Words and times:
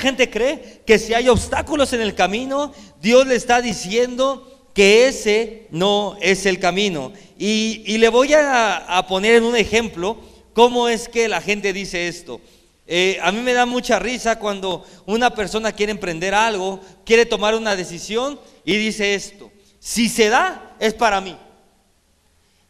gente 0.00 0.28
cree 0.28 0.82
que 0.84 0.98
si 0.98 1.14
hay 1.14 1.28
obstáculos 1.28 1.92
en 1.92 2.00
el 2.00 2.16
camino, 2.16 2.72
Dios 3.00 3.26
le 3.26 3.36
está 3.36 3.62
diciendo 3.62 4.68
que 4.74 5.06
ese 5.08 5.68
no 5.70 6.16
es 6.20 6.46
el 6.46 6.58
camino. 6.58 7.12
Y, 7.38 7.98
le 7.98 8.08
voy 8.08 8.32
a, 8.34 9.04
poner 9.08 9.36
en 9.36 9.44
un 9.44 9.56
ejemplo 9.56 10.16
cómo 10.52 10.88
es 10.88 11.08
que 11.08 11.28
la 11.28 11.40
gente 11.40 11.72
dice 11.72 12.08
esto. 12.08 12.40
Eh, 12.86 13.18
a 13.22 13.30
mí 13.30 13.40
me 13.40 13.52
da 13.52 13.66
mucha 13.66 14.00
risa 14.00 14.38
cuando 14.38 14.84
una 15.06 15.32
persona 15.32 15.70
quiere 15.70 15.92
emprender 15.92 16.34
algo, 16.34 16.80
quiere 17.04 17.24
tomar 17.24 17.54
una 17.54 17.76
decisión 17.76 18.40
y 18.64 18.76
dice 18.76 19.14
esto, 19.14 19.52
si 19.78 20.08
se 20.08 20.28
da, 20.28 20.76
es 20.80 20.94
para 20.94 21.20
mí. 21.20 21.36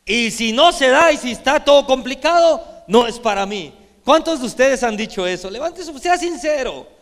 Y 0.05 0.31
si 0.31 0.53
no 0.53 0.73
se 0.73 0.89
da 0.89 1.11
y 1.11 1.17
si 1.17 1.31
está 1.31 1.65
todo 1.65 1.87
complicado, 1.87 2.63
no 2.87 3.07
es 3.07 3.19
para 3.19 3.47
mí. 3.47 3.73
¿Cuántos 4.05 4.41
de 4.41 4.47
ustedes 4.47 4.83
han 4.83 4.97
dicho 4.97 5.27
eso? 5.27 5.49
Levántese, 5.51 5.97
sea 5.99 6.19
sincero. 6.19 7.00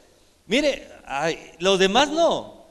Mire, 0.48 0.88
los 1.59 1.79
demás 1.79 2.09
no. 2.09 2.66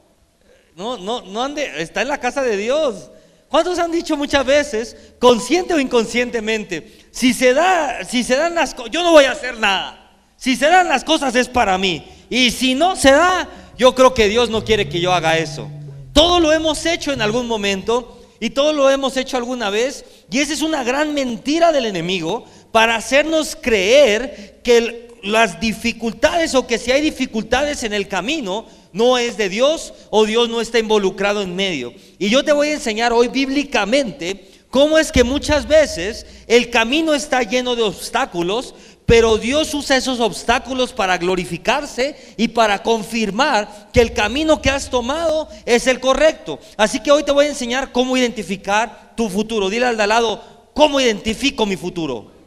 No, 0.76 0.98
no, 0.98 1.22
no 1.22 1.42
ande, 1.42 1.82
está 1.82 2.02
en 2.02 2.08
la 2.08 2.20
casa 2.20 2.42
de 2.42 2.56
Dios. 2.56 3.10
¿Cuántos 3.48 3.78
han 3.78 3.90
dicho 3.90 4.16
muchas 4.16 4.44
veces, 4.44 4.96
consciente 5.18 5.72
o 5.74 5.80
inconscientemente, 5.80 7.06
si 7.10 7.32
se 7.32 7.54
da, 7.54 8.04
si 8.04 8.22
se 8.22 8.36
dan 8.36 8.54
las 8.54 8.74
cosas, 8.74 8.92
yo 8.92 9.02
no 9.02 9.12
voy 9.12 9.24
a 9.24 9.32
hacer 9.32 9.58
nada. 9.58 10.12
Si 10.36 10.54
se 10.54 10.66
dan 10.68 10.88
las 10.88 11.02
cosas 11.02 11.34
es 11.34 11.48
para 11.48 11.78
mí. 11.78 12.06
Y 12.28 12.50
si 12.50 12.74
no 12.74 12.94
se 12.94 13.10
da, 13.10 13.48
yo 13.76 13.94
creo 13.94 14.12
que 14.12 14.28
Dios 14.28 14.50
no 14.50 14.64
quiere 14.64 14.88
que 14.88 15.00
yo 15.00 15.12
haga 15.12 15.38
eso. 15.38 15.68
Todo 16.12 16.40
lo 16.40 16.52
hemos 16.52 16.84
hecho 16.84 17.12
en 17.12 17.22
algún 17.22 17.46
momento 17.46 18.20
y 18.38 18.50
todo 18.50 18.72
lo 18.72 18.90
hemos 18.90 19.16
hecho 19.16 19.36
alguna 19.36 19.70
vez. 19.70 20.04
Y 20.30 20.40
esa 20.40 20.52
es 20.52 20.62
una 20.62 20.84
gran 20.84 21.14
mentira 21.14 21.72
del 21.72 21.86
enemigo 21.86 22.44
para 22.70 22.96
hacernos 22.96 23.56
creer 23.56 24.60
que 24.62 25.07
las 25.22 25.60
dificultades 25.60 26.54
o 26.54 26.66
que 26.66 26.78
si 26.78 26.92
hay 26.92 27.00
dificultades 27.00 27.82
en 27.82 27.92
el 27.92 28.08
camino, 28.08 28.66
no 28.92 29.18
es 29.18 29.36
de 29.36 29.48
Dios 29.48 29.92
o 30.10 30.24
Dios 30.24 30.48
no 30.48 30.60
está 30.60 30.78
involucrado 30.78 31.42
en 31.42 31.54
medio. 31.54 31.92
Y 32.18 32.28
yo 32.30 32.44
te 32.44 32.52
voy 32.52 32.68
a 32.68 32.74
enseñar 32.74 33.12
hoy 33.12 33.28
bíblicamente 33.28 34.50
cómo 34.70 34.98
es 34.98 35.12
que 35.12 35.24
muchas 35.24 35.66
veces 35.66 36.26
el 36.46 36.70
camino 36.70 37.14
está 37.14 37.42
lleno 37.42 37.76
de 37.76 37.82
obstáculos, 37.82 38.74
pero 39.06 39.38
Dios 39.38 39.72
usa 39.72 39.96
esos 39.96 40.20
obstáculos 40.20 40.92
para 40.92 41.16
glorificarse 41.16 42.16
y 42.36 42.48
para 42.48 42.82
confirmar 42.82 43.88
que 43.92 44.02
el 44.02 44.12
camino 44.12 44.60
que 44.60 44.70
has 44.70 44.90
tomado 44.90 45.48
es 45.64 45.86
el 45.86 45.98
correcto. 45.98 46.58
Así 46.76 47.00
que 47.00 47.10
hoy 47.10 47.22
te 47.22 47.32
voy 47.32 47.46
a 47.46 47.50
enseñar 47.50 47.90
cómo 47.92 48.16
identificar 48.16 49.14
tu 49.16 49.30
futuro. 49.30 49.70
Dile 49.70 49.86
al 49.86 49.96
de 49.96 50.06
lado, 50.06 50.42
¿cómo 50.74 51.00
identifico 51.00 51.64
mi 51.64 51.76
futuro? 51.76 52.37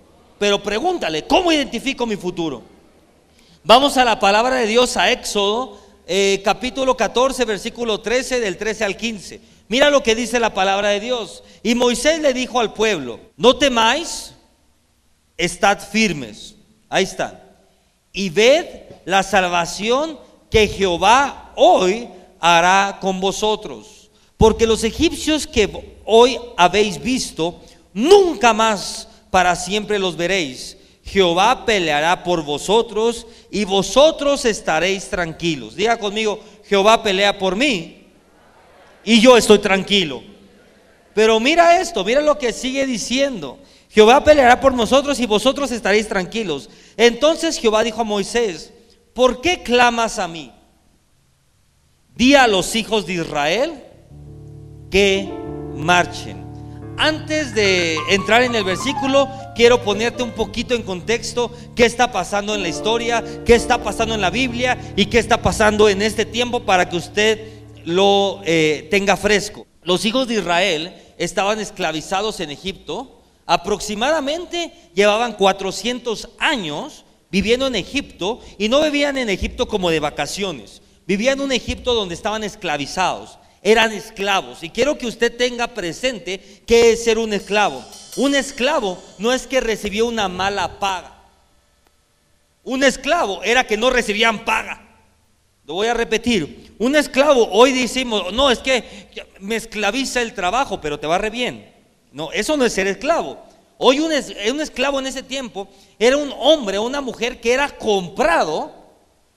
Pero 0.41 0.63
pregúntale, 0.63 1.27
¿cómo 1.27 1.51
identifico 1.51 2.07
mi 2.07 2.15
futuro? 2.15 2.63
Vamos 3.63 3.95
a 3.97 4.03
la 4.03 4.19
palabra 4.19 4.55
de 4.55 4.65
Dios, 4.65 4.97
a 4.97 5.11
Éxodo 5.11 5.77
eh, 6.07 6.41
capítulo 6.43 6.97
14, 6.97 7.45
versículo 7.45 8.01
13, 8.01 8.39
del 8.39 8.57
13 8.57 8.85
al 8.85 8.97
15. 8.97 9.39
Mira 9.67 9.91
lo 9.91 10.01
que 10.01 10.15
dice 10.15 10.39
la 10.39 10.51
palabra 10.51 10.89
de 10.89 10.99
Dios. 10.99 11.43
Y 11.61 11.75
Moisés 11.75 12.21
le 12.21 12.33
dijo 12.33 12.59
al 12.59 12.73
pueblo, 12.73 13.19
no 13.37 13.55
temáis, 13.55 14.33
estad 15.37 15.77
firmes. 15.77 16.55
Ahí 16.89 17.03
está. 17.03 17.43
Y 18.11 18.31
ved 18.31 18.65
la 19.05 19.21
salvación 19.21 20.17
que 20.49 20.67
Jehová 20.67 21.53
hoy 21.55 22.09
hará 22.39 22.97
con 22.99 23.21
vosotros. 23.21 24.09
Porque 24.37 24.65
los 24.65 24.83
egipcios 24.83 25.45
que 25.45 25.99
hoy 26.03 26.39
habéis 26.57 26.99
visto, 26.99 27.61
nunca 27.93 28.53
más 28.53 29.07
para 29.31 29.55
siempre 29.55 29.97
los 29.97 30.15
veréis 30.15 30.77
Jehová 31.03 31.65
peleará 31.65 32.23
por 32.23 32.43
vosotros 32.43 33.25
y 33.49 33.65
vosotros 33.65 34.45
estaréis 34.45 35.09
tranquilos. 35.09 35.75
Diga 35.75 35.97
conmigo, 35.97 36.39
Jehová 36.65 37.01
pelea 37.01 37.37
por 37.37 37.55
mí 37.55 38.07
y 39.03 39.19
yo 39.19 39.35
estoy 39.35 39.59
tranquilo. 39.59 40.23
Pero 41.13 41.39
mira 41.39 41.81
esto, 41.81 42.03
mira 42.03 42.21
lo 42.21 42.37
que 42.37 42.53
sigue 42.53 42.85
diciendo. 42.85 43.59
Jehová 43.89 44.23
peleará 44.23 44.61
por 44.61 44.73
nosotros 44.73 45.19
y 45.19 45.25
vosotros 45.25 45.71
estaréis 45.71 46.07
tranquilos. 46.07 46.69
Entonces 46.95 47.57
Jehová 47.57 47.83
dijo 47.83 48.01
a 48.01 48.05
Moisés, 48.05 48.71
¿por 49.13 49.41
qué 49.41 49.63
clamas 49.63 50.19
a 50.19 50.27
mí? 50.27 50.53
Di 52.15 52.35
a 52.35 52.47
los 52.47 52.75
hijos 52.75 53.05
de 53.05 53.13
Israel 53.13 53.83
que 54.89 55.29
marchen 55.75 56.40
antes 57.01 57.55
de 57.55 57.97
entrar 58.09 58.43
en 58.43 58.53
el 58.53 58.63
versículo, 58.63 59.27
quiero 59.55 59.81
ponerte 59.83 60.21
un 60.21 60.33
poquito 60.33 60.75
en 60.75 60.83
contexto 60.83 61.51
qué 61.75 61.85
está 61.85 62.11
pasando 62.11 62.53
en 62.53 62.61
la 62.61 62.69
historia, 62.69 63.23
qué 63.43 63.55
está 63.55 63.81
pasando 63.83 64.13
en 64.13 64.21
la 64.21 64.29
Biblia 64.29 64.77
y 64.95 65.07
qué 65.07 65.17
está 65.17 65.41
pasando 65.41 65.89
en 65.89 66.03
este 66.03 66.25
tiempo 66.25 66.59
para 66.59 66.87
que 66.87 66.97
usted 66.97 67.63
lo 67.85 68.41
eh, 68.45 68.87
tenga 68.91 69.17
fresco. 69.17 69.65
Los 69.81 70.05
hijos 70.05 70.27
de 70.27 70.35
Israel 70.35 70.93
estaban 71.17 71.59
esclavizados 71.59 72.39
en 72.39 72.51
Egipto, 72.51 73.23
aproximadamente 73.47 74.71
llevaban 74.93 75.33
400 75.33 76.29
años 76.37 77.03
viviendo 77.31 77.65
en 77.65 77.77
Egipto 77.77 78.41
y 78.59 78.69
no 78.69 78.79
vivían 78.79 79.17
en 79.17 79.29
Egipto 79.29 79.67
como 79.67 79.89
de 79.89 79.99
vacaciones, 79.99 80.83
vivían 81.07 81.39
en 81.39 81.45
un 81.45 81.51
Egipto 81.51 81.95
donde 81.95 82.13
estaban 82.13 82.43
esclavizados 82.43 83.39
eran 83.61 83.91
esclavos. 83.91 84.63
Y 84.63 84.69
quiero 84.69 84.97
que 84.97 85.07
usted 85.07 85.35
tenga 85.35 85.67
presente 85.67 86.61
qué 86.65 86.91
es 86.91 87.03
ser 87.03 87.17
un 87.17 87.33
esclavo. 87.33 87.83
Un 88.17 88.35
esclavo 88.35 89.01
no 89.17 89.31
es 89.31 89.47
que 89.47 89.61
recibió 89.61 90.05
una 90.05 90.27
mala 90.27 90.79
paga. 90.79 91.17
Un 92.63 92.83
esclavo 92.83 93.41
era 93.43 93.65
que 93.65 93.77
no 93.77 93.89
recibían 93.89 94.45
paga. 94.45 94.81
Lo 95.65 95.75
voy 95.75 95.87
a 95.87 95.93
repetir. 95.93 96.75
Un 96.79 96.95
esclavo, 96.95 97.47
hoy 97.51 97.71
decimos, 97.71 98.33
no, 98.33 98.49
es 98.49 98.59
que 98.59 99.09
me 99.39 99.55
esclaviza 99.55 100.21
el 100.21 100.33
trabajo, 100.33 100.81
pero 100.81 100.99
te 100.99 101.07
va 101.07 101.17
re 101.17 101.29
bien. 101.29 101.71
No, 102.11 102.31
eso 102.31 102.57
no 102.57 102.65
es 102.65 102.73
ser 102.73 102.87
esclavo. 102.87 103.39
Hoy 103.77 103.99
un, 103.99 104.11
un 104.11 104.61
esclavo 104.61 104.99
en 104.99 105.07
ese 105.07 105.23
tiempo 105.23 105.67
era 105.97 106.17
un 106.17 106.33
hombre 106.37 106.77
o 106.77 106.83
una 106.83 107.01
mujer 107.01 107.39
que 107.39 107.53
era 107.53 107.69
comprado 107.69 108.73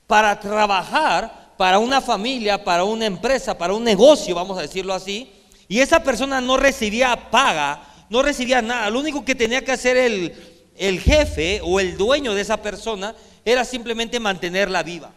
para 0.07 0.39
trabajar 0.41 1.44
para 1.57 1.79
una 1.79 2.01
familia, 2.01 2.63
para 2.63 2.85
una 2.85 3.07
empresa, 3.07 3.57
para 3.57 3.75
un 3.75 3.85
negocio, 3.85 4.35
vamos 4.35 4.59
a 4.59 4.63
decirlo 4.63 4.95
así, 4.95 5.31
y 5.69 5.81
esa 5.81 6.03
persona 6.03 6.41
no 6.41 6.57
recibía 6.57 7.31
paga, 7.31 7.83
no 8.11 8.23
recibía 8.23 8.61
nada. 8.61 8.91
Lo 8.91 9.01
único 9.01 9.25
que 9.25 9.35
tenía 9.35 9.65
que 9.65 9.73
hacer 9.73 9.97
el, 9.97 10.35
el 10.77 11.01
jefe 11.01 11.61
o 11.63 11.81
el 11.81 11.97
dueño 11.97 12.35
de 12.35 12.43
esa 12.43 12.59
persona 12.59 13.15
era 13.45 13.65
simplemente 13.65 14.21
mantenerla 14.21 14.83
viva 14.83 15.13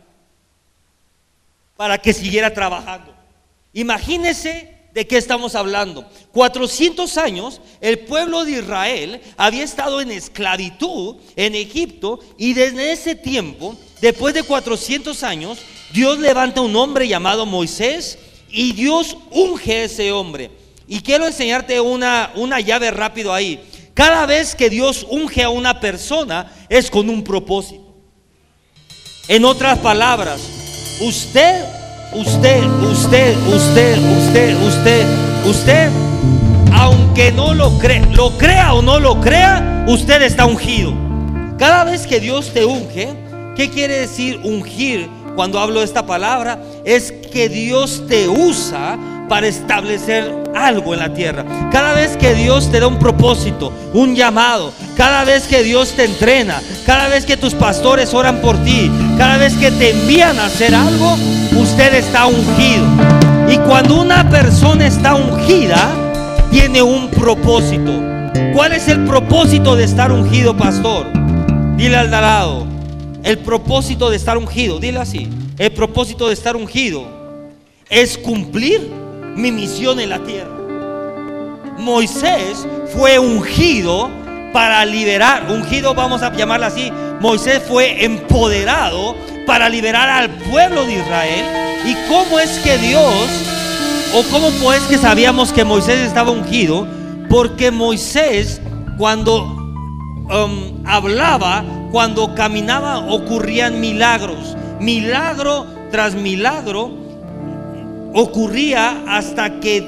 para 1.75 1.97
que 1.97 2.13
siguiera 2.13 2.53
trabajando. 2.53 3.13
Imagínese 3.73 4.75
de 4.93 5.05
qué 5.05 5.17
estamos 5.17 5.53
hablando. 5.53 6.09
400 6.31 7.17
años 7.17 7.61
el 7.81 7.99
pueblo 7.99 8.45
de 8.45 8.53
Israel 8.53 9.21
había 9.37 9.63
estado 9.63 10.01
en 10.01 10.11
esclavitud 10.11 11.17
en 11.35 11.53
Egipto 11.53 12.19
y 12.37 12.53
desde 12.53 12.91
ese 12.91 13.15
tiempo, 13.15 13.77
después 14.01 14.33
de 14.33 14.41
400 14.41 15.21
años, 15.21 15.59
Dios 15.93 16.19
levanta 16.19 16.61
un 16.61 16.75
hombre 16.75 17.07
llamado 17.07 17.45
Moisés 17.45 18.19
y 18.49 18.73
Dios 18.73 19.17
unge 19.31 19.73
a 19.73 19.83
ese 19.85 20.11
hombre. 20.11 20.51
Y 20.87 21.01
quiero 21.01 21.27
enseñarte 21.27 21.79
una, 21.79 22.31
una 22.35 22.59
llave 22.59 22.91
rápido 22.91 23.33
ahí. 23.33 23.59
Cada 23.93 24.25
vez 24.25 24.55
que 24.55 24.69
Dios 24.69 25.05
unge 25.09 25.43
a 25.43 25.49
una 25.49 25.79
persona 25.79 26.51
es 26.69 26.89
con 26.91 27.09
un 27.09 27.23
propósito. 27.23 27.83
En 29.27 29.43
otras 29.43 29.79
palabras, 29.79 30.39
usted, 31.01 31.65
usted, 32.13 32.63
usted, 32.63 33.35
usted, 33.47 33.97
usted, 33.97 34.61
usted, 34.61 35.05
usted, 35.45 35.91
aunque 36.73 37.31
no 37.31 37.53
lo 37.53 37.77
crea, 37.79 38.05
lo 38.05 38.37
crea 38.37 38.73
o 38.73 38.81
no 38.81 38.99
lo 38.99 39.19
crea, 39.19 39.85
usted 39.87 40.21
está 40.21 40.45
ungido. 40.45 40.93
Cada 41.57 41.83
vez 41.83 42.07
que 42.07 42.19
Dios 42.19 42.53
te 42.53 42.63
unge, 42.63 43.09
¿qué 43.55 43.69
quiere 43.69 43.99
decir 43.99 44.39
ungir? 44.43 45.09
Cuando 45.37 45.59
hablo 45.59 45.81
de 45.81 45.85
esta 45.85 46.07
palabra 46.07 46.57
es 46.83 47.11
que 47.31 47.47
Dios 47.47 48.05
te 48.09 48.27
usa 48.27 48.97
para 49.29 49.45
establecer 49.45 50.33
algo 50.55 50.95
en 50.95 50.99
la 50.99 51.13
tierra. 51.13 51.45
Cada 51.71 51.93
vez 51.93 52.17
que 52.17 52.33
Dios 52.33 52.71
te 52.71 52.79
da 52.79 52.87
un 52.87 52.97
propósito, 52.97 53.71
un 53.93 54.15
llamado, 54.15 54.73
cada 54.95 55.25
vez 55.25 55.47
que 55.47 55.61
Dios 55.61 55.91
te 55.91 56.05
entrena, 56.05 56.59
cada 56.87 57.07
vez 57.07 57.23
que 57.23 57.37
tus 57.37 57.53
pastores 57.53 58.15
oran 58.15 58.41
por 58.41 58.57
ti, 58.63 58.91
cada 59.15 59.37
vez 59.37 59.53
que 59.53 59.69
te 59.69 59.91
envían 59.91 60.39
a 60.39 60.47
hacer 60.47 60.73
algo, 60.73 61.15
usted 61.55 61.93
está 61.93 62.25
ungido. 62.25 62.85
Y 63.47 63.57
cuando 63.59 64.01
una 64.01 64.27
persona 64.31 64.87
está 64.87 65.13
ungida, 65.13 65.87
tiene 66.49 66.81
un 66.81 67.11
propósito. 67.11 67.91
¿Cuál 68.55 68.73
es 68.73 68.87
el 68.87 69.05
propósito 69.05 69.75
de 69.75 69.83
estar 69.83 70.11
ungido, 70.11 70.57
pastor? 70.57 71.05
Dile 71.75 71.97
al 71.97 72.09
lado, 72.09 72.65
el 73.27 73.39
propósito 73.39 74.09
de 74.09 74.15
estar 74.15 74.37
ungido, 74.37 74.79
dile 74.79 74.99
así, 74.99 75.27
el 75.57 75.71
propósito 75.73 76.29
de 76.29 76.33
estar 76.33 76.55
ungido 76.55 77.05
es 77.89 78.17
cumplir 78.17 78.89
mi 79.35 79.51
misión 79.51 79.99
en 79.99 80.11
la 80.11 80.19
tierra. 80.19 80.57
Moisés 81.77 82.65
fue 82.95 83.19
ungido 83.19 84.09
para 84.53 84.85
liberar, 84.85 85.51
ungido 85.51 85.93
vamos 85.93 86.21
a 86.21 86.33
llamarlo 86.33 86.67
así, 86.67 86.89
Moisés 87.19 87.61
fue 87.67 88.05
empoderado 88.05 89.13
para 89.45 89.67
liberar 89.67 90.07
al 90.07 90.29
pueblo 90.29 90.85
de 90.85 90.93
Israel. 90.93 91.45
¿Y 91.85 91.95
cómo 92.07 92.39
es 92.39 92.57
que 92.59 92.77
Dios, 92.77 93.27
o 94.15 94.23
cómo 94.31 94.51
pues 94.63 94.83
que 94.83 94.97
sabíamos 94.97 95.51
que 95.51 95.65
Moisés 95.65 95.99
estaba 95.99 96.31
ungido? 96.31 96.87
Porque 97.29 97.71
Moisés 97.71 98.61
cuando 98.97 99.56
um, 100.29 100.85
hablaba, 100.85 101.63
cuando 101.91 102.35
caminaba, 102.35 102.99
ocurrían 102.99 103.79
milagros. 103.79 104.55
Milagro 104.79 105.65
tras 105.91 106.15
milagro 106.15 106.91
ocurría 108.13 109.03
hasta 109.07 109.59
que 109.59 109.87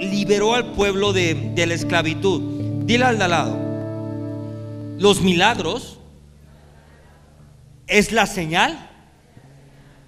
liberó 0.00 0.54
al 0.54 0.72
pueblo 0.72 1.12
de, 1.12 1.52
la 1.56 1.74
esclavitud. 1.74 2.84
Dile 2.84 3.04
al 3.04 3.18
lado, 3.18 3.56
los 4.98 5.20
milagros 5.20 5.98
es 7.86 8.12
la 8.12 8.26
señal 8.26 8.88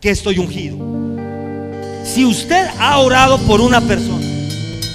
que 0.00 0.10
estoy 0.10 0.38
ungido. 0.38 0.76
Si 2.04 2.24
usted 2.24 2.68
ha 2.80 2.98
orado 2.98 3.38
por 3.38 3.60
una 3.60 3.80
persona, 3.80 4.26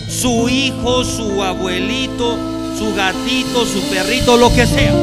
su 0.09 0.49
hijo, 0.49 1.03
su 1.05 1.41
abuelito, 1.41 2.56
su 2.77 2.93
gatito, 2.93 3.65
su 3.65 3.81
perrito, 3.89 4.37
lo 4.37 4.53
que 4.53 4.67
sea, 4.67 4.93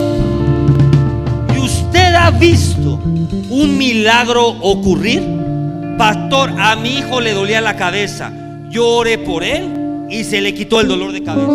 y 1.55 1.59
usted 1.59 2.15
ha 2.15 2.31
visto 2.31 3.01
un 3.51 3.77
milagro 3.77 4.47
ocurrir, 4.61 5.23
pastor, 5.99 6.55
a 6.59 6.77
mi 6.77 6.99
hijo 6.99 7.21
le 7.21 7.33
dolía 7.33 7.61
la 7.61 7.75
cabeza, 7.75 8.33
yo 8.71 8.87
oré 8.87 9.19
por 9.19 9.43
él 9.43 10.07
y 10.09 10.23
se 10.23 10.41
le 10.41 10.55
quitó 10.55 10.81
el 10.81 10.89
dolor 10.89 11.13
de 11.13 11.23
cabeza. 11.23 11.51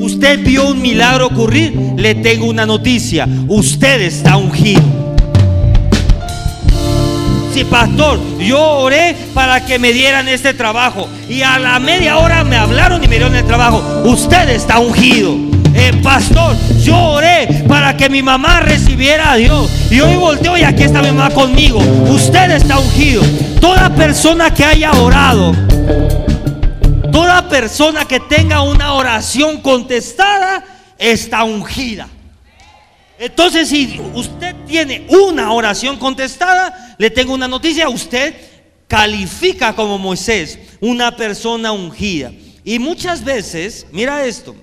Usted 0.00 0.44
vio 0.44 0.68
un 0.68 0.82
milagro 0.82 1.26
ocurrir, 1.26 1.74
le 1.96 2.16
tengo 2.16 2.46
una 2.46 2.66
noticia, 2.66 3.28
usted 3.46 4.00
está 4.00 4.36
ungido 4.36 4.97
pastor, 7.64 8.20
yo 8.38 8.60
oré 8.60 9.16
para 9.34 9.64
que 9.64 9.78
me 9.78 9.92
dieran 9.92 10.28
este 10.28 10.54
trabajo. 10.54 11.08
Y 11.28 11.42
a 11.42 11.58
la 11.58 11.78
media 11.78 12.18
hora 12.18 12.44
me 12.44 12.56
hablaron 12.56 13.02
y 13.02 13.08
me 13.08 13.16
dieron 13.16 13.34
el 13.34 13.44
trabajo. 13.44 14.02
Usted 14.04 14.48
está 14.50 14.78
ungido. 14.78 15.34
Eh, 15.74 15.92
pastor, 16.02 16.56
yo 16.80 16.96
oré 16.96 17.64
para 17.68 17.96
que 17.96 18.08
mi 18.08 18.22
mamá 18.22 18.60
recibiera 18.60 19.32
a 19.32 19.36
Dios. 19.36 19.70
Y 19.90 20.00
hoy 20.00 20.16
volteo 20.16 20.56
y 20.56 20.62
aquí 20.62 20.82
está 20.82 21.02
mi 21.02 21.12
mamá 21.12 21.30
conmigo. 21.30 21.78
Usted 21.78 22.50
está 22.50 22.78
ungido. 22.78 23.22
Toda 23.60 23.90
persona 23.90 24.52
que 24.52 24.64
haya 24.64 24.92
orado, 24.92 25.54
toda 27.12 27.48
persona 27.48 28.04
que 28.06 28.20
tenga 28.20 28.62
una 28.62 28.94
oración 28.94 29.60
contestada, 29.60 30.64
está 30.98 31.44
ungida. 31.44 32.08
Entonces, 33.18 33.68
si 33.68 34.00
usted 34.14 34.54
tiene 34.66 35.06
una 35.08 35.52
oración 35.52 35.96
contestada, 35.96 36.87
le 36.98 37.10
tengo 37.10 37.32
una 37.32 37.48
noticia, 37.48 37.88
usted 37.88 38.34
califica 38.86 39.74
como 39.74 39.98
Moisés, 39.98 40.58
una 40.80 41.16
persona 41.16 41.72
ungida. 41.72 42.32
Y 42.64 42.78
muchas 42.78 43.24
veces, 43.24 43.86
mira 43.92 44.26
esto, 44.26 44.54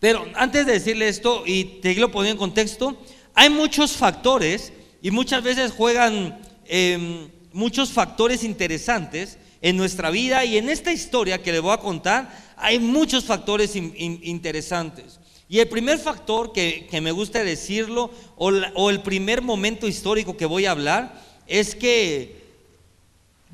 pero 0.00 0.26
antes 0.34 0.66
de 0.66 0.72
decirle 0.72 1.08
esto 1.08 1.44
y 1.46 1.64
te 1.80 1.94
lo 1.94 2.10
pongo 2.10 2.26
en 2.26 2.36
contexto, 2.36 2.96
hay 3.34 3.50
muchos 3.50 3.92
factores 3.92 4.72
y 5.02 5.10
muchas 5.10 5.42
veces 5.42 5.72
juegan 5.72 6.40
em, 6.66 7.28
muchos 7.52 7.90
factores 7.90 8.44
interesantes 8.44 9.38
en 9.62 9.76
nuestra 9.76 10.10
vida 10.10 10.44
y 10.44 10.58
en 10.58 10.68
esta 10.68 10.92
historia 10.92 11.42
que 11.42 11.52
le 11.52 11.60
voy 11.60 11.72
a 11.72 11.78
contar, 11.78 12.30
hay 12.56 12.78
muchos 12.78 13.24
factores 13.24 13.76
interesantes. 13.76 15.20
Y 15.48 15.60
el 15.60 15.68
primer 15.68 15.98
factor 15.98 16.52
que, 16.52 16.88
me 17.00 17.12
gusta 17.12 17.44
decirlo, 17.44 18.10
o, 18.36 18.90
el 18.90 19.02
primer 19.02 19.42
momento 19.42 19.86
histórico 19.86 20.36
que 20.36 20.46
voy 20.46 20.66
a 20.66 20.72
hablar, 20.72 21.22
es 21.46 21.74
que 21.74 22.44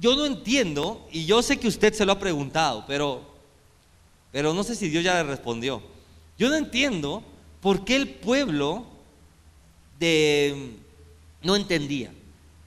yo 0.01 0.17
no 0.17 0.27
entiendo, 0.27 1.07
y 1.13 1.27
yo 1.27 1.43
sé 1.43 1.59
que 1.59 1.69
usted 1.69 1.93
se 1.93 2.05
lo 2.05 2.13
ha 2.13 2.19
preguntado, 2.19 2.85
pero, 2.87 3.23
pero 4.33 4.53
no 4.53 4.65
sé 4.65 4.75
si 4.75 4.89
Dios 4.89 5.05
ya 5.05 5.15
le 5.15 5.25
respondió. 5.25 5.83
Yo 6.39 6.49
no 6.49 6.57
entiendo 6.57 7.23
por 7.61 7.85
qué 7.85 7.97
el 7.97 8.09
pueblo 8.09 8.85
de, 9.99 10.73
no 11.43 11.55
entendía, 11.55 12.13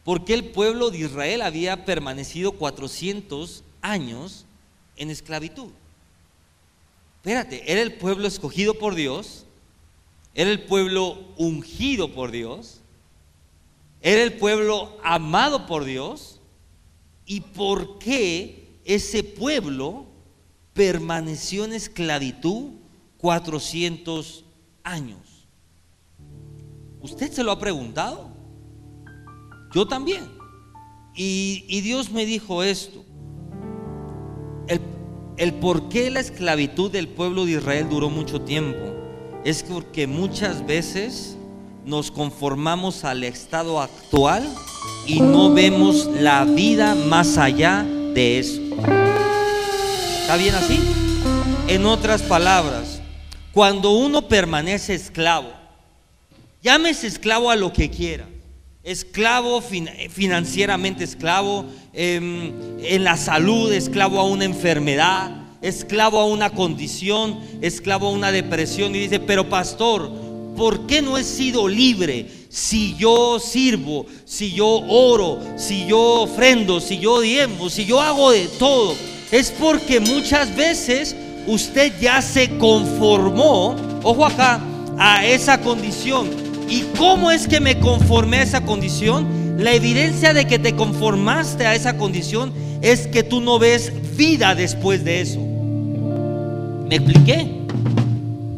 por 0.04 0.24
qué 0.24 0.34
el 0.34 0.46
pueblo 0.46 0.92
de 0.92 1.00
Israel 1.00 1.42
había 1.42 1.84
permanecido 1.84 2.54
400 2.54 3.64
años 3.82 4.46
en 4.96 5.10
esclavitud. 5.10 5.72
Espérate, 7.18 7.70
era 7.70 7.82
el 7.82 7.96
pueblo 7.96 8.28
escogido 8.28 8.76
por 8.76 8.94
Dios, 8.96 9.46
era 10.36 10.52
el 10.52 10.62
pueblo 10.62 11.18
ungido 11.38 12.14
por 12.14 12.32
Dios, 12.32 12.82
era 14.06 14.22
el 14.22 14.34
pueblo 14.34 14.96
amado 15.04 15.66
por 15.66 15.84
Dios. 15.84 16.40
¿Y 17.26 17.42
por 17.42 17.98
qué 17.98 18.80
ese 18.86 19.24
pueblo 19.24 20.06
permaneció 20.74 21.66
en 21.66 21.74
esclavitud 21.74 22.74
400 23.18 24.46
años? 24.84 25.48
¿Usted 27.02 27.32
se 27.32 27.44
lo 27.44 27.52
ha 27.52 27.58
preguntado? 27.58 28.30
Yo 29.74 29.88
también. 29.88 30.30
Y, 31.16 31.82
Dios 31.82 32.12
me 32.12 32.28
dijo 32.28 32.62
esto. 32.62 33.04
El 35.38 35.54
por 35.56 35.90
qué 35.90 36.12
la 36.12 36.20
esclavitud 36.20 36.92
del 36.92 37.08
pueblo 37.08 37.46
de 37.46 37.54
Israel 37.54 37.90
duró 37.90 38.12
mucho 38.12 38.42
tiempo 38.42 38.96
es 39.44 39.64
porque 39.64 40.08
muchas 40.08 40.66
veces 40.66 41.38
nos 41.86 42.10
conformamos 42.10 43.04
al 43.04 43.24
estado 43.24 43.80
actual 43.80 44.44
y 45.06 45.22
no 45.22 45.54
vemos 45.54 46.08
la 46.20 46.44
vida 46.44 46.96
más 46.96 47.38
allá 47.38 47.86
de 48.14 48.40
eso. 48.40 48.62
¿Está 50.22 50.36
bien 50.38 50.56
así? 50.56 50.80
En 51.68 51.86
otras 51.86 52.24
palabras, 52.24 53.02
cuando 53.52 53.92
uno 53.92 54.28
permanece 54.28 54.96
esclavo, 54.96 55.52
llámese 56.64 57.08
esclavo 57.08 57.52
a 57.52 57.56
lo 57.56 57.72
que 57.72 57.92
quiera, 57.92 58.26
esclavo 58.84 59.62
financieramente 59.62 61.04
esclavo, 61.04 61.66
em, 61.94 62.52
en 62.80 63.04
la 63.04 63.18
salud, 63.18 63.72
esclavo 63.72 64.20
a 64.20 64.24
una 64.24 64.46
enfermedad, 64.46 65.32
esclavo 65.62 66.20
a 66.20 66.26
una 66.26 66.52
condición, 66.52 67.40
esclavo 67.62 68.08
a 68.08 68.12
una 68.12 68.32
depresión. 68.32 68.96
Y 68.96 69.00
dice, 69.00 69.20
pero 69.20 69.50
pastor, 69.50 70.12
¿por 70.56 70.88
qué 70.88 71.02
no 71.02 71.18
he 71.18 71.24
sido 71.24 71.68
libre 71.68 72.28
si 72.50 72.96
yo 72.96 73.40
sirvo, 73.40 74.06
si 74.26 74.54
yo 74.54 74.68
oro, 74.68 75.40
si 75.58 75.86
yo 75.86 76.24
ofrendo, 76.24 76.80
si 76.80 77.00
yo 77.00 77.22
diezmo, 77.22 77.70
si 77.70 77.86
yo 77.86 78.02
hago 78.02 78.32
de 78.32 78.48
todo? 78.60 78.96
Es 79.32 79.52
porque 79.52 80.00
muchas 80.00 80.56
veces 80.56 81.16
usted 81.48 81.94
ya 82.00 82.22
se 82.22 82.58
conformó, 82.58 83.76
ojo 84.04 84.26
acá, 84.26 84.62
a 84.98 85.26
esa 85.26 85.60
condición 85.62 86.46
¿Y 86.68 86.82
cómo 86.98 87.32
es 87.32 87.48
que 87.48 87.60
me 87.60 87.80
conformé 87.80 88.38
a 88.38 88.44
esa 88.44 88.62
condición? 88.62 89.56
La 89.60 89.74
evidencia 89.74 90.34
de 90.34 90.46
que 90.46 90.60
te 90.60 90.76
conformaste 90.76 91.66
a 91.66 91.76
esa 91.76 91.98
condición 91.98 92.52
es 92.82 93.08
que 93.08 93.24
tú 93.24 93.40
no 93.40 93.60
ves 93.60 93.94
vida 94.18 94.56
después 94.56 95.04
de 95.04 95.22
eso. 95.22 95.40
¿Me 96.90 96.96
expliqué? 96.96 97.65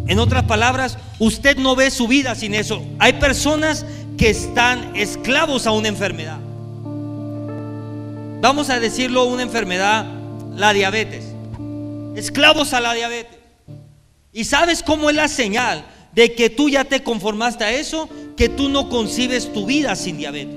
En 0.08 0.20
otras 0.20 0.44
palabras, 0.44 0.98
usted 1.20 1.58
no 1.58 1.76
ve 1.76 1.92
su 1.92 2.08
vida 2.08 2.36
sin 2.36 2.54
eso. 2.56 2.84
Hay 3.00 3.14
personas 3.14 3.86
que 4.18 4.30
están 4.30 4.96
esclavos 4.96 5.68
a 5.68 5.72
una 5.72 5.88
enfermedad. 5.88 6.40
Vamos 8.42 8.70
a 8.70 8.80
decirlo, 8.80 9.26
una 9.26 9.44
enfermedad, 9.44 10.06
la 10.56 10.74
diabetes. 10.74 11.26
Esclavos 12.16 12.74
a 12.74 12.80
la 12.80 12.94
diabetes. 12.94 13.38
¿Y 14.32 14.46
sabes 14.46 14.84
cómo 14.84 15.10
es 15.10 15.16
la 15.16 15.28
señal 15.28 15.84
de 16.18 16.34
que 16.34 16.50
tú 16.50 16.68
ya 16.68 16.84
te 16.84 17.04
conformaste 17.04 17.64
a 17.64 17.72
eso, 17.72 18.10
que 18.36 18.50
tú 18.50 18.70
no 18.70 18.90
concibes 18.90 19.54
tu 19.54 19.68
vida 19.68 19.96
sin 19.96 20.18
diabetes. 20.18 20.56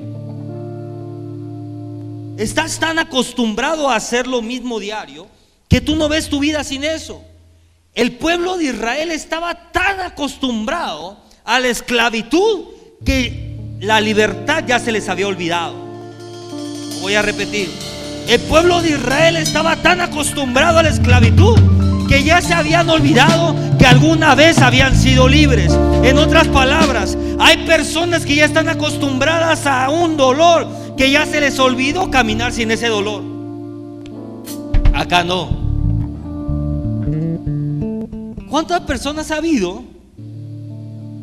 Estás 2.39 2.79
tan 2.79 2.99
acostumbrado 2.99 3.91
a 3.91 3.97
hacer 3.97 4.27
lo 4.27 4.41
mismo 4.41 4.81
diario 4.81 5.27
que 5.69 5.83
tú 5.83 5.97
no 5.97 6.09
ves 6.09 6.31
tu 6.31 6.41
vida 6.41 6.65
sin 6.65 6.83
eso. 6.83 7.23
El 7.95 8.13
pueblo 8.13 8.57
de 8.57 8.67
Israel 8.67 9.11
estaba 9.11 9.73
tan 9.73 10.01
acostumbrado 10.01 11.19
a 11.45 11.59
la 11.59 11.69
esclavitud 11.69 12.67
que 13.05 13.57
la 13.81 14.01
libertad 14.01 14.65
ya 14.67 14.79
se 14.79 14.93
les 14.93 15.09
había 15.09 15.27
olvidado. 15.27 15.75
Voy 17.01 17.15
a 17.15 17.23
repetir. 17.23 17.69
El 18.29 18.41
pueblo 18.43 18.81
de 18.81 18.91
Israel 18.91 19.37
estaba 19.37 19.75
tan 19.77 20.01
acostumbrado 20.01 20.79
a 20.79 20.83
la 20.85 20.91
esclavitud 20.91 21.59
que 22.09 22.23
ya 22.23 22.41
se 22.41 22.55
habían 22.55 22.89
olvidado 22.89 23.57
que 23.79 23.87
alguna 23.87 24.35
vez 24.37 24.59
habían 24.59 24.97
sido 24.97 25.27
libres. 25.27 25.73
En 26.05 26.19
otras 26.19 26.47
palabras, 26.49 27.19
hay 27.41 27.67
personas 27.67 28.25
que 28.25 28.37
ya 28.37 28.45
están 28.45 28.69
acostumbradas 28.69 29.67
a 29.67 29.91
un 29.91 30.17
dolor 30.17 30.69
que 30.97 31.11
ya 31.11 31.27
se 31.27 31.41
les 31.41 31.59
olvidó 31.59 32.11
caminar 32.11 32.53
sin 32.53 32.71
ese 32.71 32.89
dolor. 32.89 33.25
Acá 34.95 35.25
no. 35.25 35.60
¿Cuántas 38.51 38.81
personas 38.81 39.31
ha 39.31 39.37
habido 39.37 39.85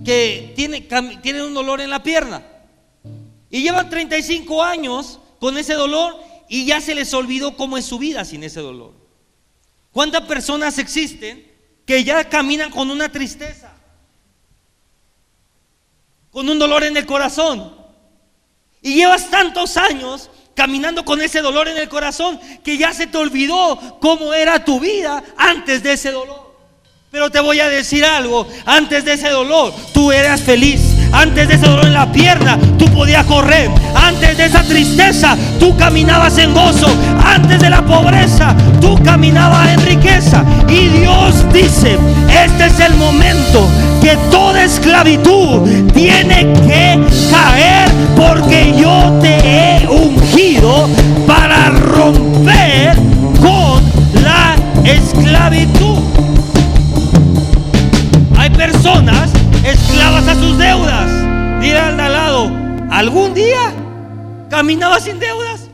que 0.06 0.54
tienen, 0.56 0.88
tienen 1.22 1.42
un 1.42 1.54
dolor 1.54 1.82
en 1.82 1.90
la 1.90 2.02
pierna? 2.02 2.42
Y 3.50 3.64
llevan 3.64 3.90
35 3.90 4.64
años 4.64 5.20
con 5.38 5.58
ese 5.58 5.74
dolor 5.74 6.16
y 6.48 6.66
ya 6.66 6.80
se 6.80 6.96
les 6.96 7.14
olvidó 7.14 7.58
cómo 7.58 7.78
es 7.78 7.86
su 7.86 8.00
vida 8.00 8.24
sin 8.24 8.46
ese 8.46 8.62
dolor. 8.62 8.94
¿Cuántas 9.92 10.22
personas 10.22 10.78
existen 10.78 11.46
que 11.86 12.06
ya 12.06 12.30
caminan 12.30 12.72
con 12.72 12.90
una 12.90 13.12
tristeza? 13.12 13.74
Con 16.32 16.48
un 16.48 16.58
dolor 16.58 16.86
en 16.86 16.96
el 16.96 17.06
corazón. 17.06 17.76
Y 18.82 18.96
llevas 18.96 19.30
tantos 19.30 19.76
años 19.76 20.30
caminando 20.56 21.04
con 21.04 21.22
ese 21.22 21.42
dolor 21.42 21.68
en 21.68 21.78
el 21.78 21.90
corazón 21.90 22.40
que 22.64 22.78
ya 22.78 22.94
se 22.94 23.08
te 23.08 23.18
olvidó 23.18 23.98
cómo 24.00 24.34
era 24.34 24.64
tu 24.64 24.80
vida 24.80 25.22
antes 25.36 25.84
de 25.84 25.92
ese 25.92 26.12
dolor. 26.12 26.47
Pero 27.18 27.32
te 27.32 27.40
voy 27.40 27.60
a 27.60 27.68
decir 27.68 28.06
algo, 28.06 28.46
antes 28.64 29.04
de 29.04 29.14
ese 29.14 29.30
dolor 29.30 29.74
tú 29.92 30.12
eras 30.12 30.40
feliz. 30.40 30.80
Antes 31.12 31.48
de 31.48 31.56
ese 31.56 31.66
dolor 31.66 31.88
en 31.88 31.94
la 31.96 32.12
pierna, 32.12 32.60
tú 32.78 32.86
podías 32.94 33.26
correr. 33.26 33.72
Antes 33.96 34.38
de 34.38 34.46
esa 34.46 34.62
tristeza, 34.62 35.36
tú 35.60 35.76
caminabas 35.76 36.38
en 36.38 36.54
gozo. 36.54 36.86
Antes 37.26 37.60
de 37.60 37.72
la 37.72 37.84
pobreza, 37.84 38.56
tú 38.80 39.02
caminabas 39.04 39.68
en 39.70 39.82
riqueza. 39.88 40.46
Y 40.70 40.90
Dios 40.90 41.44
dice, 41.52 41.98
este 42.30 42.68
es 42.68 42.80
el 42.82 42.94
momento 42.98 43.68
que 44.00 44.16
toda 44.30 44.64
esclavitud 44.64 45.68
tiene 45.96 46.54
que 46.68 47.04
caer 47.32 47.90
porque 48.16 48.76
yo 48.80 49.18
te 49.24 49.38
he 49.40 49.88
ungido 49.88 50.88
para 51.26 51.72
romper 51.72 52.96
con 53.42 53.82
la 54.24 54.56
esclavitud. 54.86 56.37
Esclavas 59.64 60.28
a 60.28 60.34
sus 60.34 60.58
deudas. 60.58 61.62
Dile 61.62 61.78
al 61.78 61.98
lado, 61.98 62.52
¿algún 62.90 63.34
día 63.36 63.72
caminabas 64.50 65.04
sin 65.04 65.20
deudas? 65.20 65.70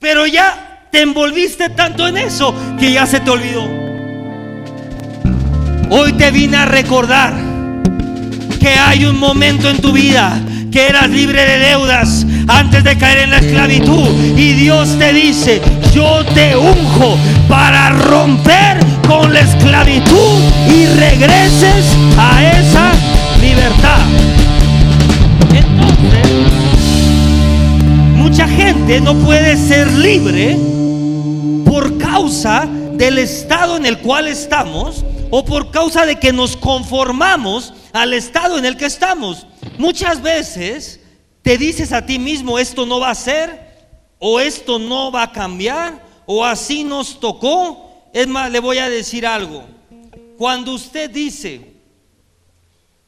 Pero 0.00 0.26
ya 0.26 0.88
te 0.90 1.02
envolviste 1.02 1.68
tanto 1.70 2.08
en 2.08 2.16
eso 2.16 2.54
que 2.78 2.92
ya 2.92 3.06
se 3.06 3.20
te 3.20 3.30
olvidó. 3.30 3.64
Hoy 5.90 6.12
te 6.14 6.32
vine 6.32 6.56
a 6.56 6.64
recordar 6.64 7.34
que 8.58 8.70
hay 8.70 9.04
un 9.04 9.18
momento 9.18 9.70
en 9.70 9.80
tu 9.80 9.92
vida 9.92 10.40
que 10.72 10.88
eras 10.88 11.08
libre 11.08 11.44
de 11.46 11.58
deudas 11.58 12.26
antes 12.48 12.82
de 12.82 12.98
caer 12.98 13.18
en 13.20 13.30
la 13.30 13.38
esclavitud. 13.38 14.08
Y 14.36 14.54
Dios 14.54 14.98
te 14.98 15.12
dice, 15.12 15.62
yo 15.96 16.22
te 16.34 16.54
unjo 16.54 17.16
para 17.48 17.88
romper 17.88 18.78
con 19.08 19.32
la 19.32 19.40
esclavitud 19.40 20.42
y 20.68 20.84
regreses 20.84 21.86
a 22.18 22.52
esa 22.52 22.92
libertad. 23.40 24.00
Entonces, 25.54 26.26
mucha 28.14 28.46
gente 28.46 29.00
no 29.00 29.14
puede 29.14 29.56
ser 29.56 29.90
libre 29.92 30.58
por 31.64 31.96
causa 31.96 32.68
del 32.92 33.16
estado 33.16 33.78
en 33.78 33.86
el 33.86 33.96
cual 34.00 34.28
estamos 34.28 35.02
o 35.30 35.46
por 35.46 35.70
causa 35.70 36.04
de 36.04 36.16
que 36.16 36.30
nos 36.30 36.58
conformamos 36.58 37.72
al 37.94 38.12
estado 38.12 38.58
en 38.58 38.66
el 38.66 38.76
que 38.76 38.84
estamos. 38.84 39.46
Muchas 39.78 40.20
veces 40.20 41.00
te 41.40 41.56
dices 41.56 41.92
a 41.92 42.04
ti 42.04 42.18
mismo, 42.18 42.58
esto 42.58 42.84
no 42.84 43.00
va 43.00 43.12
a 43.12 43.14
ser, 43.14 43.65
o 44.18 44.40
esto 44.40 44.78
no 44.78 45.12
va 45.12 45.24
a 45.24 45.32
cambiar, 45.32 46.04
o 46.26 46.44
así 46.44 46.84
nos 46.84 47.20
tocó. 47.20 48.08
Es 48.12 48.26
más, 48.26 48.50
le 48.50 48.60
voy 48.60 48.78
a 48.78 48.88
decir 48.88 49.26
algo. 49.26 49.64
Cuando 50.38 50.72
usted 50.72 51.10
dice, 51.10 51.74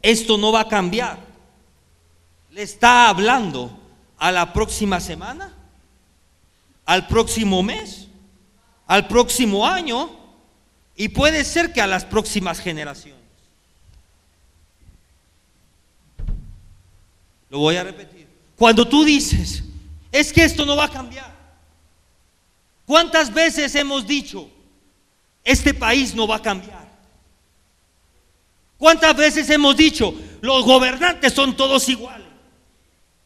esto 0.01 0.39
no 0.39 0.53
va 0.53 0.61
a 0.61 0.69
cambiar, 0.69 1.19
le 2.51 2.63
está 2.63 3.09
hablando 3.09 3.71
a 4.19 4.33
la 4.33 4.53
próxima 4.53 5.01
semana, 5.01 5.53
al 6.85 7.07
próximo 7.07 7.63
mes, 7.63 8.09
al 8.87 9.07
próximo 9.07 9.67
año, 9.67 10.11
y 10.97 11.09
puede 11.09 11.45
ser 11.45 11.73
que 11.73 11.81
a 11.81 11.87
las 11.87 12.05
próximas 12.05 12.59
generaciones. 12.59 13.19
Lo 17.51 17.61
voy 17.61 17.77
a 17.77 17.85
repetir. 17.85 18.27
Cuando 18.57 18.87
tú 18.87 19.05
dices, 19.05 19.63
es 20.13 20.33
que 20.33 20.45
esto 20.45 20.65
no 20.65 20.77
va 20.77 20.85
a 20.85 20.91
cambiar. 20.91 21.37
¿Cuántas 22.87 23.33
veces 23.33 23.75
hemos 23.75 24.07
dicho, 24.07 24.51
este 25.45 25.75
país 25.75 26.15
no 26.15 26.27
va 26.27 26.37
a 26.37 26.43
cambiar? 26.43 26.89
¿Cuántas 28.79 29.17
veces 29.17 29.51
hemos 29.51 29.77
dicho, 29.77 30.15
los 30.41 30.65
gobernantes 30.65 31.33
son 31.33 31.57
todos 31.57 31.89
iguales? 31.89 32.27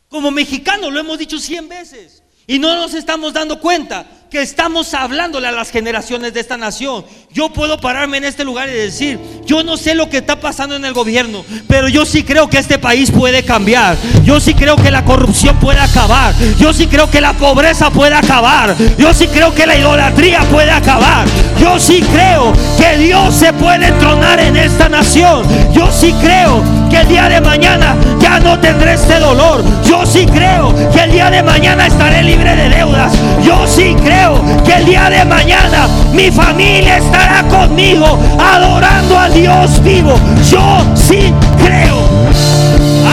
Como 0.09 0.31
mexicanos 0.31 0.93
lo 0.93 0.99
hemos 0.99 1.19
dicho 1.19 1.39
cien 1.39 1.69
veces 1.69 2.22
y 2.53 2.59
no 2.59 2.77
nos 2.77 2.93
estamos 2.93 3.33
dando 3.33 3.59
cuenta 3.59 4.05
que 4.31 4.43
estamos 4.43 4.93
hablándole 4.93 5.47
a 5.47 5.53
las 5.53 5.71
generaciones 5.71 6.35
de 6.35 6.41
esta 6.41 6.59
nación. 6.59 7.03
Yo 7.31 7.51
puedo 7.51 7.81
pararme 7.81 8.19
en 8.19 8.25
este 8.25 8.45
lugar 8.45 8.69
y 8.69 8.73
decir, 8.73 9.19
yo 9.47 9.63
no 9.63 9.79
sé 9.79 9.95
lo 9.95 10.11
que 10.11 10.19
está 10.19 10.39
pasando 10.39 10.77
en 10.77 10.85
el 10.85 10.93
gobierno, 10.93 11.45
pero 11.67 11.89
yo 11.89 12.05
sí 12.05 12.25
creo 12.25 12.51
que 12.51 12.59
este 12.59 12.79
país 12.79 13.11
puede 13.11 13.43
cambiar. 13.43 13.97
Yo 14.23 14.39
sí 14.39 14.53
creo 14.53 14.77
que 14.77 14.91
la 14.91 15.03
corrupción 15.03 15.59
puede 15.61 15.81
acabar. 15.81 16.35
Yo 16.59 16.75
sí 16.75 16.89
creo 16.89 17.11
que 17.11 17.23
la 17.23 17.33
pobreza 17.33 17.91
puede 17.91 18.15
acabar. 18.15 18.77
Yo 18.99 19.15
sí 19.15 19.29
creo 19.29 19.55
que 19.55 19.67
la 19.67 19.79
idolatría 19.79 20.41
puede 20.51 20.73
acabar. 20.73 21.27
Yo 21.73 21.81
sí 21.81 22.05
creo 22.13 22.53
que 22.77 22.99
Dios 22.99 23.35
se 23.35 23.51
puede 23.55 23.87
entronar 23.87 24.39
en 24.41 24.57
esta 24.57 24.91
nación. 24.91 25.43
Yo 25.73 25.91
sí 25.91 26.15
creo 26.21 26.63
que 26.91 26.99
el 26.99 27.09
día 27.09 27.31
de 27.31 27.41
mañana 27.41 27.97
ya 28.21 28.39
no 28.41 28.61
tendré 28.61 28.93
este 28.93 29.19
dolor. 29.19 29.65
Yo 29.83 30.05
sí 30.05 30.27
creo 30.27 30.75
que 30.93 31.05
el 31.05 31.13
día 31.13 31.31
de 31.31 31.43
mañana 31.43 31.87
estaré 31.87 32.25
libre 32.25 32.55
de 32.57 32.69
deudas. 32.69 33.15
Yo 33.43 33.67
sí 33.67 33.97
creo 34.05 34.39
que 34.67 34.75
el 34.75 34.85
día 34.85 35.09
de 35.09 35.25
mañana 35.25 35.89
mi 36.13 36.31
familia 36.31 36.99
estará 36.99 37.43
conmigo 37.45 38.19
adorando 38.39 39.19
a 39.19 39.31
Dios 39.31 39.83
vivo. 39.83 40.13
Yo 40.51 40.85
sí 40.95 41.33
creo. 41.65 42.03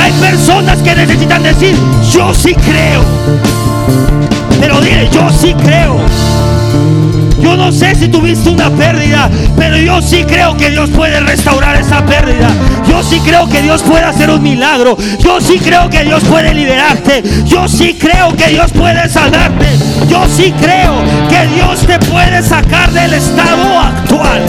Hay 0.04 0.12
personas 0.20 0.80
que 0.80 0.96
necesitan 0.96 1.44
decir, 1.44 1.78
yo 2.12 2.34
sí 2.34 2.54
creo. 2.56 3.04
Pero 4.60 4.82
dile, 4.82 5.10
yo 5.13 5.30
sí 5.30 5.54
creo. 5.54 5.96
Yo 7.41 7.55
no 7.55 7.72
sé 7.72 7.96
si 7.96 8.08
tuviste 8.08 8.50
una 8.50 8.69
pérdida, 8.69 9.29
pero 9.58 9.77
yo 9.77 10.01
sí 10.01 10.24
creo 10.24 10.55
que 10.58 10.69
Dios 10.69 10.89
puede 10.89 11.19
restaurar 11.19 11.75
esa 11.75 12.05
pérdida. 12.05 12.50
Yo 12.88 13.01
sí 13.03 13.19
creo 13.19 13.48
que 13.48 13.62
Dios 13.62 13.81
puede 13.84 14.03
hacer 14.03 14.29
un 14.29 14.43
milagro. 14.43 14.98
Yo 15.19 15.39
sí 15.39 15.60
creo 15.60 15.89
que 15.89 16.03
Dios 16.03 16.24
puede 16.25 16.53
liberarte. 16.53 17.24
Yo 17.46 17.67
sí 17.67 17.98
creo 18.00 18.36
que 18.36 18.48
Dios 18.48 18.72
puede 18.72 19.08
sanarte. 19.10 19.67
Yo 20.10 20.27
sí 20.27 20.53
creo 20.60 20.96
que 21.29 21.48
Dios 21.55 21.86
te 21.86 22.00
puede 22.00 22.41
sacar 22.43 22.91
del 22.91 23.13
estado 23.13 23.79
actual. 23.79 24.41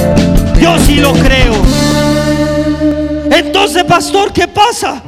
Yo 0.61 0.78
sí 0.78 0.97
lo 0.97 1.12
creo. 1.12 1.54
Entonces, 3.30 3.85
pastor, 3.85 4.32
¿qué 4.32 4.49
pasa? 4.49 5.02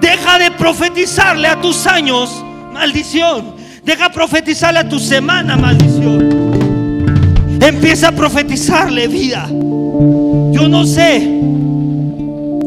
Deja 0.00 0.38
de 0.38 0.50
profetizarle 0.52 1.48
a 1.48 1.60
tus 1.60 1.86
años 1.86 2.30
maldición. 2.72 3.54
Deja 3.84 4.10
profetizarle 4.10 4.80
a 4.80 4.88
tu 4.88 4.98
semana 4.98 5.56
maldición. 5.56 6.29
Empieza 7.60 8.08
a 8.08 8.12
profetizarle 8.12 9.06
vida. 9.06 9.46
Yo 9.48 10.68
no 10.68 10.84
sé 10.86 11.28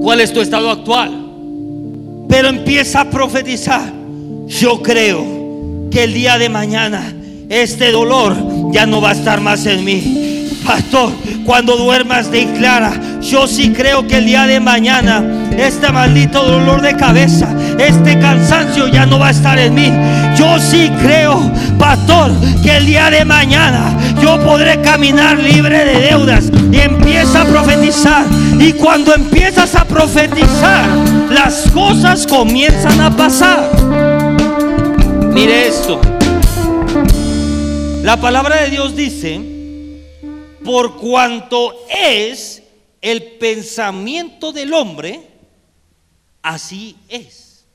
cuál 0.01 0.21
es 0.21 0.31
tu 0.31 0.41
estado 0.41 0.69
actual, 0.69 1.11
pero 2.29 2.49
empieza 2.49 3.01
a 3.01 3.09
profetizar. 3.09 3.91
Yo 4.47 4.81
creo 4.81 5.89
que 5.89 6.03
el 6.03 6.13
día 6.13 6.37
de 6.37 6.49
mañana 6.49 7.13
este 7.49 7.91
dolor 7.91 8.35
ya 8.71 8.85
no 8.85 9.01
va 9.01 9.09
a 9.09 9.13
estar 9.13 9.41
más 9.41 9.65
en 9.65 9.83
mí. 9.83 10.32
Pastor, 10.65 11.11
cuando 11.45 11.75
duermas 11.75 12.31
declara, 12.31 12.93
yo 13.21 13.47
sí 13.47 13.71
creo 13.73 14.07
que 14.07 14.17
el 14.17 14.25
día 14.25 14.47
de 14.47 14.59
mañana 14.59 15.23
este 15.57 15.91
maldito 15.91 16.43
dolor 16.43 16.81
de 16.81 16.95
cabeza, 16.95 17.53
este 17.77 18.17
cansancio 18.17 18.87
ya 18.87 19.05
no 19.05 19.19
va 19.19 19.27
a 19.27 19.31
estar 19.31 19.59
en 19.59 19.73
mí. 19.73 19.91
Yo 20.37 20.59
sí 20.59 20.89
creo, 21.01 21.39
pastor, 21.77 22.31
que 22.63 22.77
el 22.77 22.85
día 22.85 23.09
de 23.09 23.25
mañana 23.25 23.95
yo 24.21 24.39
podré 24.43 24.81
caminar 24.81 25.37
libre 25.37 25.85
de 25.85 25.99
deudas. 26.07 26.45
Y 26.71 26.79
empieza 26.79 27.41
a 27.41 27.45
profetizar. 27.45 28.25
Y 28.59 28.73
cuando 28.73 29.13
empiezas 29.13 29.75
a 29.75 29.85
profetizar, 29.85 30.87
las 31.29 31.69
cosas 31.71 32.25
comienzan 32.25 32.99
a 33.01 33.15
pasar. 33.15 33.69
Mire 35.33 35.67
esto. 35.67 35.99
La 38.01 38.17
palabra 38.17 38.57
de 38.63 38.69
Dios 38.69 38.95
dice, 38.95 39.52
por 40.63 40.97
cuanto 40.97 41.75
es 41.89 42.63
el 43.01 43.23
pensamiento 43.33 44.51
del 44.51 44.73
hombre, 44.73 45.27
así 46.41 46.95
es. 47.09 47.65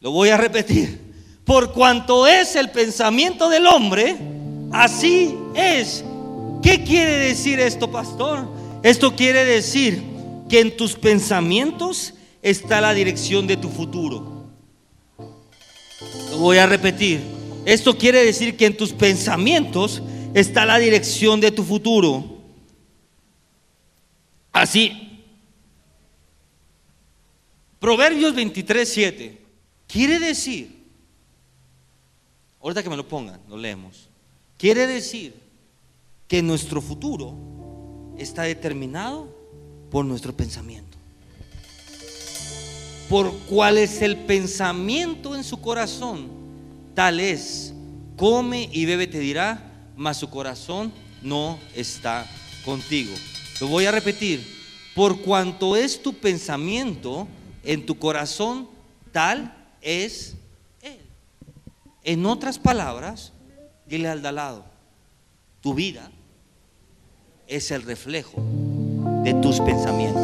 Lo 0.00 0.10
voy 0.10 0.30
a 0.30 0.36
repetir. 0.36 1.10
Por 1.44 1.72
cuanto 1.72 2.26
es 2.26 2.56
el 2.56 2.70
pensamiento 2.70 3.48
del 3.48 3.66
hombre, 3.66 4.16
así 4.72 5.34
es. 5.54 6.04
¿Qué 6.62 6.84
quiere 6.84 7.16
decir 7.16 7.58
esto, 7.58 7.90
pastor? 7.90 8.46
Esto 8.82 9.16
quiere 9.16 9.44
decir 9.44 10.02
que 10.48 10.60
en 10.60 10.76
tus 10.76 10.94
pensamientos 10.94 12.14
está 12.42 12.80
la 12.80 12.94
dirección 12.94 13.46
de 13.46 13.56
tu 13.56 13.68
futuro. 13.68 14.44
Lo 16.30 16.38
voy 16.38 16.58
a 16.58 16.66
repetir. 16.66 17.20
Esto 17.64 17.96
quiere 17.96 18.24
decir 18.24 18.56
que 18.56 18.66
en 18.66 18.76
tus 18.76 18.92
pensamientos 18.92 20.02
está 20.34 20.64
la 20.64 20.78
dirección 20.78 21.40
de 21.40 21.50
tu 21.50 21.62
futuro. 21.62 22.38
Así. 24.52 25.24
Proverbios 27.78 28.34
23, 28.34 28.88
7. 28.88 29.40
Quiere 29.86 30.18
decir, 30.18 30.84
ahorita 32.60 32.82
que 32.82 32.90
me 32.90 32.96
lo 32.96 33.08
pongan, 33.08 33.40
lo 33.48 33.56
leemos. 33.56 34.08
Quiere 34.56 34.86
decir 34.86 35.34
que 36.28 36.42
nuestro 36.42 36.80
futuro 36.80 37.34
está 38.18 38.42
determinado 38.42 39.34
por 39.90 40.04
nuestro 40.04 40.36
pensamiento. 40.36 40.98
Por 43.08 43.32
cuál 43.48 43.78
es 43.78 44.02
el 44.02 44.16
pensamiento 44.16 45.34
en 45.34 45.42
su 45.42 45.60
corazón, 45.60 46.28
tal 46.94 47.18
es. 47.18 47.74
Come 48.16 48.68
y 48.70 48.84
bebe, 48.84 49.06
te 49.06 49.18
dirá, 49.18 49.69
mas 49.96 50.16
su 50.16 50.30
corazón 50.30 50.92
no 51.22 51.58
está 51.74 52.26
contigo. 52.64 53.14
Lo 53.60 53.68
voy 53.68 53.86
a 53.86 53.90
repetir. 53.90 54.60
Por 54.94 55.20
cuanto 55.20 55.76
es 55.76 56.02
tu 56.02 56.14
pensamiento 56.14 57.28
en 57.62 57.86
tu 57.86 57.98
corazón, 57.98 58.68
tal 59.12 59.54
es 59.80 60.34
Él. 60.82 61.00
En 62.02 62.26
otras 62.26 62.58
palabras, 62.58 63.32
dile 63.86 64.08
al 64.08 64.22
lado, 64.22 64.64
tu 65.60 65.74
vida 65.74 66.10
es 67.46 67.70
el 67.70 67.82
reflejo 67.82 68.42
de 69.22 69.34
tus 69.34 69.60
pensamientos. 69.60 70.22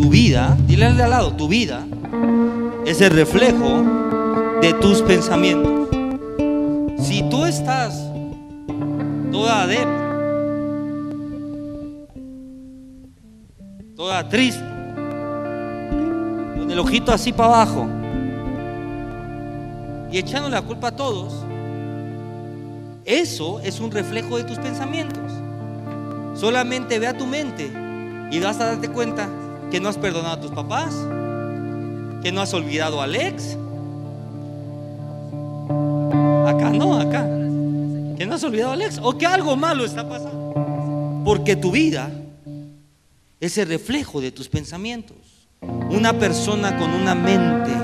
Tu 0.00 0.08
vida, 0.08 0.56
dile 0.66 0.86
al 0.86 0.96
de 0.96 1.02
al 1.02 1.10
lado, 1.10 1.36
tu 1.36 1.48
vida 1.48 1.86
es 2.90 3.00
el 3.00 3.12
reflejo 3.12 3.84
de 4.60 4.74
tus 4.80 5.00
pensamientos. 5.02 5.88
Si 6.98 7.22
tú 7.30 7.44
estás 7.44 7.94
toda 9.30 9.68
débil, 9.68 9.94
toda 13.94 14.28
triste, 14.28 14.64
con 16.58 16.68
el 16.68 16.78
ojito 16.80 17.12
así 17.12 17.32
para 17.32 17.62
abajo 17.62 17.86
y 20.10 20.18
echando 20.18 20.48
la 20.48 20.60
culpa 20.60 20.88
a 20.88 20.96
todos, 20.96 21.46
eso 23.04 23.60
es 23.60 23.78
un 23.78 23.92
reflejo 23.92 24.36
de 24.36 24.42
tus 24.42 24.58
pensamientos. 24.58 25.32
Solamente 26.34 26.98
ve 26.98 27.06
a 27.06 27.16
tu 27.16 27.24
mente 27.24 27.70
y 28.32 28.40
vas 28.40 28.58
a 28.58 28.66
darte 28.66 28.88
cuenta 28.88 29.28
que 29.70 29.78
no 29.78 29.88
has 29.88 29.96
perdonado 29.96 30.34
a 30.34 30.40
tus 30.40 30.50
papás, 30.50 30.92
que 32.22 32.32
no 32.32 32.40
has 32.40 32.52
olvidado 32.54 33.00
a 33.00 33.04
Alex. 33.04 33.56
Acá 36.46 36.70
no, 36.70 37.00
acá. 37.00 37.24
Que 38.16 38.26
no 38.26 38.34
has 38.34 38.44
olvidado 38.44 38.70
a 38.70 38.74
Alex 38.74 38.98
o 39.02 39.16
que 39.16 39.26
algo 39.26 39.56
malo 39.56 39.84
está 39.84 40.08
pasando. 40.08 41.22
Porque 41.24 41.56
tu 41.56 41.70
vida 41.70 42.10
es 43.40 43.56
el 43.58 43.68
reflejo 43.68 44.20
de 44.20 44.32
tus 44.32 44.48
pensamientos. 44.48 45.16
Una 45.62 46.12
persona 46.18 46.76
con 46.78 46.90
una 46.90 47.14
mente 47.14 47.79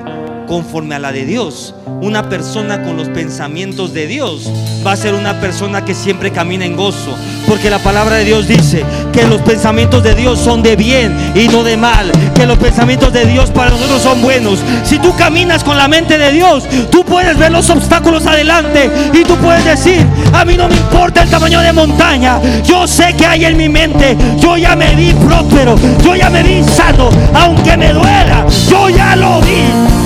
conforme 0.47 0.95
a 0.95 0.99
la 0.99 1.12
de 1.12 1.25
Dios. 1.25 1.75
Una 2.00 2.29
persona 2.29 2.83
con 2.83 2.97
los 2.97 3.09
pensamientos 3.09 3.93
de 3.93 4.07
Dios 4.07 4.50
va 4.87 4.93
a 4.93 4.97
ser 4.97 5.15
una 5.15 5.41
persona 5.41 5.85
que 5.85 5.95
siempre 5.95 6.31
camina 6.31 6.65
en 6.65 6.76
gozo. 6.76 7.17
Porque 7.47 7.71
la 7.71 7.79
palabra 7.79 8.17
de 8.17 8.25
Dios 8.25 8.49
dice 8.49 8.85
que 9.13 9.25
los 9.26 9.41
pensamientos 9.43 10.02
de 10.02 10.15
Dios 10.15 10.39
son 10.39 10.63
de 10.63 10.76
bien 10.76 11.15
y 11.35 11.49
no 11.49 11.63
de 11.63 11.76
mal. 11.76 12.11
Que 12.35 12.47
los 12.47 12.59
pensamientos 12.59 13.13
de 13.13 13.26
Dios 13.26 13.50
para 13.50 13.71
nosotros 13.71 14.02
son 14.02 14.23
buenos. 14.23 14.59
Si 14.85 14.99
tú 14.99 15.15
caminas 15.17 15.65
con 15.65 15.76
la 15.76 15.89
mente 15.89 16.19
de 16.19 16.32
Dios, 16.32 16.65
tú 16.91 17.04
puedes 17.04 17.37
ver 17.39 17.52
los 17.52 17.69
obstáculos 17.71 18.26
adelante 18.26 18.91
y 19.13 19.25
tú 19.25 19.37
puedes 19.37 19.65
decir, 19.65 20.04
a 20.32 20.45
mí 20.45 20.56
no 20.56 20.69
me 20.69 20.76
importa 20.76 21.23
el 21.23 21.30
tamaño 21.30 21.61
de 21.61 21.73
montaña. 21.73 22.41
Yo 22.65 22.87
sé 22.87 23.15
que 23.15 23.26
hay 23.26 23.45
en 23.45 23.56
mi 23.56 23.69
mente. 23.69 24.17
Yo 24.39 24.56
ya 24.56 24.76
me 24.76 24.95
vi 24.95 25.13
próspero. 25.15 25.76
Yo 26.02 26.15
ya 26.15 26.30
me 26.30 26.43
vi 26.43 26.63
sano. 26.63 27.11
Aunque 27.35 27.76
me 27.76 27.93
duela, 27.93 28.47
yo 28.69 28.89
ya 28.91 29.17
lo 29.17 29.41
vi. 29.41 29.97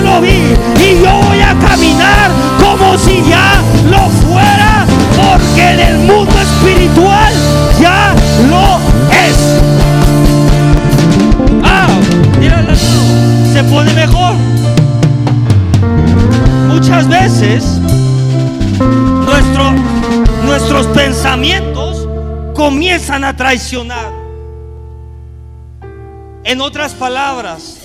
Lo 0.00 0.20
vi. 0.20 0.54
Y 0.78 1.02
yo 1.02 1.12
voy 1.22 1.40
a 1.40 1.54
caminar 1.58 2.30
como 2.60 2.98
si 2.98 3.22
ya 3.28 3.62
lo 3.90 4.08
fuera. 4.26 4.86
Porque 5.16 5.70
en 5.70 5.80
el 5.80 5.98
mundo 5.98 6.34
espiritual 6.38 7.32
ya 7.80 8.14
lo 8.50 8.78
es. 9.10 9.60
Ah, 11.64 11.88
mira, 12.38 12.64
se 13.52 13.64
pone 13.64 13.92
mejor. 13.94 14.34
Muchas 16.68 17.08
veces 17.08 17.64
nuestro, 19.26 19.72
nuestros 20.44 20.86
pensamientos 20.88 22.06
comienzan 22.54 23.24
a 23.24 23.36
traicionar. 23.36 24.12
En 26.44 26.60
otras 26.60 26.94
palabras, 26.94 27.75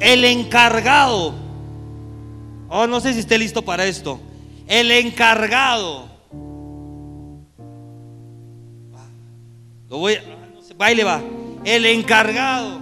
el 0.00 0.24
encargado, 0.24 1.34
oh, 2.68 2.86
no 2.86 3.00
sé 3.00 3.14
si 3.14 3.20
esté 3.20 3.38
listo 3.38 3.62
para 3.62 3.86
esto, 3.86 4.20
el 4.66 4.90
encargado, 4.90 6.08
lo 9.88 9.98
voy, 9.98 10.16
no 10.56 11.04
va, 11.04 11.22
el 11.64 11.86
encargado 11.86 12.78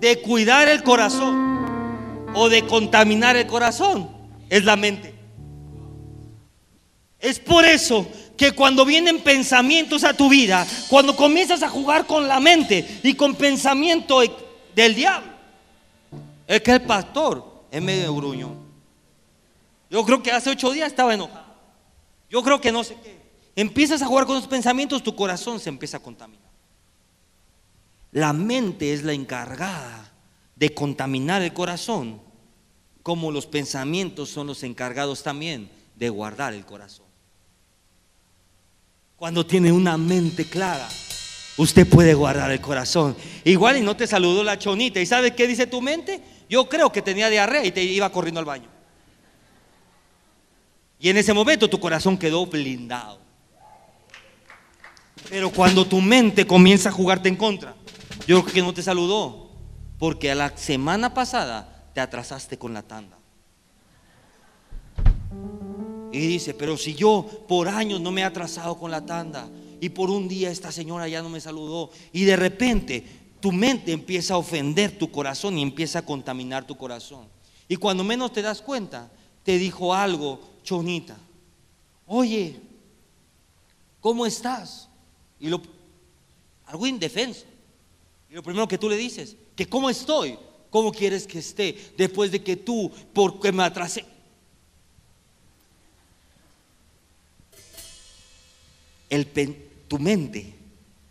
de 0.00 0.20
cuidar 0.20 0.68
el 0.68 0.82
corazón 0.82 1.66
o 2.34 2.48
de 2.48 2.66
contaminar 2.66 3.36
el 3.36 3.46
corazón 3.46 4.08
es 4.48 4.64
la 4.64 4.76
mente. 4.76 5.14
Es 7.18 7.38
por 7.38 7.64
eso 7.64 8.06
que 8.36 8.52
cuando 8.52 8.84
vienen 8.84 9.20
pensamientos 9.20 10.04
a 10.04 10.12
tu 10.12 10.28
vida, 10.28 10.66
cuando 10.88 11.16
comienzas 11.16 11.62
a 11.62 11.68
jugar 11.68 12.06
con 12.06 12.28
la 12.28 12.38
mente 12.38 13.00
y 13.02 13.14
con 13.14 13.34
pensamiento 13.34 14.20
del 14.74 14.94
diablo, 14.94 15.35
es 16.46 16.60
que 16.62 16.72
el 16.72 16.82
pastor 16.82 17.64
es 17.70 17.82
medio 17.82 18.14
gruñón. 18.14 18.66
Yo 19.90 20.04
creo 20.04 20.22
que 20.22 20.32
hace 20.32 20.50
ocho 20.50 20.72
días 20.72 20.88
estaba 20.88 21.14
enojado. 21.14 21.46
Yo 22.28 22.42
creo 22.42 22.60
que 22.60 22.72
no 22.72 22.84
sé 22.84 22.96
qué. 23.02 23.16
Empiezas 23.54 24.02
a 24.02 24.06
jugar 24.06 24.26
con 24.26 24.36
los 24.36 24.46
pensamientos, 24.46 25.02
tu 25.02 25.16
corazón 25.16 25.58
se 25.60 25.68
empieza 25.68 25.96
a 25.96 26.02
contaminar. 26.02 26.50
La 28.12 28.32
mente 28.32 28.92
es 28.92 29.02
la 29.02 29.12
encargada 29.12 30.12
de 30.54 30.74
contaminar 30.74 31.42
el 31.42 31.52
corazón, 31.52 32.20
como 33.02 33.30
los 33.30 33.46
pensamientos 33.46 34.30
son 34.30 34.46
los 34.46 34.62
encargados 34.62 35.22
también 35.22 35.70
de 35.94 36.08
guardar 36.08 36.54
el 36.54 36.64
corazón. 36.64 37.06
Cuando 39.16 39.46
tiene 39.46 39.72
una 39.72 39.96
mente 39.96 40.44
clara, 40.44 40.88
usted 41.56 41.88
puede 41.88 42.12
guardar 42.14 42.50
el 42.50 42.60
corazón. 42.60 43.16
Igual 43.44 43.78
y 43.78 43.82
no 43.82 43.96
te 43.96 44.06
saludó 44.06 44.44
la 44.44 44.58
chonita. 44.58 45.00
¿Y 45.00 45.06
sabe 45.06 45.34
qué 45.34 45.46
dice 45.46 45.66
tu 45.66 45.80
mente? 45.80 46.20
Yo 46.48 46.68
creo 46.68 46.90
que 46.90 47.02
tenía 47.02 47.28
diarrea 47.28 47.64
y 47.64 47.72
te 47.72 47.82
iba 47.82 48.10
corriendo 48.10 48.38
al 48.38 48.46
baño. 48.46 48.68
Y 50.98 51.10
en 51.10 51.16
ese 51.16 51.34
momento 51.34 51.68
tu 51.68 51.78
corazón 51.78 52.16
quedó 52.16 52.46
blindado. 52.46 53.18
Pero 55.28 55.50
cuando 55.50 55.86
tu 55.86 56.00
mente 56.00 56.46
comienza 56.46 56.88
a 56.88 56.92
jugarte 56.92 57.28
en 57.28 57.36
contra, 57.36 57.74
yo 58.26 58.42
creo 58.42 58.54
que 58.54 58.62
no 58.62 58.72
te 58.72 58.82
saludó, 58.82 59.50
porque 59.98 60.30
a 60.30 60.34
la 60.34 60.56
semana 60.56 61.14
pasada 61.14 61.90
te 61.94 62.00
atrasaste 62.00 62.58
con 62.58 62.72
la 62.72 62.82
tanda. 62.82 63.18
Y 66.12 66.18
dice, 66.18 66.54
pero 66.54 66.76
si 66.76 66.94
yo 66.94 67.44
por 67.48 67.68
años 67.68 68.00
no 68.00 68.10
me 68.12 68.22
he 68.22 68.24
atrasado 68.24 68.78
con 68.78 68.90
la 68.90 69.04
tanda 69.04 69.48
y 69.80 69.90
por 69.90 70.10
un 70.10 70.28
día 70.28 70.50
esta 70.50 70.72
señora 70.72 71.08
ya 71.08 71.20
no 71.22 71.28
me 71.28 71.40
saludó 71.40 71.90
y 72.12 72.24
de 72.24 72.36
repente 72.36 73.25
tu 73.46 73.52
mente 73.52 73.92
empieza 73.92 74.34
a 74.34 74.38
ofender 74.38 74.98
tu 74.98 75.08
corazón 75.08 75.56
y 75.56 75.62
empieza 75.62 76.00
a 76.00 76.04
contaminar 76.04 76.66
tu 76.66 76.76
corazón. 76.76 77.28
Y 77.68 77.76
cuando 77.76 78.02
menos 78.02 78.32
te 78.32 78.42
das 78.42 78.60
cuenta, 78.60 79.08
te 79.44 79.56
dijo 79.56 79.94
algo, 79.94 80.40
chonita. 80.64 81.16
Oye, 82.08 82.58
¿cómo 84.00 84.26
estás? 84.26 84.88
Y 85.38 85.48
lo, 85.48 85.62
algo 86.64 86.88
indefenso. 86.88 87.44
Y 88.28 88.34
lo 88.34 88.42
primero 88.42 88.66
que 88.66 88.78
tú 88.78 88.88
le 88.88 88.96
dices, 88.96 89.36
que 89.54 89.68
cómo 89.68 89.90
estoy, 89.90 90.36
cómo 90.68 90.90
quieres 90.90 91.24
que 91.24 91.38
esté, 91.38 91.92
después 91.96 92.32
de 92.32 92.42
que 92.42 92.56
tú, 92.56 92.90
porque 93.12 93.52
me 93.52 93.62
atrasé. 93.62 94.04
El, 99.08 99.24
tu 99.86 100.00
mente, 100.00 100.52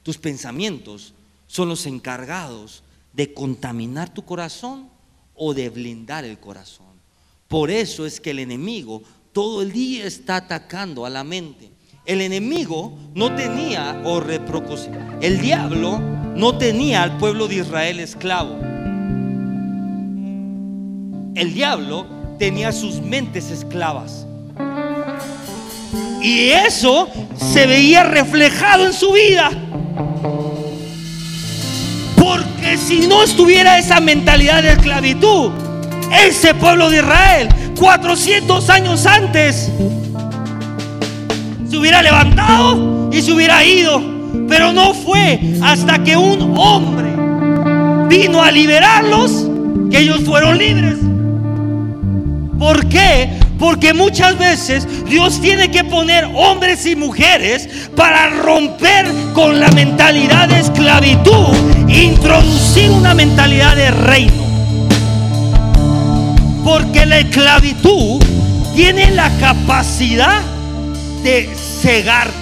tus 0.04 0.18
pensamientos 0.18 1.14
son 1.48 1.70
los 1.70 1.86
encargados 1.86 2.84
de 3.14 3.34
contaminar 3.34 4.14
tu 4.14 4.24
corazón 4.24 4.90
o 5.34 5.54
de 5.54 5.70
blindar 5.70 6.26
el 6.26 6.40
corazón. 6.40 6.86
Por 7.48 7.72
eso 7.72 8.06
es 8.06 8.20
que 8.20 8.32
el 8.32 8.40
enemigo 8.40 9.04
todo 9.32 9.62
el 9.62 9.72
día 9.72 10.06
está 10.06 10.38
atacando 10.38 11.06
a 11.06 11.10
la 11.10 11.24
mente. 11.24 11.72
el 12.06 12.22
enemigo 12.22 12.96
no 13.16 13.36
tenía, 13.36 14.02
o 14.06 14.22
el 15.22 15.42
diablo 15.42 16.00
no 16.36 16.58
tenía 16.58 17.02
al 17.02 17.18
pueblo 17.18 17.48
de 17.48 17.56
Israel 17.56 18.00
esclavo. 18.00 18.56
El 21.36 21.54
diablo 21.54 22.06
tenía 22.38 22.72
sus 22.72 23.02
mentes 23.02 23.50
esclavas. 23.50 24.26
Y 26.22 26.50
eso 26.50 27.10
se 27.36 27.66
veía 27.68 28.04
reflejado 28.04 28.86
en 28.86 28.94
su 28.94 29.12
vida. 29.12 29.52
Si 32.78 33.08
no 33.08 33.24
estuviera 33.24 33.78
esa 33.78 34.00
mentalidad 34.00 34.62
de 34.62 34.74
esclavitud, 34.74 35.52
ese 36.28 36.54
pueblo 36.54 36.90
de 36.90 36.98
Israel, 36.98 37.50
400 37.80 38.70
años 38.70 39.06
antes, 39.06 39.72
se 41.70 41.78
hubiera 41.78 42.02
levantado 42.02 43.10
y 43.12 43.22
se 43.22 43.32
hubiera 43.32 43.64
ido. 43.64 44.02
Pero 44.48 44.74
no 44.74 44.94
fue 44.94 45.40
hasta 45.64 46.04
que 46.04 46.18
un 46.18 46.56
hombre 46.58 47.10
vino 48.08 48.44
a 48.44 48.52
liberarlos 48.52 49.48
que 49.90 50.00
ellos 50.00 50.22
fueron 50.26 50.58
libres. 50.58 50.98
¿Por 52.60 52.88
qué? 52.88 53.30
Porque 53.58 53.94
muchas 53.94 54.38
veces 54.38 54.88
Dios 55.06 55.40
tiene 55.40 55.72
que 55.72 55.84
poner 55.84 56.26
hombres 56.36 56.86
y 56.86 56.96
mujeres 56.96 57.70
para 57.96 58.30
romper 58.30 59.06
con 59.34 59.60
la 59.60 59.70
mentalidad 59.72 60.50
de 60.50 60.60
esclavitud, 60.60 61.56
introducir 61.88 62.92
una 62.92 63.14
mentalidad 63.14 63.76
de 63.76 63.92
reino. 63.92 64.44
Porque 66.64 67.06
la 67.06 67.20
esclavitud 67.20 68.22
tiene 68.76 69.12
la 69.12 69.30
capacidad 69.40 70.42
de 71.24 71.50
cegarte. 71.56 72.34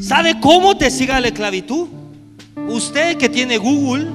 ¿Sabe 0.00 0.40
cómo 0.40 0.76
te 0.76 0.90
siga 0.90 1.20
la 1.20 1.28
esclavitud? 1.28 1.88
Usted 2.68 3.16
que 3.16 3.28
tiene 3.28 3.58
Google, 3.58 4.06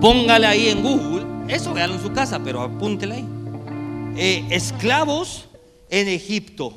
póngale 0.00 0.46
ahí 0.46 0.68
en 0.68 0.82
Google, 0.82 1.24
eso 1.48 1.74
véalo 1.74 1.94
en 1.94 2.02
su 2.02 2.12
casa, 2.12 2.38
pero 2.42 2.62
apúntele 2.62 3.14
ahí. 3.16 3.24
Eh, 4.16 4.44
esclavos 4.50 5.48
en 5.90 6.08
Egipto. 6.08 6.72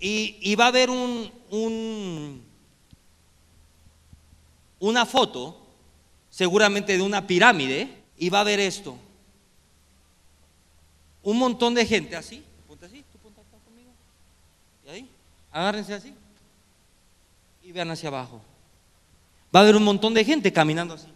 Y, 0.00 0.54
va 0.56 0.66
a 0.66 0.68
haber 0.68 0.90
un, 0.90 1.30
un, 1.64 2.42
una 4.78 5.06
foto 5.06 5.66
seguramente 6.30 6.96
de 6.96 7.02
una 7.02 7.26
pirámide, 7.26 7.88
y 8.18 8.28
va 8.28 8.40
a 8.40 8.44
ver 8.44 8.60
esto. 8.60 8.96
Un 11.22 11.38
montón 11.38 11.74
de 11.74 11.86
gente 11.86 12.14
así, 12.14 12.44
ponte 12.68 12.86
así, 12.86 13.02
tú 13.10 13.18
ponte 13.18 13.40
acá 13.40 13.56
conmigo. 13.64 13.90
Y 14.84 14.88
ahí, 14.90 15.10
agárrense 15.50 15.94
así. 15.94 16.14
Y 17.62 17.72
vean 17.72 17.90
hacia 17.90 18.08
abajo. 18.08 18.40
Va 19.54 19.60
a 19.60 19.62
haber 19.62 19.76
un 19.76 19.84
montón 19.84 20.14
de 20.14 20.24
gente 20.24 20.52
caminando 20.52 20.94
así. 20.94 21.08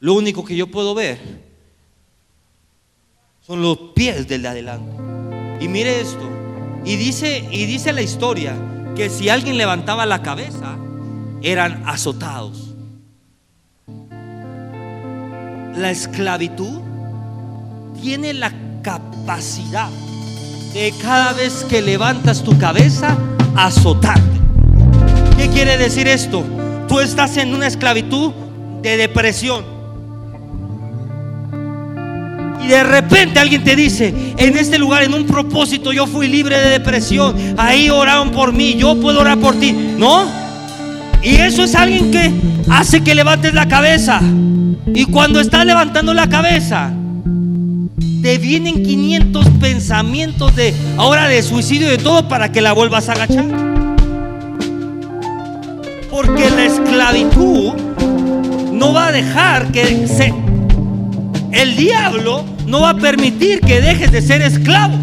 Lo 0.00 0.14
único 0.14 0.44
que 0.44 0.56
yo 0.56 0.68
puedo 0.68 0.94
ver 0.94 1.18
son 3.42 3.62
los 3.62 3.76
pies 3.94 4.28
del 4.28 4.42
de 4.42 4.48
adelante. 4.48 5.64
Y 5.64 5.68
mire 5.68 6.00
esto. 6.00 6.33
Y 6.84 6.96
dice, 6.96 7.48
y 7.50 7.66
dice 7.66 7.92
la 7.92 8.02
historia 8.02 8.54
que 8.94 9.08
si 9.10 9.28
alguien 9.28 9.56
levantaba 9.56 10.06
la 10.06 10.22
cabeza, 10.22 10.76
eran 11.42 11.82
azotados. 11.86 12.74
La 15.76 15.90
esclavitud 15.90 16.80
tiene 18.00 18.32
la 18.34 18.52
capacidad 18.82 19.88
de 20.72 20.92
cada 21.00 21.32
vez 21.32 21.64
que 21.68 21.80
levantas 21.82 22.42
tu 22.42 22.56
cabeza, 22.58 23.16
azotarte. 23.56 24.22
¿Qué 25.36 25.48
quiere 25.48 25.76
decir 25.78 26.06
esto? 26.06 26.44
Tú 26.88 27.00
estás 27.00 27.36
en 27.36 27.54
una 27.54 27.66
esclavitud 27.66 28.32
de 28.82 28.96
depresión. 28.96 29.73
Y 32.64 32.68
de 32.68 32.82
repente 32.82 33.38
alguien 33.38 33.62
te 33.62 33.76
dice, 33.76 34.14
en 34.38 34.56
este 34.56 34.78
lugar, 34.78 35.02
en 35.02 35.12
un 35.12 35.26
propósito, 35.26 35.92
yo 35.92 36.06
fui 36.06 36.28
libre 36.28 36.58
de 36.58 36.70
depresión. 36.70 37.36
Ahí 37.58 37.90
oraron 37.90 38.30
por 38.30 38.52
mí, 38.52 38.74
yo 38.74 38.98
puedo 39.00 39.20
orar 39.20 39.38
por 39.38 39.58
ti. 39.60 39.72
No, 39.72 40.26
y 41.22 41.36
eso 41.36 41.64
es 41.64 41.74
alguien 41.74 42.10
que 42.10 42.32
hace 42.70 43.02
que 43.02 43.14
levantes 43.14 43.52
la 43.52 43.68
cabeza. 43.68 44.20
Y 44.94 45.04
cuando 45.06 45.40
estás 45.40 45.66
levantando 45.66 46.14
la 46.14 46.28
cabeza, 46.28 46.90
te 48.22 48.38
vienen 48.38 48.82
500 48.82 49.48
pensamientos 49.60 50.56
de 50.56 50.74
ahora 50.96 51.28
de 51.28 51.42
suicidio 51.42 51.88
y 51.88 51.90
de 51.90 51.98
todo 51.98 52.28
para 52.28 52.50
que 52.50 52.62
la 52.62 52.72
vuelvas 52.72 53.08
a 53.08 53.12
agachar. 53.12 53.44
Porque 56.10 56.48
la 56.50 56.64
esclavitud 56.64 57.72
no 58.72 58.92
va 58.94 59.08
a 59.08 59.12
dejar 59.12 59.70
que 59.72 60.06
se 60.06 60.32
el 61.52 61.76
diablo 61.76 62.53
no 62.66 62.80
va 62.80 62.90
a 62.90 62.94
permitir 62.94 63.60
que 63.60 63.80
dejes 63.80 64.10
de 64.12 64.22
ser 64.22 64.42
esclavo. 64.42 64.96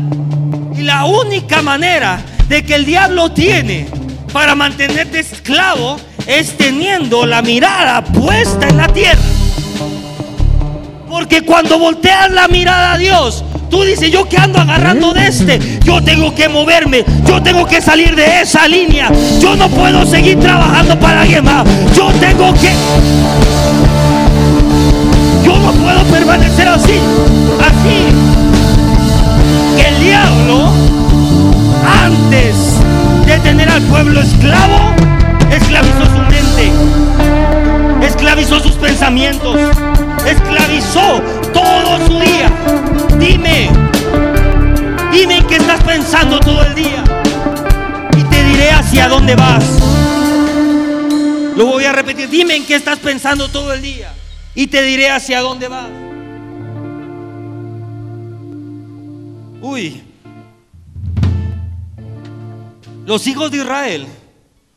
Y 0.78 0.82
la 0.82 1.06
única 1.06 1.62
manera 1.62 2.22
de 2.48 2.64
que 2.64 2.76
el 2.76 2.86
diablo 2.86 3.32
tiene 3.32 3.88
para 4.34 4.56
mantenerte 4.56 5.20
esclavo 5.20 5.98
es 6.26 6.58
teniendo 6.58 7.26
la 7.26 7.42
mirada 7.42 8.04
puesta 8.04 8.68
en 8.68 8.78
la 8.78 8.88
tierra. 8.88 9.22
Porque 11.10 11.42
cuando 11.42 11.78
volteas 11.78 12.32
la 12.32 12.48
mirada 12.48 12.94
a 12.94 12.98
Dios, 12.98 13.44
tú 13.70 13.84
dices, 13.84 14.12
yo 14.12 14.28
que 14.30 14.38
ando 14.38 14.60
agarrando 14.60 15.14
de 15.14 15.28
este, 15.28 15.60
yo 15.84 16.02
tengo 16.02 16.34
que 16.34 16.48
moverme, 16.48 17.04
yo 17.26 17.42
tengo 17.42 17.66
que 17.66 17.82
salir 17.82 18.16
de 18.16 18.42
esa 18.42 18.68
línea, 18.68 19.12
yo 19.40 19.56
no 19.56 19.70
puedo 19.70 20.06
seguir 20.06 20.40
trabajando 20.40 21.00
para 21.00 21.22
alguien 21.22 21.44
más, 21.44 21.66
yo 21.96 22.12
tengo 22.20 22.54
que... 22.54 22.72
No 25.64 25.72
puedo 25.74 26.04
permanecer 26.06 26.68
así, 26.68 27.00
así. 27.60 28.06
Que 29.78 29.88
el 29.88 30.00
diablo, 30.04 30.72
antes 32.04 32.56
de 33.26 33.38
tener 33.40 33.70
al 33.70 33.82
pueblo 33.84 34.22
esclavo, 34.22 34.96
esclavizó 35.52 36.06
su 36.06 36.22
mente, 36.30 36.72
esclavizó 38.06 38.60
sus 38.60 38.74
pensamientos, 38.74 39.56
esclavizó 40.26 41.22
todo 41.54 42.08
su 42.08 42.20
día. 42.20 42.52
Dime, 43.20 43.70
dime 45.12 45.38
en 45.38 45.48
qué 45.48 45.58
estás 45.58 45.82
pensando 45.84 46.40
todo 46.40 46.64
el 46.64 46.74
día 46.74 47.04
y 48.18 48.24
te 48.24 48.44
diré 48.44 48.72
hacia 48.72 49.08
dónde 49.08 49.36
vas. 49.36 49.64
Lo 51.56 51.68
voy 51.68 51.86
a 51.86 51.92
repetir, 51.92 52.30
dime 52.30 52.56
en 52.56 52.66
qué 52.66 52.76
estás 52.76 52.98
pensando 52.98 53.48
todo 53.48 53.74
el 53.74 53.82
día 53.82 54.12
y 54.56 54.68
te 54.68 54.82
diré 54.82 55.10
hacia 55.10 55.42
dónde 55.42 55.68
vas. 55.68 55.90
Uy, 59.62 60.02
los 63.06 63.28
hijos 63.28 63.52
de 63.52 63.58
Israel 63.58 64.08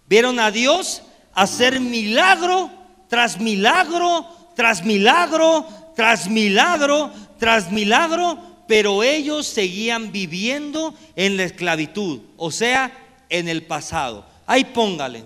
Vieron 0.07 0.39
a 0.39 0.51
Dios 0.51 1.03
hacer 1.33 1.81
milagro 1.81 2.71
tras 3.09 3.41
milagro, 3.41 4.27
tras 4.55 4.85
milagro, 4.85 5.67
tras 5.97 6.29
milagro, 6.29 7.11
tras 7.39 7.73
milagro, 7.73 8.39
pero 8.69 9.03
ellos 9.03 9.47
seguían 9.47 10.13
viviendo 10.13 10.95
en 11.17 11.37
la 11.37 11.45
esclavitud, 11.45 12.21
o 12.37 12.51
sea, 12.51 12.93
en 13.29 13.49
el 13.49 13.63
pasado. 13.63 14.27
Ahí 14.47 14.65
póngale, 14.65 15.25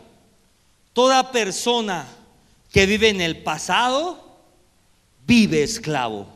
toda 0.92 1.32
persona 1.32 2.06
que 2.72 2.86
vive 2.86 3.08
en 3.08 3.20
el 3.20 3.42
pasado 3.42 4.27
vive 5.28 5.62
esclavo. 5.62 6.26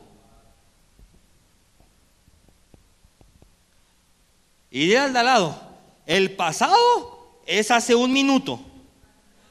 Y 4.71 4.89
de 4.89 4.99
al 4.99 5.15
lado, 5.15 5.59
el 6.07 6.33
pasado 6.33 7.41
es 7.47 7.71
hace 7.71 7.95
un 7.95 8.13
minuto. 8.13 8.61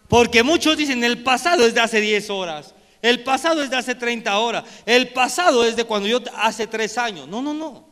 Porque 0.08 0.44
muchos 0.44 0.78
dicen, 0.78 1.04
el 1.04 1.24
pasado 1.24 1.66
es 1.66 1.74
de 1.74 1.82
hace 1.82 2.00
10 2.00 2.30
horas, 2.30 2.76
el 3.02 3.24
pasado 3.24 3.64
es 3.64 3.72
de 3.72 3.78
hace 3.78 3.96
30 3.96 4.38
horas, 4.38 4.64
el 4.86 5.10
pasado 5.10 5.66
es 5.66 5.76
de 5.76 5.86
cuando 5.86 6.08
yo 6.08 6.20
hace 6.36 6.68
3 6.68 6.98
años. 7.00 7.28
No, 7.28 7.42
no, 7.42 7.54
no. 7.54 7.88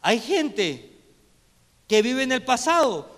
Hay 0.00 0.20
gente 0.20 0.92
que 1.88 2.02
vive 2.02 2.22
en 2.22 2.32
el 2.32 2.44
pasado. 2.44 3.10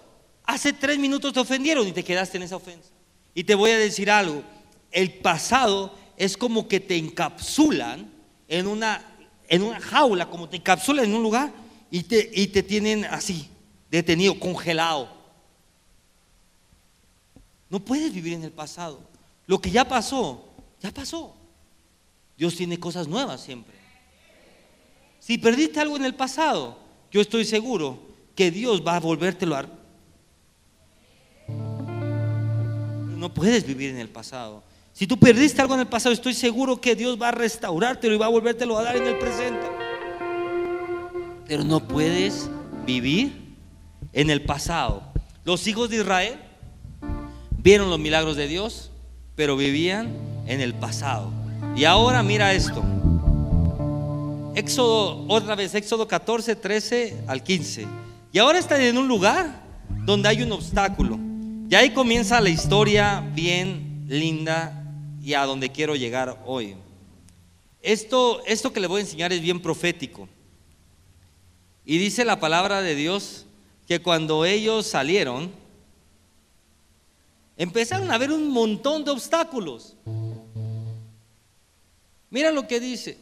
Hace 0.45 0.73
3 0.73 0.99
minutos 0.99 1.33
te 1.33 1.41
ofendieron 1.41 1.87
y 1.87 1.93
te 1.93 2.05
quedaste 2.05 2.39
en 2.39 2.45
esa 2.45 2.57
ofensa. 2.57 2.91
Y 3.35 3.45
te 3.45 3.55
voy 3.55 3.71
a 3.71 3.79
decir 3.79 4.11
algo, 4.11 4.43
el 4.91 5.13
pasado 5.15 6.04
es 6.17 6.37
como 6.37 6.69
que 6.69 6.81
te 6.81 6.97
encapsulan 6.97 8.11
en 8.49 8.67
una, 8.67 9.05
en 9.49 9.63
una 9.63 9.81
jaula, 9.81 10.31
como 10.31 10.49
te 10.49 10.57
encapsulan 10.57 11.07
en 11.07 11.15
un 11.15 11.23
lugar 11.23 11.53
y 11.91 12.03
te, 12.03 12.31
y 12.35 12.49
te 12.49 12.63
tienen 12.63 13.05
así, 13.05 13.49
detenido, 13.91 14.39
congelado. 14.39 15.09
No 17.71 17.81
puedes 17.81 18.13
vivir 18.13 18.35
en 18.35 18.45
el 18.45 18.53
pasado. 18.53 19.01
Lo 19.47 19.61
que 19.61 19.71
ya 19.71 19.87
pasó, 19.87 20.45
ya 20.81 20.91
pasó. 20.93 21.35
Dios 22.37 22.57
tiene 22.57 22.79
cosas 22.79 23.09
nuevas 23.09 23.41
siempre. 23.41 23.75
Si 25.21 25.39
perdiste 25.39 25.81
algo 25.81 25.97
en 25.97 26.05
el 26.05 26.15
pasado, 26.15 26.79
yo 27.11 27.21
estoy 27.21 27.45
seguro 27.45 27.99
que 28.35 28.51
Dios 28.51 28.83
va 28.87 28.97
a 28.97 29.01
volvértelo 29.01 29.57
a... 29.57 29.67
No 33.17 33.33
puedes 33.33 33.67
vivir 33.67 33.91
en 33.91 33.99
el 33.99 34.09
pasado. 34.09 34.63
Si 34.95 35.09
tú 35.09 35.19
perdiste 35.19 35.61
algo 35.61 35.75
en 35.75 35.81
el 35.81 35.89
pasado, 35.89 36.13
estoy 36.13 36.35
seguro 36.35 36.81
que 36.81 36.95
Dios 36.95 37.21
va 37.21 37.31
a 37.31 37.33
restaurártelo 37.33 38.15
y 38.15 38.17
va 38.17 38.27
a 38.27 38.29
volvértelo 38.29 38.79
a 38.79 38.85
dar 38.85 38.97
en 38.97 39.09
el 39.09 39.19
presente. 39.19 39.67
Pero 41.49 41.65
no 41.65 41.81
puedes 41.81 42.49
vivir 42.87 43.57
en 44.13 44.31
el 44.31 44.43
pasado. 44.43 45.03
Los 45.45 45.67
hijos 45.67 45.91
de 45.91 45.97
Israel 45.97 46.39
vieron 47.59 47.91
los 47.91 47.99
milagros 47.99 48.37
de 48.37 48.47
Dios, 48.47 48.93
pero 49.35 49.57
vivían 49.57 50.13
en 50.47 50.61
el 50.61 50.75
pasado. 50.75 51.33
Y 51.75 51.87
ahora 51.87 52.23
mira 52.23 52.55
esto. 52.55 52.85
Éxodo, 54.55 55.25
otra 55.27 55.57
vez, 55.57 55.75
Éxodo 55.75 56.07
14, 56.07 56.55
13 56.55 57.25
al 57.27 57.43
15. 57.43 57.85
Y 58.33 58.39
ahora 58.39 58.61
están 58.61 58.81
en 58.81 58.97
un 58.97 59.09
lugar 59.09 59.61
donde 60.05 60.29
hay 60.29 60.45
un 60.45 60.53
obstáculo. 60.53 61.19
Y 61.69 61.75
ahí 61.75 61.91
comienza 61.91 62.41
la 62.41 62.51
historia 62.51 63.25
bien 63.35 64.05
linda 64.07 64.83
y 65.25 65.33
a 65.33 65.47
donde 65.47 65.73
quiero 65.73 65.97
llegar 65.97 66.39
hoy. 66.45 66.77
Esto, 67.81 68.45
esto 68.45 68.75
que 68.75 68.81
le 68.81 68.87
voy 68.87 68.99
a 68.99 69.05
enseñar 69.05 69.33
es 69.33 69.41
bien 69.41 69.59
profético. 69.59 70.29
Y 71.87 71.97
dice 71.97 72.27
la 72.27 72.39
palabra 72.39 72.83
de 72.83 72.95
Dios 72.95 73.47
que 73.89 74.03
cuando 74.03 74.45
ellos 74.45 74.87
salieron, 74.87 75.51
empezaron 77.57 78.11
a 78.11 78.19
ver 78.19 78.33
un 78.33 78.51
montón 78.51 79.03
de 79.03 79.13
obstáculos. 79.13 79.97
Mira 82.29 82.51
lo 82.53 82.69
que 82.69 82.79
dice. 82.79 83.17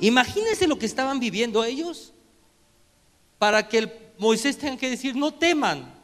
Imagínense 0.00 0.66
lo 0.66 0.78
que 0.78 0.84
estaban 0.84 1.20
viviendo 1.20 1.64
ellos 1.64 2.12
para 3.38 3.66
que 3.66 3.78
el 3.78 3.92
Moisés 4.18 4.58
tenga 4.58 4.76
que 4.76 4.90
decir, 4.90 5.16
no 5.16 5.32
teman, 5.32 6.01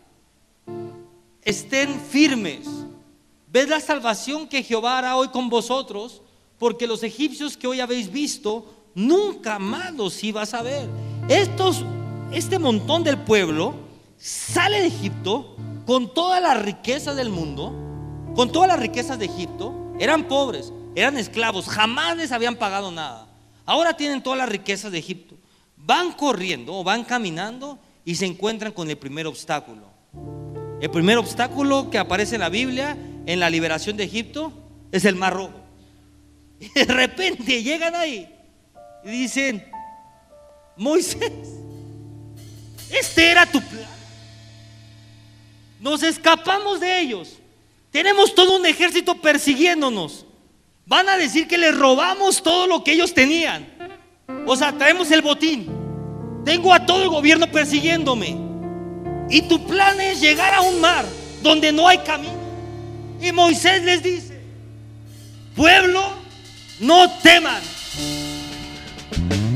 estén 1.48 1.98
firmes. 1.98 2.68
Ved 3.46 3.70
la 3.70 3.80
salvación 3.80 4.46
que 4.46 4.62
Jehová 4.62 4.98
hará 4.98 5.16
hoy 5.16 5.28
con 5.28 5.48
vosotros, 5.48 6.20
porque 6.58 6.86
los 6.86 7.02
egipcios 7.02 7.56
que 7.56 7.66
hoy 7.66 7.80
habéis 7.80 8.12
visto, 8.12 8.66
nunca 8.94 9.58
más 9.58 9.94
los 9.94 10.22
ibas 10.22 10.52
a 10.52 10.60
ver. 10.60 10.86
Este 12.30 12.58
montón 12.58 13.02
del 13.02 13.16
pueblo 13.16 13.74
sale 14.18 14.82
de 14.82 14.88
Egipto 14.88 15.56
con 15.86 16.12
toda 16.12 16.38
la 16.40 16.52
riqueza 16.52 17.14
del 17.14 17.30
mundo, 17.30 17.72
con 18.34 18.52
todas 18.52 18.68
las 18.68 18.78
riquezas 18.78 19.18
de 19.18 19.24
Egipto, 19.24 19.94
eran 19.98 20.28
pobres, 20.28 20.70
eran 20.94 21.16
esclavos, 21.16 21.66
jamás 21.66 22.18
les 22.18 22.30
habían 22.30 22.56
pagado 22.56 22.90
nada. 22.90 23.26
Ahora 23.64 23.96
tienen 23.96 24.22
todas 24.22 24.38
las 24.38 24.50
riquezas 24.50 24.92
de 24.92 24.98
Egipto. 24.98 25.36
Van 25.78 26.12
corriendo 26.12 26.74
o 26.74 26.84
van 26.84 27.04
caminando 27.04 27.78
y 28.04 28.16
se 28.16 28.26
encuentran 28.26 28.72
con 28.72 28.90
el 28.90 28.98
primer 28.98 29.26
obstáculo. 29.26 29.96
El 30.80 30.90
primer 30.90 31.18
obstáculo 31.18 31.90
que 31.90 31.98
aparece 31.98 32.36
en 32.36 32.40
la 32.40 32.48
Biblia 32.48 32.96
en 33.26 33.40
la 33.40 33.50
liberación 33.50 33.96
de 33.96 34.04
Egipto 34.04 34.52
es 34.92 35.04
el 35.04 35.16
mar 35.16 35.34
rojo. 35.34 35.54
Y 36.60 36.68
de 36.70 36.84
repente 36.86 37.62
llegan 37.62 37.94
ahí 37.94 38.28
y 39.04 39.10
dicen, 39.10 39.64
Moisés, 40.76 41.32
este 42.90 43.30
era 43.30 43.46
tu 43.46 43.60
plan. 43.60 43.86
Nos 45.80 46.02
escapamos 46.02 46.80
de 46.80 47.00
ellos. 47.00 47.38
Tenemos 47.90 48.34
todo 48.34 48.56
un 48.56 48.66
ejército 48.66 49.20
persiguiéndonos. 49.20 50.26
Van 50.86 51.08
a 51.08 51.16
decir 51.16 51.46
que 51.46 51.58
les 51.58 51.76
robamos 51.76 52.42
todo 52.42 52.66
lo 52.66 52.82
que 52.82 52.92
ellos 52.92 53.14
tenían. 53.14 53.68
O 54.46 54.56
sea, 54.56 54.72
traemos 54.72 55.10
el 55.10 55.22
botín. 55.22 55.68
Tengo 56.44 56.72
a 56.72 56.84
todo 56.84 57.02
el 57.02 57.08
gobierno 57.08 57.46
persiguiéndome. 57.50 58.47
Y 59.30 59.42
tu 59.42 59.66
plan 59.66 60.00
es 60.00 60.20
llegar 60.20 60.54
a 60.54 60.62
un 60.62 60.80
mar 60.80 61.04
donde 61.42 61.72
no 61.72 61.86
hay 61.86 61.98
camino. 61.98 62.38
Y 63.20 63.32
Moisés 63.32 63.82
les 63.82 64.02
dice, 64.02 64.40
pueblo, 65.54 66.02
no 66.80 67.10
teman. 67.22 67.60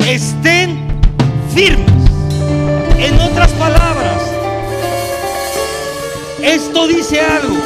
Estén 0.07 0.79
firmes. 1.55 1.91
En 2.99 3.21
otras 3.21 3.51
palabras, 3.53 4.23
esto 6.43 6.87
dice 6.89 7.21
algo. 7.21 7.57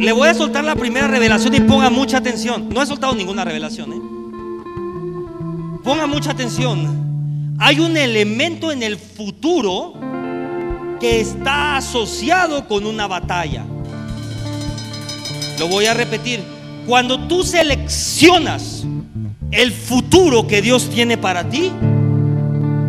Le 0.00 0.12
voy 0.12 0.28
a 0.28 0.34
soltar 0.34 0.64
la 0.64 0.74
primera 0.76 1.06
revelación 1.06 1.54
y 1.54 1.60
ponga 1.60 1.90
mucha 1.90 2.18
atención. 2.18 2.68
No 2.70 2.82
he 2.82 2.86
soltado 2.86 3.14
ninguna 3.14 3.44
revelación. 3.44 3.92
¿eh? 3.92 4.00
Ponga 5.84 6.06
mucha 6.06 6.32
atención. 6.32 7.09
Hay 7.62 7.78
un 7.78 7.94
elemento 7.98 8.72
en 8.72 8.82
el 8.82 8.96
futuro 8.96 9.92
que 10.98 11.20
está 11.20 11.76
asociado 11.76 12.66
con 12.66 12.86
una 12.86 13.06
batalla. 13.06 13.66
Lo 15.58 15.68
voy 15.68 15.84
a 15.84 15.92
repetir. 15.92 16.42
Cuando 16.86 17.28
tú 17.28 17.42
seleccionas 17.42 18.86
el 19.50 19.72
futuro 19.72 20.46
que 20.46 20.62
Dios 20.62 20.88
tiene 20.88 21.18
para 21.18 21.50
ti, 21.50 21.70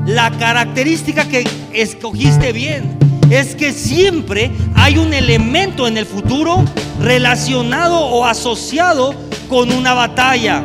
la 0.05 0.31
característica 0.39 1.27
que 1.27 1.45
escogiste 1.73 2.53
bien 2.53 2.97
es 3.29 3.55
que 3.55 3.73
siempre 3.73 4.51
hay 4.73 4.97
un 4.97 5.13
elemento 5.13 5.85
en 5.85 5.97
el 5.97 6.05
futuro 6.05 6.63
relacionado 7.01 7.99
o 7.99 8.23
asociado 8.23 9.15
con 9.49 9.69
una 9.73 9.93
batalla. 9.93 10.63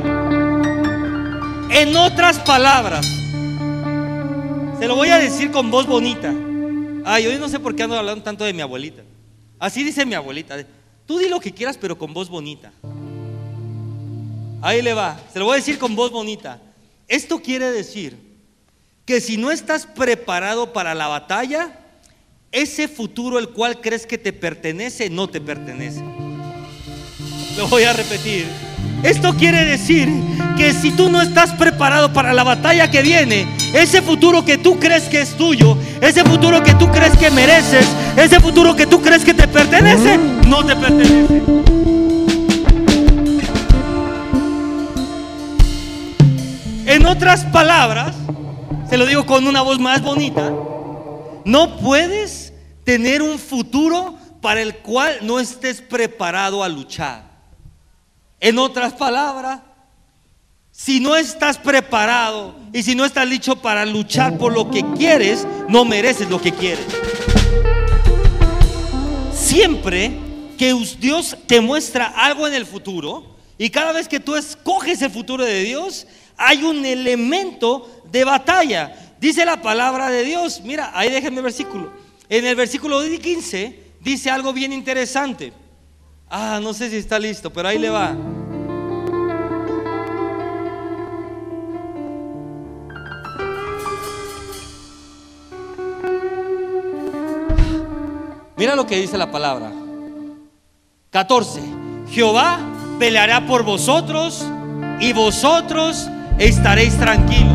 En 1.71 1.97
otras 1.97 2.38
palabras, 2.38 3.05
se 4.79 4.87
lo 4.87 4.97
voy 4.97 5.09
a 5.09 5.19
decir 5.19 5.51
con 5.51 5.71
voz 5.71 5.87
bonita. 5.87 6.33
Ay, 7.05 7.27
hoy 7.27 7.39
no 7.39 7.49
sé 7.49 7.59
por 7.61 7.75
qué 7.75 7.85
ando 7.85 7.97
hablando 7.97 8.23
tanto 8.23 8.45
de 8.45 8.53
mi 8.53 8.62
abuelita. 8.62 9.03
Así 9.59 9.85
dice 9.85 10.05
mi 10.05 10.15
abuelita. 10.15 10.57
Tú 11.07 11.19
di 11.19 11.29
lo 11.29 11.41
que 11.41 11.53
quieras, 11.53 11.79
pero 11.79 11.97
con 11.97 12.12
voz 12.12 12.29
bonita. 12.29 12.73
Ahí 14.61 14.83
le 14.83 14.93
va. 14.95 15.21
Se 15.33 15.39
lo 15.39 15.45
voy 15.45 15.55
a 15.55 15.57
decir 15.57 15.79
con 15.79 15.95
voz 15.95 16.11
bonita. 16.11 16.61
Esto 17.09 17.41
quiere 17.41 17.71
decir 17.71 18.19
que 19.05 19.21
si 19.21 19.37
no 19.37 19.51
estás 19.51 19.87
preparado 19.87 20.73
para 20.73 20.95
la 20.95 21.07
batalla, 21.07 21.79
ese 22.51 22.89
futuro 22.89 23.39
el 23.39 23.51
cual 23.51 23.81
crees 23.81 24.07
que 24.07 24.19
te 24.19 24.33
pertenece, 24.33 25.09
no 25.09 25.29
te 25.29 25.41
pertenece. 25.41 26.03
Lo 27.57 27.69
voy 27.69 27.85
a 27.85 27.93
repetir. 27.93 28.47
Esto 29.03 29.35
quiere 29.35 29.64
decir 29.64 30.09
que 30.57 30.72
si 30.72 30.90
tú 30.90 31.09
no 31.11 31.20
estás 31.20 31.53
preparado 31.53 32.12
para 32.12 32.33
la 32.33 32.42
batalla 32.42 32.90
que 32.90 33.03
viene, 33.03 33.46
ese 33.72 34.03
futuro 34.03 34.44
que 34.44 34.59
tú 34.59 34.79
crees 34.79 35.05
que 35.05 35.20
es 35.20 35.37
tuyo, 35.37 35.77
ese 36.01 36.25
futuro 36.25 36.62
que 36.62 36.75
tú 36.75 36.90
crees 36.90 37.16
que 37.16 37.31
mereces, 37.31 37.87
ese 38.16 38.40
futuro 38.40 38.75
que 38.75 38.87
tú 38.87 39.03
crees 39.03 39.25
que 39.25 39.35
te 39.35 39.46
pertenece, 39.46 40.18
no 40.46 40.64
te 40.64 40.75
pertenece. 40.75 41.42
En 46.87 47.05
otras 47.07 47.44
palabras, 47.44 48.16
se 48.88 48.96
lo 48.96 49.07
digo 49.07 49.27
con 49.27 49.46
una 49.46 49.61
voz 49.61 49.79
más 49.79 50.03
bonita, 50.03 50.53
no 51.44 51.77
puedes 51.77 52.53
tener 52.85 53.22
un 53.22 53.38
futuro 53.38 54.16
para 54.40 54.62
el 54.62 54.77
cual 54.77 55.18
no 55.22 55.38
estés 55.40 55.81
preparado 55.81 56.62
a 56.62 56.68
luchar. 56.68 57.26
En 58.40 58.59
otras 58.59 58.92
palabras, 58.92 59.61
si 60.70 61.01
no 61.01 61.16
estás 61.16 61.57
preparado 61.57 62.55
y 62.72 62.83
si 62.83 62.94
no 62.94 63.07
estás 63.07 63.27
listo 63.27 63.57
para 63.62 63.87
luchar 63.87 64.37
por 64.37 64.53
lo 64.53 64.70
que 64.70 64.85
quieres, 64.96 65.46
no 65.68 65.87
mereces 65.87 66.29
lo 66.29 66.40
que 66.40 66.53
quieres. 66.53 66.85
Siempre 69.33 70.12
que 70.59 70.75
Dios 71.01 71.37
te 71.46 71.62
muestra 71.62 72.07
algo 72.07 72.46
en 72.46 72.53
el 72.53 72.66
futuro 72.66 73.37
y 73.57 73.70
cada 73.70 73.92
vez 73.92 74.07
que 74.07 74.20
tú 74.20 74.37
escoges 74.37 75.01
el 75.01 75.11
futuro 75.11 75.44
de 75.44 75.62
Dios, 75.62 76.07
hay 76.37 76.62
un 76.62 76.85
elemento 76.85 78.03
de 78.11 78.25
batalla. 78.25 79.14
Dice 79.18 79.46
la 79.46 79.62
palabra 79.62 80.11
de 80.11 80.25
Dios. 80.25 80.61
Mira, 80.62 80.90
ahí 80.94 81.11
déjenme 81.11 81.38
el 81.38 81.44
versículo. 81.44 81.90
En 82.29 82.44
el 82.44 82.55
versículo 82.55 83.01
15 83.01 83.81
dice 84.01 84.31
algo 84.31 84.53
bien 84.53 84.75
interesante. 84.75 85.55
Ah, 86.29 86.59
no 86.62 86.75
sé 86.75 86.91
si 86.91 86.97
está 86.97 87.19
listo, 87.19 87.53
pero 87.53 87.69
ahí 87.69 87.79
le 87.79 87.89
va. 87.89 88.15
Mira 98.57 98.75
lo 98.75 98.87
que 98.87 98.97
dice 98.97 99.17
la 99.19 99.31
palabra. 99.31 99.71
14. 101.11 101.61
Jehová 102.11 102.59
peleará 102.99 103.47
por 103.47 103.62
vosotros 103.62 104.45
y 104.99 105.12
vosotros 105.12 106.09
estaréis 106.39 106.97
tranquilos. 106.97 107.53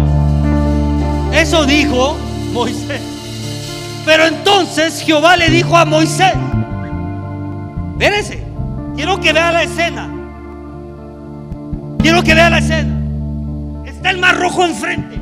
Eso 1.33 1.65
dijo 1.65 2.15
Moisés. 2.53 3.01
Pero 4.05 4.25
entonces 4.25 5.01
Jehová 5.01 5.37
le 5.37 5.49
dijo 5.49 5.75
a 5.75 5.85
Moisés, 5.85 6.33
espérese, 7.93 8.40
Quiero 8.95 9.19
que 9.19 9.33
vea 9.33 9.51
la 9.51 9.63
escena. 9.63 10.09
Quiero 11.99 12.23
que 12.23 12.33
vea 12.33 12.49
la 12.49 12.59
escena. 12.59 13.85
Está 13.85 14.09
el 14.11 14.17
mar 14.17 14.37
rojo 14.37 14.65
enfrente. 14.65 15.19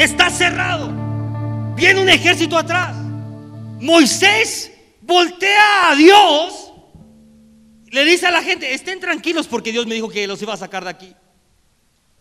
Está 0.00 0.30
cerrado. 0.30 0.90
Viene 1.74 2.00
un 2.00 2.08
ejército 2.08 2.56
atrás. 2.56 2.94
Moisés 3.80 4.70
voltea 5.00 5.90
a 5.90 5.94
Dios. 5.96 6.72
Le 7.90 8.04
dice 8.04 8.26
a 8.26 8.30
la 8.30 8.42
gente, 8.42 8.72
estén 8.72 9.00
tranquilos 9.00 9.46
porque 9.46 9.72
Dios 9.72 9.86
me 9.86 9.94
dijo 9.94 10.08
que 10.08 10.26
los 10.26 10.40
iba 10.40 10.54
a 10.54 10.56
sacar 10.56 10.84
de 10.84 10.90
aquí. 10.90 11.14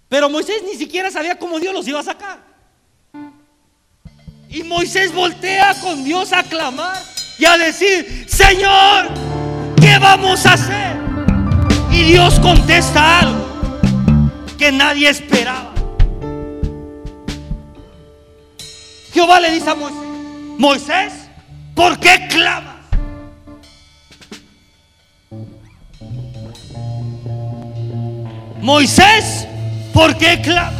Pero 0.09 0.29
Moisés 0.29 0.63
ni 0.69 0.77
siquiera 0.77 1.09
sabía 1.09 1.39
cómo 1.39 1.59
Dios 1.59 1.73
los 1.73 1.87
iba 1.87 1.99
a 1.99 2.03
sacar. 2.03 2.39
Y 4.49 4.63
Moisés 4.63 5.13
voltea 5.13 5.75
con 5.75 6.03
Dios 6.03 6.33
a 6.33 6.43
clamar 6.43 7.01
y 7.39 7.45
a 7.45 7.57
decir, 7.57 8.25
Señor, 8.27 9.07
¿qué 9.81 9.97
vamos 9.99 10.45
a 10.45 10.53
hacer? 10.53 10.95
Y 11.91 12.03
Dios 12.03 12.39
contesta 12.39 13.19
algo 13.19 13.45
que 14.57 14.71
nadie 14.71 15.09
esperaba. 15.09 15.73
Jehová 19.13 19.39
le 19.41 19.51
dice 19.51 19.69
a 19.69 19.75
Moisés, 19.75 19.99
Moisés, 20.57 21.13
¿por 21.75 21.99
qué 21.99 22.27
clamas? 22.29 22.75
Moisés, 28.61 29.47
¿por 29.93 30.15
qué 30.17 30.39
clamas? 30.41 30.73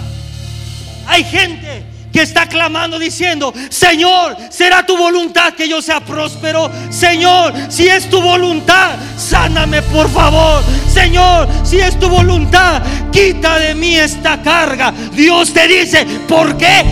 Hay 1.08 1.24
gente 1.24 1.91
que 2.12 2.22
está 2.22 2.48
clamando 2.48 3.00
diciendo, 3.00 3.54
Señor, 3.70 4.36
será 4.50 4.86
tu 4.86 4.98
voluntad 4.98 5.54
que 5.54 5.68
yo 5.68 5.82
sea 5.82 6.00
próspero. 6.02 6.70
Señor, 6.90 7.54
si 7.70 7.88
es 7.88 8.10
tu 8.10 8.22
voluntad, 8.22 8.96
sáname 9.18 9.82
por 9.84 10.10
favor. 10.10 10.64
Señor, 10.92 11.48
si 11.64 11.80
es 11.80 12.00
tu 12.00 12.10
voluntad, 12.10 12.82
quita 13.12 13.58
de 13.58 13.76
mí 13.76 13.96
esta 13.96 14.42
carga. 14.42 14.94
Dios 15.14 15.54
te 15.54 15.68
dice, 15.68 16.06
¿por 16.28 16.58
qué? 16.58 16.86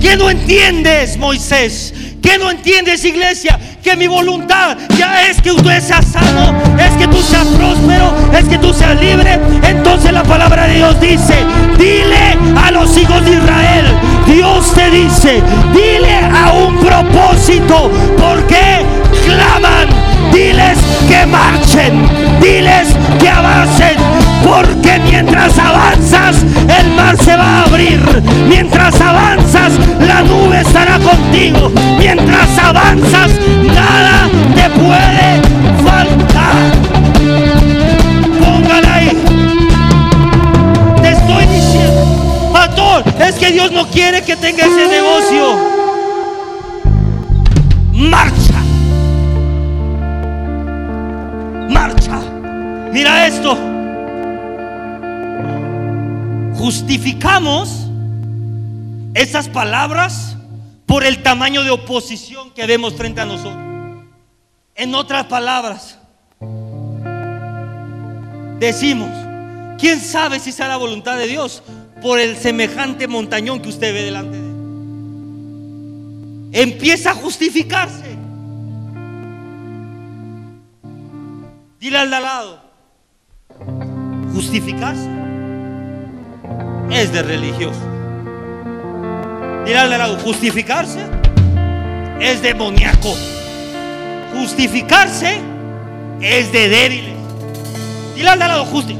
¿Qué 0.00 0.16
no 0.16 0.28
entiendes, 0.28 1.16
Moisés? 1.16 1.94
¿Qué 2.22 2.38
no 2.38 2.50
entiendes, 2.50 3.04
iglesia? 3.04 3.58
Que 3.82 3.96
mi 3.96 4.06
voluntad 4.06 4.76
ya 4.96 5.28
es 5.28 5.42
que 5.42 5.50
usted 5.50 5.80
sea 5.80 6.00
sano, 6.02 6.54
es 6.78 6.92
que 6.96 7.08
tú 7.08 7.20
seas 7.20 7.46
próspero, 7.48 8.14
es 8.32 8.44
que 8.44 8.56
tú 8.56 8.72
seas 8.72 8.98
libre. 9.00 9.40
Entonces 9.64 10.12
la 10.12 10.22
palabra 10.22 10.68
de 10.68 10.74
Dios 10.76 11.00
dice, 11.00 11.34
dile 11.78 12.38
a 12.64 12.70
los 12.70 12.96
hijos 12.96 13.24
de 13.24 13.32
Israel, 13.32 13.86
Dios 14.26 14.72
te 14.74 14.88
dice, 14.88 15.42
dile 15.74 16.16
a 16.32 16.52
un 16.52 16.78
propósito, 16.78 17.90
¿por 18.16 18.46
qué 18.46 18.86
claman? 19.26 19.88
Diles 20.32 20.78
que 21.08 21.26
marchen, 21.26 22.08
diles 22.40 22.88
que 23.18 23.28
avancen, 23.28 23.96
porque 24.44 25.00
mientras 25.10 25.58
avanzas, 25.58 26.36
el 26.78 26.90
mar 26.92 27.16
se 27.16 27.36
va 27.36 27.58
a 27.58 27.62
abrir. 27.64 28.00
Mientras 28.48 28.98
avanzas, 29.00 29.72
la 30.00 30.22
nube 30.22 30.60
estará 30.60 30.98
contigo. 31.00 31.72
Avanzas, 32.58 33.32
nada 33.66 34.28
te 34.54 34.70
puede 34.70 35.42
faltar. 35.84 36.72
Póngala 38.40 38.94
ahí. 38.94 39.10
Te 41.02 41.10
estoy 41.12 41.46
diciendo, 41.46 42.50
pastor, 42.52 43.04
es 43.20 43.34
que 43.36 43.50
Dios 43.52 43.72
no 43.72 43.86
quiere 43.88 44.22
que 44.22 44.36
tenga 44.36 44.64
ese 44.64 44.88
negocio. 44.88 45.56
Marcha. 47.92 48.60
Marcha. 51.70 52.18
Mira 52.92 53.26
esto. 53.26 53.56
Justificamos 56.54 57.86
esas 59.14 59.48
palabras 59.48 60.31
por 60.92 61.04
el 61.04 61.22
tamaño 61.22 61.64
de 61.64 61.70
oposición 61.70 62.50
que 62.50 62.66
vemos 62.66 62.92
frente 62.92 63.22
a 63.22 63.24
nosotros. 63.24 63.56
En 64.74 64.94
otras 64.94 65.24
palabras, 65.24 65.98
decimos, 68.58 69.08
¿quién 69.78 69.98
sabe 69.98 70.38
si 70.38 70.52
será 70.52 70.68
la 70.68 70.76
voluntad 70.76 71.16
de 71.16 71.28
Dios 71.28 71.62
por 72.02 72.20
el 72.20 72.36
semejante 72.36 73.08
montañón 73.08 73.62
que 73.62 73.70
usted 73.70 73.94
ve 73.94 74.02
delante 74.02 74.36
de 74.36 74.44
él? 74.44 74.50
Empieza 76.52 77.12
a 77.12 77.14
justificarse. 77.14 78.14
Dile 81.80 81.96
al 81.96 82.10
de 82.10 82.16
al 82.16 82.22
lado, 82.22 82.60
justificarse 84.34 85.08
es 86.90 87.10
de 87.14 87.22
religioso. 87.22 87.91
Dile 89.64 89.78
al 89.78 89.90
lado, 89.90 90.18
justificarse 90.18 91.00
es 92.20 92.42
demoníaco. 92.42 93.14
Justificarse 94.34 95.40
es 96.20 96.52
de 96.52 96.68
débiles. 96.68 97.14
Dile 98.16 98.28
al 98.28 98.38
lado, 98.38 98.64
justi. 98.66 98.96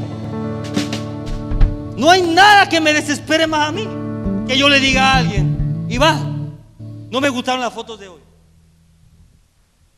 No 1.97 2.09
hay 2.09 2.21
nada 2.21 2.67
que 2.69 2.81
me 2.81 2.93
desespere 2.93 3.45
más 3.47 3.69
a 3.69 3.71
mí 3.71 3.87
que 4.47 4.57
yo 4.57 4.67
le 4.67 4.79
diga 4.79 5.13
a 5.13 5.17
alguien, 5.17 5.85
y 5.87 5.97
va, 5.97 6.15
no 7.09 7.21
me 7.21 7.29
gustaron 7.29 7.61
las 7.61 7.73
fotos 7.73 7.97
de 7.99 8.09
hoy. 8.09 8.19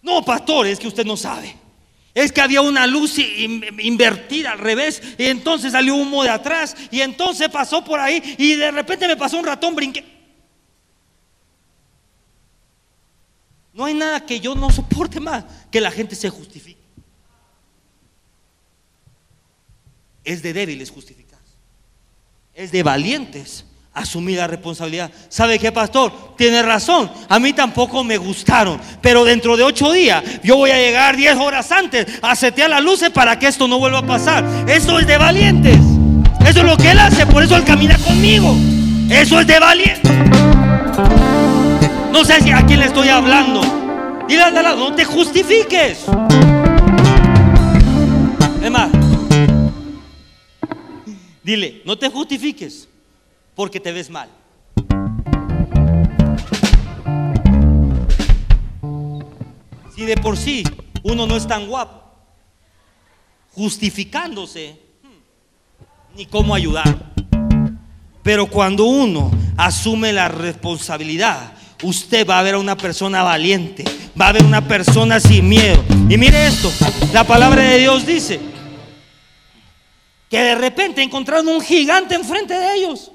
No, 0.03 0.23
pastor, 0.23 0.67
es 0.67 0.77
que 0.77 0.87
usted 0.87 1.03
no 1.05 1.17
sabe. 1.17 1.55
Es 2.13 2.31
que 2.31 2.41
había 2.41 2.61
una 2.61 2.85
luz 2.85 3.17
in- 3.17 3.65
invertida 3.79 4.51
al 4.51 4.59
revés 4.59 5.01
y 5.17 5.25
entonces 5.25 5.71
salió 5.71 5.95
humo 5.95 6.23
de 6.23 6.29
atrás 6.29 6.75
y 6.91 7.01
entonces 7.01 7.49
pasó 7.49 7.83
por 7.83 7.99
ahí 7.99 8.21
y 8.37 8.53
de 8.55 8.69
repente 8.71 9.07
me 9.07 9.17
pasó 9.17 9.37
un 9.39 9.45
ratón, 9.45 9.75
brinqué. 9.75 10.14
No 13.75 13.83
hay 13.83 13.93
nada 13.93 14.25
que 14.25 14.39
yo 14.39 14.55
no 14.55 14.71
soporte 14.71 15.19
más 15.19 15.43
que 15.69 15.81
la 15.81 15.91
gente 15.91 16.15
se 16.15 16.29
justifique. 16.29 16.79
Es 20.23 20.41
de 20.41 20.53
débiles 20.53 20.89
justificarse. 20.89 21.43
Es 22.53 22.71
de 22.71 22.81
valientes 22.83 23.65
asumir 23.93 24.37
la 24.37 24.47
responsabilidad. 24.47 25.11
¿Sabe 25.27 25.59
qué, 25.59 25.73
pastor? 25.73 26.35
Tiene 26.37 26.61
razón. 26.61 27.11
A 27.27 27.37
mí 27.37 27.51
tampoco 27.51 28.01
me 28.05 28.17
gustaron. 28.17 28.79
Pero 29.01 29.25
dentro 29.25 29.57
de 29.57 29.63
ocho 29.63 29.91
días 29.91 30.23
yo 30.41 30.55
voy 30.55 30.71
a 30.71 30.77
llegar 30.77 31.17
diez 31.17 31.35
horas 31.35 31.69
antes 31.73 32.07
a 32.21 32.33
setear 32.33 32.69
las 32.69 32.81
luces 32.81 33.09
para 33.09 33.37
que 33.37 33.47
esto 33.47 33.67
no 33.67 33.77
vuelva 33.77 33.99
a 33.99 34.07
pasar. 34.07 34.45
Eso 34.69 34.99
es 34.99 35.05
de 35.05 35.17
valientes. 35.17 35.77
Eso 36.47 36.59
es 36.59 36.65
lo 36.65 36.77
que 36.77 36.91
él 36.91 36.99
hace. 36.99 37.25
Por 37.25 37.43
eso 37.43 37.57
él 37.57 37.65
camina 37.65 37.97
conmigo. 37.97 38.55
Eso 39.09 39.41
es 39.41 39.47
de 39.47 39.59
valientes. 39.59 40.44
No 42.15 42.23
sé 42.23 42.39
si 42.39 42.49
a 42.49 42.65
quién 42.65 42.79
le 42.79 42.85
estoy 42.85 43.09
hablando. 43.09 43.59
Dile 44.25 44.43
al 44.43 44.53
lado, 44.53 44.89
no 44.89 44.95
te 44.95 45.03
justifiques. 45.03 46.05
Es 48.63 48.71
más, 48.71 48.89
dile, 51.43 51.81
no 51.83 51.97
te 51.97 52.09
justifiques 52.09 52.87
porque 53.53 53.81
te 53.81 53.91
ves 53.91 54.09
mal. 54.09 54.29
Si 59.93 60.05
de 60.05 60.15
por 60.15 60.37
sí 60.37 60.63
uno 61.03 61.27
no 61.27 61.35
es 61.35 61.45
tan 61.45 61.67
guapo, 61.67 62.01
justificándose, 63.51 64.79
hmm, 65.03 66.15
ni 66.17 66.25
cómo 66.27 66.55
ayudar. 66.55 67.11
Pero 68.23 68.47
cuando 68.47 68.85
uno 68.85 69.31
asume 69.57 70.13
la 70.13 70.29
responsabilidad, 70.29 71.54
usted 71.83 72.27
va 72.27 72.39
a 72.39 72.43
ver 72.43 72.55
a 72.55 72.59
una 72.59 72.77
persona 72.77 73.23
valiente, 73.23 73.83
va 74.19 74.29
a 74.29 74.31
ver 74.33 74.43
una 74.43 74.67
persona 74.67 75.19
sin 75.19 75.47
miedo. 75.47 75.83
Y 76.09 76.17
mire 76.17 76.47
esto, 76.47 76.71
la 77.13 77.23
palabra 77.23 77.63
de 77.63 77.79
Dios 77.79 78.05
dice 78.05 78.39
que 80.29 80.39
de 80.39 80.55
repente 80.55 81.01
encontraron 81.01 81.47
un 81.47 81.61
gigante 81.61 82.15
enfrente 82.15 82.53
de 82.53 82.75
ellos, 82.75 83.11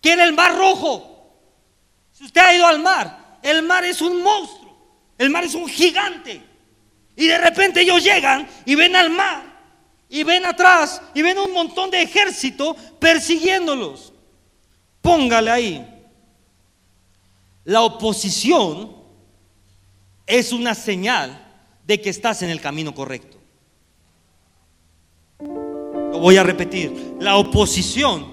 que 0.00 0.12
era 0.12 0.24
el 0.24 0.32
mar 0.32 0.56
rojo. 0.56 1.10
Si 2.12 2.24
usted 2.24 2.40
ha 2.40 2.54
ido 2.54 2.66
al 2.66 2.80
mar, 2.80 3.38
el 3.42 3.62
mar 3.62 3.84
es 3.84 4.00
un 4.00 4.22
monstruo, 4.22 4.76
el 5.18 5.30
mar 5.30 5.44
es 5.44 5.54
un 5.54 5.68
gigante. 5.68 6.42
Y 7.16 7.26
de 7.26 7.38
repente 7.38 7.80
ellos 7.82 8.02
llegan 8.02 8.48
y 8.64 8.74
ven 8.74 8.96
al 8.96 9.10
mar 9.10 9.54
y 10.08 10.22
ven 10.24 10.46
atrás 10.46 11.00
y 11.14 11.22
ven 11.22 11.38
un 11.38 11.52
montón 11.52 11.90
de 11.90 12.02
ejército 12.02 12.74
persiguiéndolos. 12.98 14.13
Póngale 15.04 15.50
ahí. 15.50 15.86
La 17.64 17.82
oposición 17.82 18.90
es 20.26 20.50
una 20.50 20.74
señal 20.74 21.46
de 21.86 22.00
que 22.00 22.08
estás 22.08 22.40
en 22.40 22.48
el 22.48 22.58
camino 22.58 22.94
correcto. 22.94 23.36
Lo 25.40 26.18
voy 26.20 26.38
a 26.38 26.42
repetir. 26.42 27.16
La 27.20 27.36
oposición 27.36 28.24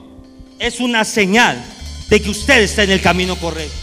es 0.59 0.79
una 0.79 1.03
señal 1.03 1.61
de 2.09 2.21
que 2.21 2.29
usted 2.29 2.61
está 2.61 2.83
en 2.83 2.91
el 2.91 3.01
camino 3.01 3.35
correcto. 3.35 3.75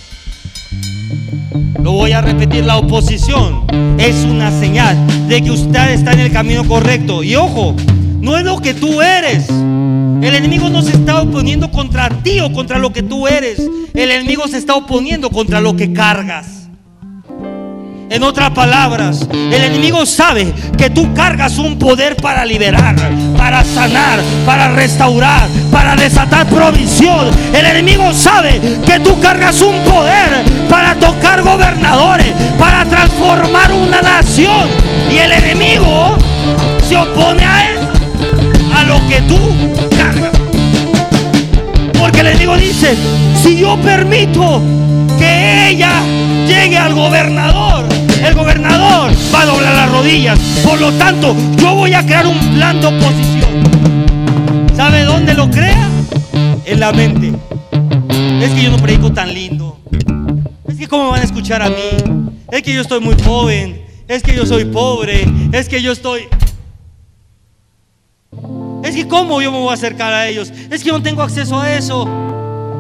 Lo 1.83 1.93
voy 1.93 2.13
a 2.13 2.23
repetir, 2.23 2.65
la 2.65 2.79
oposición 2.79 3.67
es 3.99 4.25
una 4.25 4.51
señal 4.51 5.29
de 5.29 5.43
que 5.43 5.51
usted 5.51 5.91
está 5.91 6.15
en 6.15 6.21
el 6.21 6.33
camino 6.33 6.67
correcto. 6.67 7.23
Y 7.23 7.37
ojo, 7.37 7.77
no 8.21 8.37
es 8.37 8.45
lo 8.45 8.61
que 8.61 8.75
tú 8.75 9.01
eres. 9.03 9.49
El 9.49 10.35
enemigo 10.35 10.69
no 10.69 10.83
se 10.83 10.93
está 10.93 11.23
oponiendo 11.23 11.71
contra 11.71 12.09
ti 12.09 12.41
o 12.41 12.53
contra 12.53 12.79
lo 12.79 12.93
que 12.93 13.03
tú 13.03 13.29
eres. 13.29 13.61
El 13.95 14.11
enemigo 14.11 14.49
se 14.49 14.59
está 14.59 14.75
oponiendo 14.75 15.31
contra 15.31 15.61
lo 15.61 15.77
que 15.77 15.93
cargas. 15.93 16.59
En 18.11 18.23
otras 18.23 18.51
palabras, 18.51 19.29
el 19.31 19.65
enemigo 19.65 20.07
sabe 20.07 20.53
que 20.79 20.89
tú 20.89 21.13
cargas 21.13 21.59
un 21.59 21.79
poder 21.79 22.17
para 22.17 22.47
liberar, 22.47 22.97
para 23.37 23.63
sanar, 23.65 24.21
para 24.47 24.73
restaurar, 24.73 25.47
para 25.71 25.95
desatar 25.95 26.47
provisión. 26.47 27.29
El 27.53 27.67
enemigo 27.67 28.15
sabe 28.15 28.61
que 28.87 28.99
tú 29.01 29.21
cargas 29.21 29.61
un 29.61 29.79
poder 29.85 30.43
para 30.71 30.95
tocar 30.95 31.43
gobernadores, 31.43 32.33
para 32.59 32.87
transformar 32.87 33.73
una 33.73 34.01
nación. 34.01 34.69
Y 35.13 35.19
el 35.19 35.33
enemigo 35.33 36.17
se 36.89 36.97
opone 36.97 37.45
a 37.45 37.71
él, 37.71 37.78
a 38.79 38.85
lo 38.85 39.09
que 39.09 39.21
tú 39.23 39.39
cargas. 39.97 40.31
Porque 41.99 42.21
el 42.21 42.29
enemigo 42.29 42.57
dice, 42.57 42.97
si 43.43 43.59
yo 43.59 43.77
permito 43.79 44.63
que 45.19 45.71
ella 45.71 46.03
llegue 46.47 46.79
al 46.79 46.95
gobernador, 46.95 47.85
el 48.25 48.35
gobernador 48.35 49.11
va 49.35 49.43
a 49.43 49.47
doblar 49.47 49.75
las 49.75 49.91
rodillas. 49.91 50.39
Por 50.65 50.81
lo 50.81 50.93
tanto, 50.93 51.35
yo 51.57 51.75
voy 51.75 51.93
a 51.95 52.07
crear 52.07 52.27
un 52.27 52.39
plan 52.55 52.81
de 52.81 52.87
oposición. 52.87 53.49
¿Sabe 54.77 55.03
dónde 55.03 55.35
lo 55.35 55.51
crea? 55.51 55.89
En 56.65 56.81
la 56.81 56.93
mente. 56.93 57.33
Es 58.41 58.51
que 58.53 58.63
yo 58.63 58.71
no 58.71 58.77
predico 58.77 59.13
tan 59.13 59.35
lindo. 59.35 59.79
Es 60.69 60.77
que 60.77 60.87
cómo 60.87 61.11
van 61.11 61.21
a 61.21 61.25
escuchar 61.25 61.63
a 61.63 61.69
mí. 61.69 62.35
Es 62.53 62.63
que 62.63 62.73
yo 62.73 62.83
estoy 62.83 63.01
muy 63.01 63.17
joven. 63.25 63.83
Es 64.07 64.23
que 64.23 64.37
yo 64.37 64.47
soy 64.47 64.67
pobre. 64.67 65.27
Es 65.53 65.69
que 65.69 65.83
yo 65.83 65.91
estoy... 65.91 66.29
Es 68.89 68.95
que 68.95 69.07
cómo 69.07 69.43
yo 69.43 69.53
me 69.53 69.59
voy 69.59 69.69
a 69.69 69.75
acercar 69.75 70.15
a 70.15 70.27
ellos. 70.29 70.51
Es 70.71 70.83
que 70.83 70.91
no 70.91 71.03
tengo 71.03 71.21
acceso 71.21 71.61
a 71.61 71.71
eso. 71.75 72.09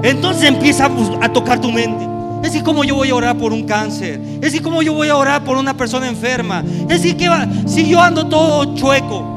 Entonces 0.02 0.44
empieza 0.44 0.90
a 1.20 1.28
tocar 1.28 1.60
tu 1.60 1.70
mente. 1.70 2.08
Es 2.42 2.52
que 2.52 2.62
como 2.62 2.82
yo 2.82 2.94
voy 2.94 3.10
a 3.10 3.14
orar 3.14 3.36
por 3.36 3.52
un 3.52 3.64
cáncer. 3.64 4.18
Es 4.40 4.54
que 4.54 4.62
como 4.62 4.80
yo 4.80 4.94
voy 4.94 5.08
a 5.08 5.16
orar 5.16 5.44
por 5.44 5.58
una 5.58 5.76
persona 5.76 6.08
enferma. 6.08 6.64
Es 6.88 7.02
que 7.02 7.30
si 7.66 7.86
yo 7.86 8.00
ando 8.00 8.26
todo 8.26 8.74
chueco. 8.74 9.34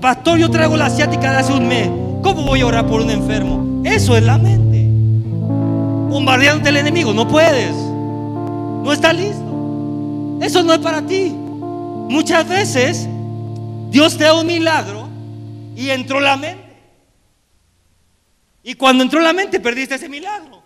Pastor, 0.00 0.38
yo 0.38 0.50
traigo 0.50 0.76
la 0.76 0.86
asiática 0.86 1.30
de 1.30 1.36
hace 1.36 1.52
un 1.52 1.68
mes. 1.68 1.88
¿Cómo 2.24 2.42
voy 2.42 2.62
a 2.62 2.66
orar 2.66 2.86
por 2.88 3.00
un 3.00 3.10
enfermo? 3.10 3.82
Eso 3.84 4.16
es 4.16 4.24
la 4.24 4.38
mente. 4.38 4.88
Bombardeando 6.10 6.68
el 6.68 6.78
enemigo. 6.78 7.12
No 7.14 7.28
puedes. 7.28 7.76
No 8.82 8.92
está 8.92 9.12
listo. 9.12 10.40
Eso 10.40 10.64
no 10.64 10.72
es 10.72 10.80
para 10.80 11.00
ti. 11.02 11.32
Muchas 12.08 12.48
veces 12.48 13.08
Dios 13.90 14.16
te 14.16 14.24
da 14.24 14.34
un 14.34 14.46
milagro 14.46 15.08
y 15.76 15.90
entró 15.90 16.20
la 16.20 16.36
mente. 16.36 16.64
Y 18.62 18.74
cuando 18.74 19.04
entró 19.04 19.20
la 19.20 19.32
mente 19.32 19.60
perdiste 19.60 19.94
ese 19.94 20.08
milagro. 20.08 20.62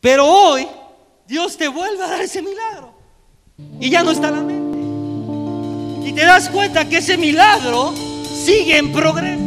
Pero 0.00 0.26
hoy 0.26 0.66
Dios 1.26 1.56
te 1.56 1.68
vuelve 1.68 2.02
a 2.04 2.08
dar 2.08 2.20
ese 2.20 2.42
milagro. 2.42 2.92
Y 3.80 3.88
ya 3.88 4.02
no 4.02 4.10
está 4.10 4.30
la 4.30 4.42
mente. 4.42 6.08
Y 6.08 6.12
te 6.12 6.24
das 6.24 6.50
cuenta 6.50 6.88
que 6.88 6.98
ese 6.98 7.16
milagro 7.16 7.94
sigue 8.44 8.76
en 8.76 8.92
progreso. 8.92 9.42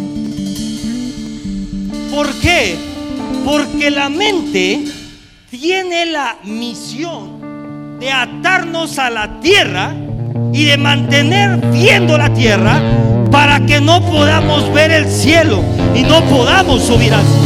¿Por 2.09 2.33
qué? 2.39 2.77
Porque 3.43 3.91
la 3.91 4.07
mente 4.07 4.85
tiene 5.51 6.05
la 6.05 6.37
misión 6.45 7.34
de 7.99 8.11
atarnos 8.11 8.99
a 8.99 9.09
la 9.09 9.39
tierra 9.39 9.93
y 10.53 10.65
de 10.65 10.77
mantener 10.77 11.57
viendo 11.71 12.17
la 12.17 12.33
tierra 12.33 12.81
para 13.31 13.65
que 13.65 13.81
no 13.81 14.01
podamos 14.01 14.71
ver 14.73 14.91
el 14.91 15.09
cielo 15.09 15.63
y 15.93 16.03
no 16.03 16.23
podamos 16.25 16.83
subir 16.83 17.13
al 17.13 17.25
cielo. 17.25 17.45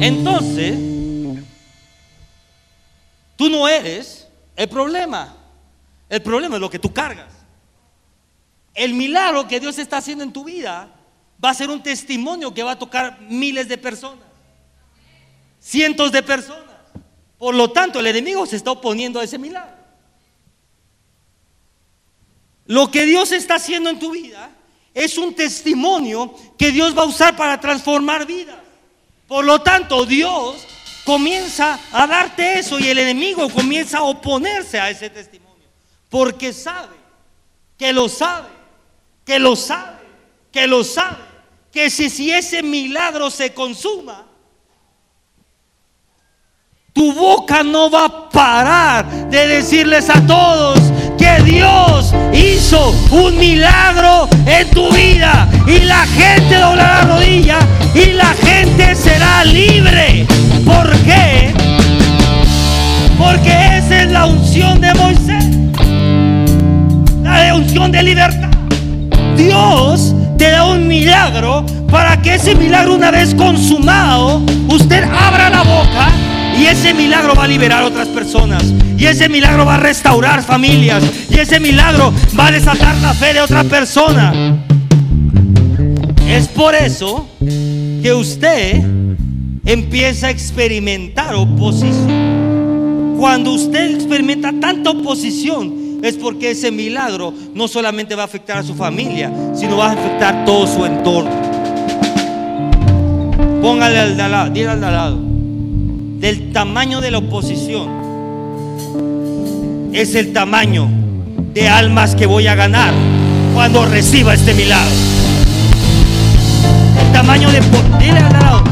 Entonces, 0.00 0.78
tú 3.36 3.48
no 3.48 3.68
eres 3.68 4.28
el 4.56 4.68
problema. 4.68 5.34
El 6.08 6.22
problema 6.22 6.56
es 6.56 6.60
lo 6.60 6.70
que 6.70 6.78
tú 6.78 6.92
cargas. 6.92 7.32
El 8.74 8.94
milagro 8.94 9.48
que 9.48 9.60
Dios 9.60 9.78
está 9.78 9.98
haciendo 9.98 10.24
en 10.24 10.32
tu 10.32 10.44
vida 10.44 10.88
va 11.42 11.50
a 11.50 11.54
ser 11.54 11.70
un 11.70 11.82
testimonio 11.82 12.54
que 12.54 12.62
va 12.62 12.72
a 12.72 12.78
tocar 12.78 13.20
miles 13.22 13.68
de 13.68 13.78
personas, 13.78 14.24
cientos 15.60 16.12
de 16.12 16.22
personas. 16.22 16.67
Por 17.38 17.54
lo 17.54 17.70
tanto, 17.70 18.00
el 18.00 18.06
enemigo 18.06 18.46
se 18.46 18.56
está 18.56 18.72
oponiendo 18.72 19.20
a 19.20 19.24
ese 19.24 19.38
milagro. 19.38 19.76
Lo 22.66 22.90
que 22.90 23.06
Dios 23.06 23.32
está 23.32 23.54
haciendo 23.54 23.88
en 23.88 23.98
tu 23.98 24.10
vida 24.10 24.50
es 24.92 25.16
un 25.16 25.34
testimonio 25.34 26.34
que 26.58 26.70
Dios 26.70 26.96
va 26.96 27.02
a 27.02 27.06
usar 27.06 27.36
para 27.36 27.60
transformar 27.60 28.26
vidas. 28.26 28.58
Por 29.26 29.44
lo 29.44 29.60
tanto, 29.60 30.04
Dios 30.04 30.66
comienza 31.04 31.80
a 31.92 32.06
darte 32.06 32.58
eso 32.58 32.78
y 32.78 32.88
el 32.88 32.98
enemigo 32.98 33.48
comienza 33.48 33.98
a 33.98 34.02
oponerse 34.02 34.78
a 34.78 34.90
ese 34.90 35.08
testimonio. 35.08 35.48
Porque 36.10 36.52
sabe, 36.52 36.96
que 37.78 37.92
lo 37.92 38.08
sabe, 38.08 38.48
que 39.24 39.38
lo 39.38 39.56
sabe, 39.56 39.98
que 40.52 40.66
lo 40.66 40.84
sabe, 40.84 41.24
que 41.72 41.88
si, 41.88 42.30
ese 42.30 42.62
milagro 42.62 43.30
se 43.30 43.54
consuma, 43.54 44.26
tu 46.98 47.12
boca 47.12 47.62
no 47.62 47.88
va 47.88 48.06
a 48.06 48.28
parar 48.28 49.06
de 49.30 49.46
decirles 49.46 50.10
a 50.10 50.20
todos 50.26 50.80
que 51.16 51.40
Dios 51.44 52.12
hizo 52.32 52.92
un 53.12 53.38
milagro 53.38 54.28
en 54.44 54.68
tu 54.70 54.90
vida 54.90 55.48
y 55.68 55.78
la 55.84 56.04
gente 56.06 56.56
doblará 56.56 57.04
la 57.04 57.14
rodilla 57.14 57.58
y 57.94 58.14
la 58.14 58.34
gente 58.44 58.96
será 58.96 59.44
libre. 59.44 60.26
¿Por 60.64 60.90
qué? 61.04 61.54
Porque 63.16 63.78
esa 63.78 64.02
es 64.02 64.10
la 64.10 64.26
unción 64.26 64.80
de 64.80 64.92
Moisés. 64.94 65.44
La 67.22 67.54
unción 67.54 67.92
de 67.92 68.02
libertad. 68.02 68.50
Dios 69.36 70.14
te 70.36 70.50
da 70.50 70.64
un 70.64 70.88
milagro 70.88 71.64
para 71.92 72.20
que 72.20 72.34
ese 72.34 72.56
milagro 72.56 72.96
una 72.96 73.12
vez 73.12 73.36
consumado, 73.36 74.42
usted 74.68 75.04
abra 75.04 75.48
la 75.48 75.62
boca 75.62 76.27
y 76.58 76.66
ese 76.66 76.92
milagro 76.92 77.34
va 77.34 77.44
a 77.44 77.48
liberar 77.48 77.84
a 77.84 77.86
otras 77.86 78.08
personas. 78.08 78.64
Y 78.98 79.06
ese 79.06 79.28
milagro 79.28 79.64
va 79.64 79.76
a 79.76 79.80
restaurar 79.80 80.42
familias. 80.42 81.04
Y 81.30 81.38
ese 81.38 81.60
milagro 81.60 82.12
va 82.38 82.48
a 82.48 82.50
desatar 82.50 82.96
la 82.96 83.14
fe 83.14 83.34
de 83.34 83.40
otra 83.40 83.62
persona. 83.62 84.64
Es 86.28 86.48
por 86.48 86.74
eso 86.74 87.28
que 88.02 88.12
usted 88.12 88.82
empieza 89.64 90.26
a 90.26 90.30
experimentar 90.30 91.34
oposición. 91.36 93.16
Cuando 93.18 93.52
usted 93.52 93.94
experimenta 93.94 94.52
tanta 94.60 94.90
oposición, 94.90 96.00
es 96.02 96.16
porque 96.16 96.52
ese 96.52 96.72
milagro 96.72 97.32
no 97.54 97.68
solamente 97.68 98.16
va 98.16 98.22
a 98.22 98.26
afectar 98.26 98.58
a 98.58 98.62
su 98.64 98.74
familia, 98.74 99.32
sino 99.54 99.76
va 99.76 99.90
a 99.90 99.92
afectar 99.92 100.44
todo 100.44 100.66
su 100.66 100.84
entorno. 100.84 101.30
Póngale 103.62 103.98
al 103.98 104.16
de 104.16 104.22
al 104.22 104.30
lado, 104.30 104.50
dile 104.50 104.68
al 104.68 104.80
de 104.80 104.86
al 104.86 104.92
lado 104.92 105.27
del 106.18 106.52
tamaño 106.52 107.00
de 107.00 107.12
la 107.12 107.18
oposición 107.18 107.88
es 109.92 110.14
el 110.16 110.32
tamaño 110.32 110.88
de 111.54 111.68
almas 111.68 112.16
que 112.16 112.26
voy 112.26 112.48
a 112.48 112.56
ganar 112.56 112.92
cuando 113.54 113.86
reciba 113.86 114.34
este 114.34 114.52
milagro. 114.54 114.90
El 117.00 117.12
tamaño 117.12 117.50
de 117.50 117.60
dile 118.00 118.18
al 118.18 118.32
lado, 118.32 118.64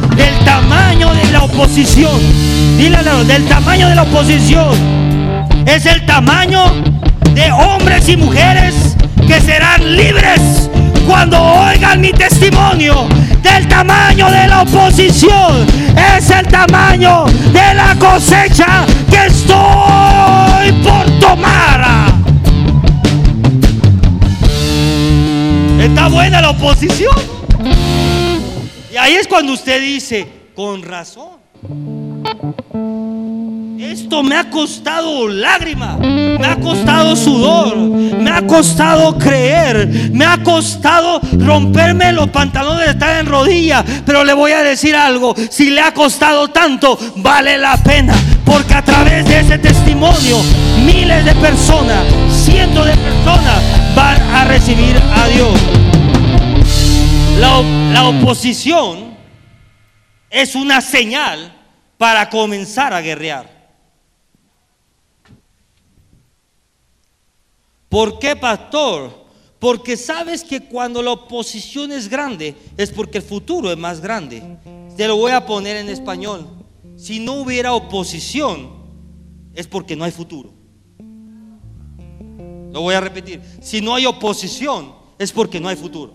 tamaño 0.44 1.14
de 1.14 1.32
la 1.32 1.44
oposición. 1.44 2.20
Dile 2.76 2.96
al 2.96 3.04
lado, 3.04 3.24
del 3.24 3.44
tamaño 3.46 3.88
de 3.88 3.94
la 3.94 4.02
oposición. 4.02 4.74
Es 5.66 5.86
el 5.86 6.04
tamaño 6.04 6.64
de 7.34 7.50
hombres 7.52 8.08
y 8.08 8.16
mujeres 8.16 8.74
que 9.26 9.40
serán 9.40 9.96
libres 9.96 10.70
cuando 11.06 11.40
oigan 11.40 12.00
mi 12.00 12.10
testimonio 12.10 13.08
del 13.46 13.68
tamaño 13.68 14.30
de 14.30 14.48
la 14.48 14.62
oposición, 14.62 15.66
es 16.16 16.30
el 16.30 16.46
tamaño 16.48 17.24
de 17.26 17.74
la 17.74 17.96
cosecha 17.98 18.84
que 19.08 19.26
estoy 19.26 20.72
por 20.82 21.06
tomar. 21.20 21.86
Está 25.80 26.08
buena 26.08 26.40
la 26.42 26.50
oposición. 26.50 27.14
Y 28.92 28.96
ahí 28.96 29.14
es 29.14 29.28
cuando 29.28 29.52
usted 29.52 29.80
dice, 29.80 30.26
con 30.54 30.82
razón. 30.82 31.36
Esto 33.86 34.24
me 34.24 34.34
ha 34.34 34.50
costado 34.50 35.28
lágrima, 35.28 35.96
me 35.96 36.44
ha 36.44 36.56
costado 36.56 37.14
sudor, 37.14 37.76
me 37.76 38.30
ha 38.30 38.44
costado 38.44 39.16
creer, 39.16 40.10
me 40.12 40.24
ha 40.24 40.42
costado 40.42 41.20
romperme 41.38 42.12
los 42.12 42.28
pantalones 42.30 42.86
de 42.86 42.90
estar 42.90 43.20
en 43.20 43.26
rodilla. 43.26 43.84
Pero 44.04 44.24
le 44.24 44.32
voy 44.32 44.50
a 44.50 44.64
decir 44.64 44.96
algo, 44.96 45.36
si 45.50 45.70
le 45.70 45.80
ha 45.80 45.94
costado 45.94 46.48
tanto, 46.48 46.98
vale 47.16 47.58
la 47.58 47.76
pena. 47.76 48.12
Porque 48.44 48.74
a 48.74 48.82
través 48.82 49.24
de 49.24 49.38
ese 49.38 49.58
testimonio, 49.58 50.42
miles 50.84 51.24
de 51.24 51.34
personas, 51.36 52.04
cientos 52.28 52.86
de 52.86 52.96
personas 52.96 53.62
van 53.94 54.20
a 54.20 54.44
recibir 54.46 55.00
a 55.14 55.28
Dios. 55.28 55.60
La, 57.38 57.62
la 57.92 58.08
oposición 58.08 59.16
es 60.28 60.56
una 60.56 60.80
señal 60.80 61.52
para 61.96 62.28
comenzar 62.28 62.92
a 62.92 63.00
guerrear. 63.00 63.55
¿Por 67.88 68.18
qué, 68.18 68.36
pastor? 68.36 69.26
Porque 69.58 69.96
sabes 69.96 70.44
que 70.44 70.60
cuando 70.60 71.02
la 71.02 71.12
oposición 71.12 71.92
es 71.92 72.08
grande 72.08 72.54
es 72.76 72.90
porque 72.90 73.18
el 73.18 73.24
futuro 73.24 73.70
es 73.70 73.78
más 73.78 74.00
grande. 74.00 74.42
Te 74.96 75.08
lo 75.08 75.16
voy 75.16 75.32
a 75.32 75.46
poner 75.46 75.76
en 75.76 75.88
español. 75.88 76.46
Si 76.96 77.20
no 77.20 77.34
hubiera 77.34 77.72
oposición 77.72 78.70
es 79.54 79.66
porque 79.66 79.96
no 79.96 80.04
hay 80.04 80.12
futuro. 80.12 80.52
Lo 82.72 82.82
voy 82.82 82.94
a 82.94 83.00
repetir. 83.00 83.40
Si 83.62 83.80
no 83.80 83.94
hay 83.94 84.04
oposición 84.06 84.94
es 85.18 85.32
porque 85.32 85.58
no 85.58 85.68
hay 85.68 85.76
futuro. 85.76 86.14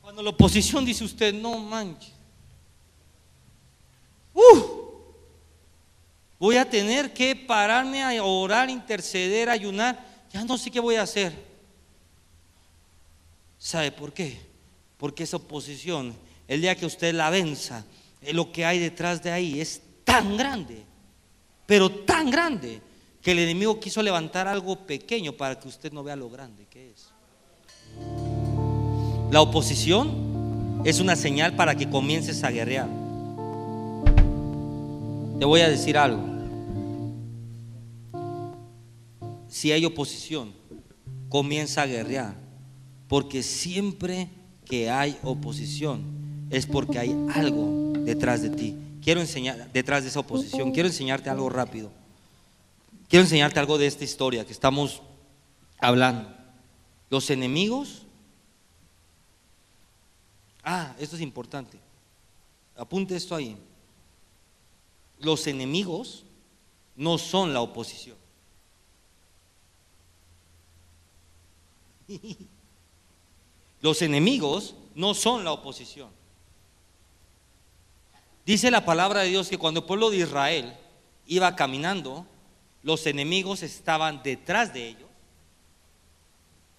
Cuando 0.00 0.22
la 0.22 0.30
oposición 0.30 0.84
dice 0.84 1.04
usted, 1.04 1.34
no 1.34 1.58
manches. 1.58 2.12
Uh, 4.34 4.81
Voy 6.42 6.56
a 6.56 6.68
tener 6.68 7.12
que 7.12 7.36
pararme 7.36 8.02
a 8.02 8.20
orar, 8.24 8.68
interceder, 8.68 9.48
ayunar. 9.48 10.04
Ya 10.32 10.44
no 10.44 10.58
sé 10.58 10.72
qué 10.72 10.80
voy 10.80 10.96
a 10.96 11.02
hacer. 11.02 11.32
¿Sabe 13.60 13.92
por 13.92 14.12
qué? 14.12 14.40
Porque 14.96 15.22
esa 15.22 15.36
oposición, 15.36 16.12
el 16.48 16.60
día 16.60 16.74
que 16.74 16.84
usted 16.84 17.14
la 17.14 17.30
venza, 17.30 17.84
eh, 18.20 18.32
lo 18.32 18.50
que 18.50 18.64
hay 18.64 18.80
detrás 18.80 19.22
de 19.22 19.30
ahí 19.30 19.60
es 19.60 19.82
tan 20.02 20.36
grande, 20.36 20.82
pero 21.64 21.88
tan 21.88 22.28
grande, 22.28 22.82
que 23.22 23.30
el 23.30 23.38
enemigo 23.38 23.78
quiso 23.78 24.02
levantar 24.02 24.48
algo 24.48 24.84
pequeño 24.84 25.34
para 25.34 25.60
que 25.60 25.68
usted 25.68 25.92
no 25.92 26.02
vea 26.02 26.16
lo 26.16 26.28
grande 26.28 26.66
que 26.68 26.90
es. 26.90 27.12
La 29.30 29.42
oposición 29.42 30.82
es 30.84 30.98
una 30.98 31.14
señal 31.14 31.54
para 31.54 31.76
que 31.76 31.88
comiences 31.88 32.42
a 32.42 32.50
guerrear. 32.50 32.88
Te 35.38 35.44
voy 35.44 35.60
a 35.60 35.68
decir 35.68 35.96
algo. 35.96 36.31
Si 39.52 39.70
hay 39.70 39.84
oposición, 39.84 40.54
comienza 41.28 41.82
a 41.82 41.86
guerrear. 41.86 42.34
Porque 43.06 43.42
siempre 43.42 44.30
que 44.64 44.88
hay 44.88 45.18
oposición 45.22 46.46
es 46.48 46.64
porque 46.64 46.98
hay 46.98 47.14
algo 47.34 47.92
detrás 47.98 48.40
de 48.40 48.48
ti. 48.48 48.74
Quiero 49.02 49.20
enseñar, 49.20 49.70
detrás 49.70 50.04
de 50.04 50.08
esa 50.08 50.20
oposición, 50.20 50.72
quiero 50.72 50.88
enseñarte 50.88 51.28
algo 51.28 51.50
rápido. 51.50 51.92
Quiero 53.08 53.24
enseñarte 53.24 53.60
algo 53.60 53.76
de 53.76 53.88
esta 53.88 54.04
historia 54.04 54.46
que 54.46 54.52
estamos 54.52 55.02
hablando. 55.78 56.34
Los 57.10 57.28
enemigos. 57.28 58.06
Ah, 60.64 60.96
esto 60.98 61.16
es 61.16 61.20
importante. 61.20 61.78
Apunte 62.74 63.14
esto 63.14 63.34
ahí. 63.34 63.54
Los 65.18 65.46
enemigos 65.46 66.24
no 66.96 67.18
son 67.18 67.52
la 67.52 67.60
oposición. 67.60 68.21
Los 73.80 74.02
enemigos 74.02 74.74
no 74.94 75.14
son 75.14 75.44
la 75.44 75.52
oposición. 75.52 76.10
Dice 78.44 78.70
la 78.70 78.84
palabra 78.84 79.20
de 79.20 79.28
Dios 79.28 79.48
que 79.48 79.58
cuando 79.58 79.80
el 79.80 79.86
pueblo 79.86 80.10
de 80.10 80.18
Israel 80.18 80.76
iba 81.26 81.54
caminando, 81.54 82.26
los 82.82 83.06
enemigos 83.06 83.62
estaban 83.62 84.22
detrás 84.22 84.72
de 84.72 84.88
ellos 84.88 85.08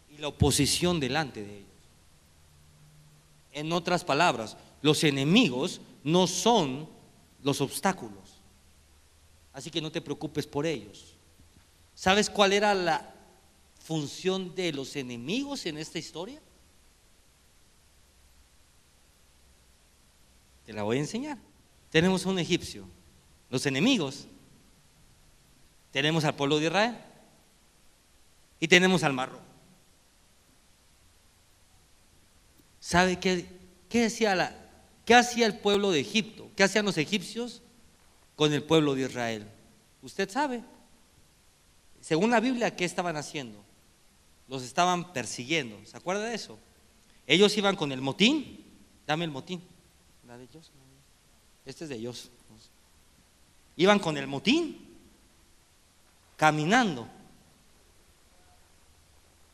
y 0.10 0.18
la 0.18 0.28
oposición 0.28 1.00
delante 1.00 1.44
de 1.44 1.58
ellos. 1.58 1.70
En 3.54 3.72
otras 3.72 4.04
palabras, 4.04 4.58
los 4.82 5.04
enemigos 5.04 5.80
no 6.04 6.28
son 6.28 6.88
los 7.44 7.62
obstáculos. 7.62 8.18
Así 9.54 9.70
que 9.70 9.82
no 9.82 9.92
te 9.92 10.02
preocupes 10.02 10.48
por 10.48 10.66
ellos. 10.66 11.14
¿Sabes 11.96 12.30
cuál 12.30 12.54
era 12.54 12.74
la 12.74 13.13
función 13.84 14.56
de 14.56 14.72
los 14.72 14.96
enemigos 14.96 15.66
en 15.66 15.78
esta 15.78 16.00
historia? 16.00 16.42
Te 20.66 20.74
la 20.74 20.84
voy 20.84 20.98
a 20.98 21.02
enseñar. 21.02 21.38
Tenemos 21.90 22.26
a 22.26 22.30
un 22.30 22.40
egipcio, 22.40 22.86
los 23.50 23.66
enemigos. 23.66 24.26
Tenemos 25.92 26.24
al 26.24 26.36
pueblo 26.36 26.58
de 26.58 26.66
Israel 26.66 26.98
y 28.60 28.68
tenemos 28.68 29.04
al 29.04 29.14
mar 29.14 29.54
¿Sabe 32.80 33.18
qué, 33.18 33.46
qué, 33.88 34.10
la, 34.36 34.54
qué 35.06 35.16
hacía 35.16 35.46
el 35.46 35.58
pueblo 35.58 35.92
de 35.92 36.02
Egipto? 36.02 36.52
¿Qué 36.56 36.64
hacían 36.64 36.84
los 36.84 36.98
egipcios 36.98 37.62
con 38.36 38.52
el 38.52 38.62
pueblo 38.62 38.94
de 38.94 39.04
Israel? 39.04 39.48
Usted 40.02 40.30
sabe. 40.30 40.62
Según 42.02 42.32
la 42.32 42.42
Biblia, 42.42 42.76
¿qué 42.76 42.84
estaban 42.84 43.16
haciendo? 43.16 43.64
Los 44.48 44.64
estaban 44.64 45.14
persiguiendo. 45.14 45.84
¿Se 45.86 45.98
acuerda 45.98 46.26
de 46.26 46.36
eso? 46.36 46.60
Ellos 47.28 47.58
iban 47.58 47.76
con 47.76 47.92
el 47.92 48.02
motín. 48.02 48.66
Dame 49.08 49.26
el 49.26 49.32
motín. 49.32 49.64
¿La 50.28 50.38
de 50.38 50.44
ellos? 50.46 50.72
Este 51.66 51.86
es 51.86 51.90
de 51.90 51.96
ellos. 51.96 52.30
Iban 53.76 54.00
con 54.00 54.18
el 54.18 54.28
motín, 54.28 54.98
caminando. 56.38 57.08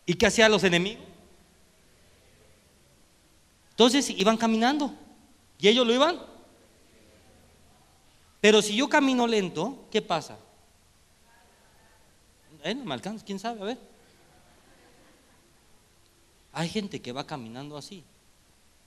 ¿Y 0.05 0.15
qué 0.15 0.25
hacían 0.25 0.51
los 0.51 0.63
enemigos? 0.63 1.03
Entonces 3.71 4.09
iban 4.09 4.35
caminando. 4.35 4.93
¿Y 5.57 5.67
ellos 5.67 5.87
lo 5.87 5.93
iban? 5.93 6.19
Pero 8.41 8.61
si 8.61 8.75
yo 8.75 8.89
camino 8.89 9.27
lento, 9.27 9.87
¿qué 9.91 10.01
pasa? 10.01 10.37
¿Eh? 12.63 12.75
¿No 12.75 12.85
me 12.85 12.93
alcanza? 12.93 13.25
¿Quién 13.25 13.39
sabe? 13.39 13.61
A 13.61 13.65
ver. 13.65 13.77
Hay 16.53 16.69
gente 16.69 17.01
que 17.01 17.11
va 17.11 17.25
caminando 17.25 17.77
así. 17.77 18.03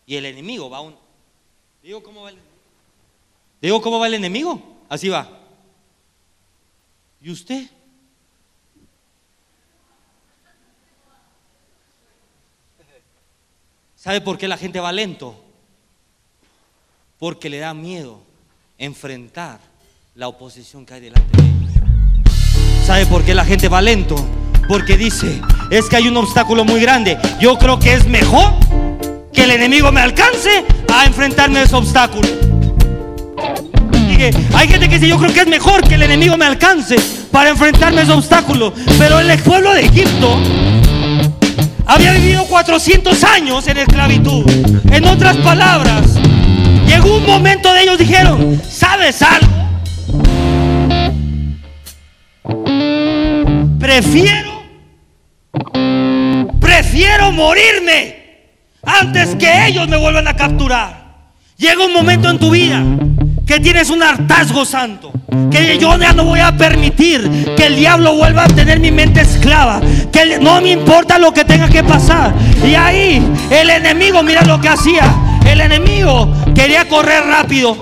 Y 0.07 0.17
el 0.17 0.27
enemigo 0.27 0.69
va 0.69 0.81
un... 0.81 0.97
Digo, 1.83 2.03
¿cómo 2.03 2.23
va 2.23 2.31
el 2.31 2.37
enemigo? 2.37 2.53
Digo, 3.61 3.83
¿cómo 3.83 3.99
va 3.99 4.07
el 4.09 4.15
enemigo? 4.15 4.61
Así 4.89 5.09
va. 5.09 5.29
¿Y 7.21 7.31
usted? 7.31 7.71
¿Sabe 13.95 14.21
por 14.21 14.37
qué 14.37 14.49
la 14.49 14.57
gente 14.57 14.81
va 14.81 14.91
lento? 14.91 15.41
Porque 17.21 17.49
le 17.49 17.59
da 17.59 17.73
miedo 17.73 18.21
enfrentar 18.77 19.61
la 20.17 20.27
oposición 20.27 20.85
que 20.85 20.95
hay 20.95 21.01
delante 21.03 21.41
de 21.41 21.49
ellos. 21.49 22.85
¿Sabe 22.85 23.07
por 23.07 23.25
qué 23.25 23.33
la 23.33 23.45
gente 23.45 23.69
va 23.69 23.81
lento? 23.81 24.17
Porque 24.73 24.97
dice, 24.97 25.39
es 25.68 25.87
que 25.87 25.97
hay 25.97 26.09
un 26.09 26.16
obstáculo 26.16 26.64
muy 26.64 26.81
grande. 26.81 27.18
Yo 27.39 27.59
creo 27.59 27.79
que 27.79 27.93
es 27.93 28.07
mejor 28.07 28.55
que 29.31 29.45
el 29.45 29.51
enemigo 29.51 29.93
me 29.93 30.01
alcance 30.01 30.64
a 30.91 31.05
enfrentarme 31.05 31.59
a 31.59 31.64
ese 31.64 31.77
obstáculo. 31.77 32.27
hay 34.55 34.68
gente 34.68 34.89
que 34.89 34.95
dice, 34.95 35.09
yo 35.09 35.18
creo 35.18 35.31
que 35.35 35.41
es 35.41 35.47
mejor 35.47 35.87
que 35.87 35.97
el 35.97 36.03
enemigo 36.05 36.39
me 36.39 36.47
alcance 36.47 36.97
para 37.31 37.51
enfrentarme 37.51 38.01
a 38.01 38.05
ese 38.05 38.12
obstáculo. 38.12 38.73
Pero 38.99 39.20
el 39.20 39.39
pueblo 39.41 39.75
de 39.75 39.83
Egipto 39.83 40.39
había 41.85 42.14
vivido 42.14 42.47
400 42.47 43.25
años 43.25 43.68
en 43.68 43.77
esclavitud. 43.77 44.51
En 44.91 45.05
otras 45.05 45.37
palabras, 45.37 46.14
llegó 46.87 47.18
un 47.18 47.27
momento 47.27 47.75
de 47.75 47.83
ellos 47.83 47.99
dijeron, 47.99 48.59
¿sabes 48.70 49.20
algo? 49.20 49.53
Prefiero 53.79 54.51
Prefiero 57.03 57.32
morirme 57.32 58.14
antes 58.84 59.34
que 59.34 59.66
ellos 59.66 59.88
me 59.88 59.96
vuelvan 59.96 60.28
a 60.28 60.36
capturar. 60.36 61.16
Llega 61.57 61.84
un 61.84 61.92
momento 61.92 62.30
en 62.30 62.38
tu 62.38 62.48
vida 62.48 62.80
que 63.44 63.59
tienes 63.59 63.90
un 63.90 64.05
hartazgo 64.05 64.64
santo. 64.64 65.11
Que 65.50 65.78
yo 65.78 65.98
ya 65.98 66.12
no 66.12 66.22
voy 66.22 66.38
a 66.38 66.57
permitir 66.57 67.55
que 67.57 67.66
el 67.66 67.74
diablo 67.74 68.14
vuelva 68.14 68.44
a 68.44 68.46
tener 68.46 68.78
mi 68.78 68.92
mente 68.92 69.22
esclava. 69.22 69.80
Que 70.12 70.38
no 70.38 70.61
me 70.61 70.70
importa 70.70 71.18
lo 71.18 71.34
que 71.34 71.44
tenga 71.44 71.68
que 71.68 71.82
pasar. 71.82 72.32
Y 72.64 72.76
ahí 72.76 73.20
el 73.50 73.70
enemigo, 73.70 74.22
mira 74.22 74.42
lo 74.42 74.61
que 74.61 74.68
hacía. 74.68 75.12
El 75.44 75.61
enemigo 75.61 76.32
quería 76.55 76.88
correr 76.88 77.24
rápido. 77.24 77.76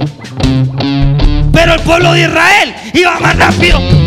Pero 1.52 1.74
el 1.74 1.80
pueblo 1.80 2.14
de 2.14 2.22
Israel 2.22 2.74
iba 2.94 3.20
más 3.20 3.36
rápido. 3.36 3.99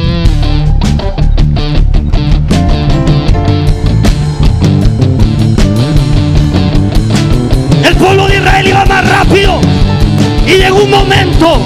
Pueblo 8.04 8.28
de 8.28 8.38
Israel 8.38 8.68
iba 8.68 8.86
más 8.86 9.10
rápido. 9.10 9.62
Y 10.46 10.58
llegó 10.58 10.84
un 10.84 10.90
momento 10.90 11.62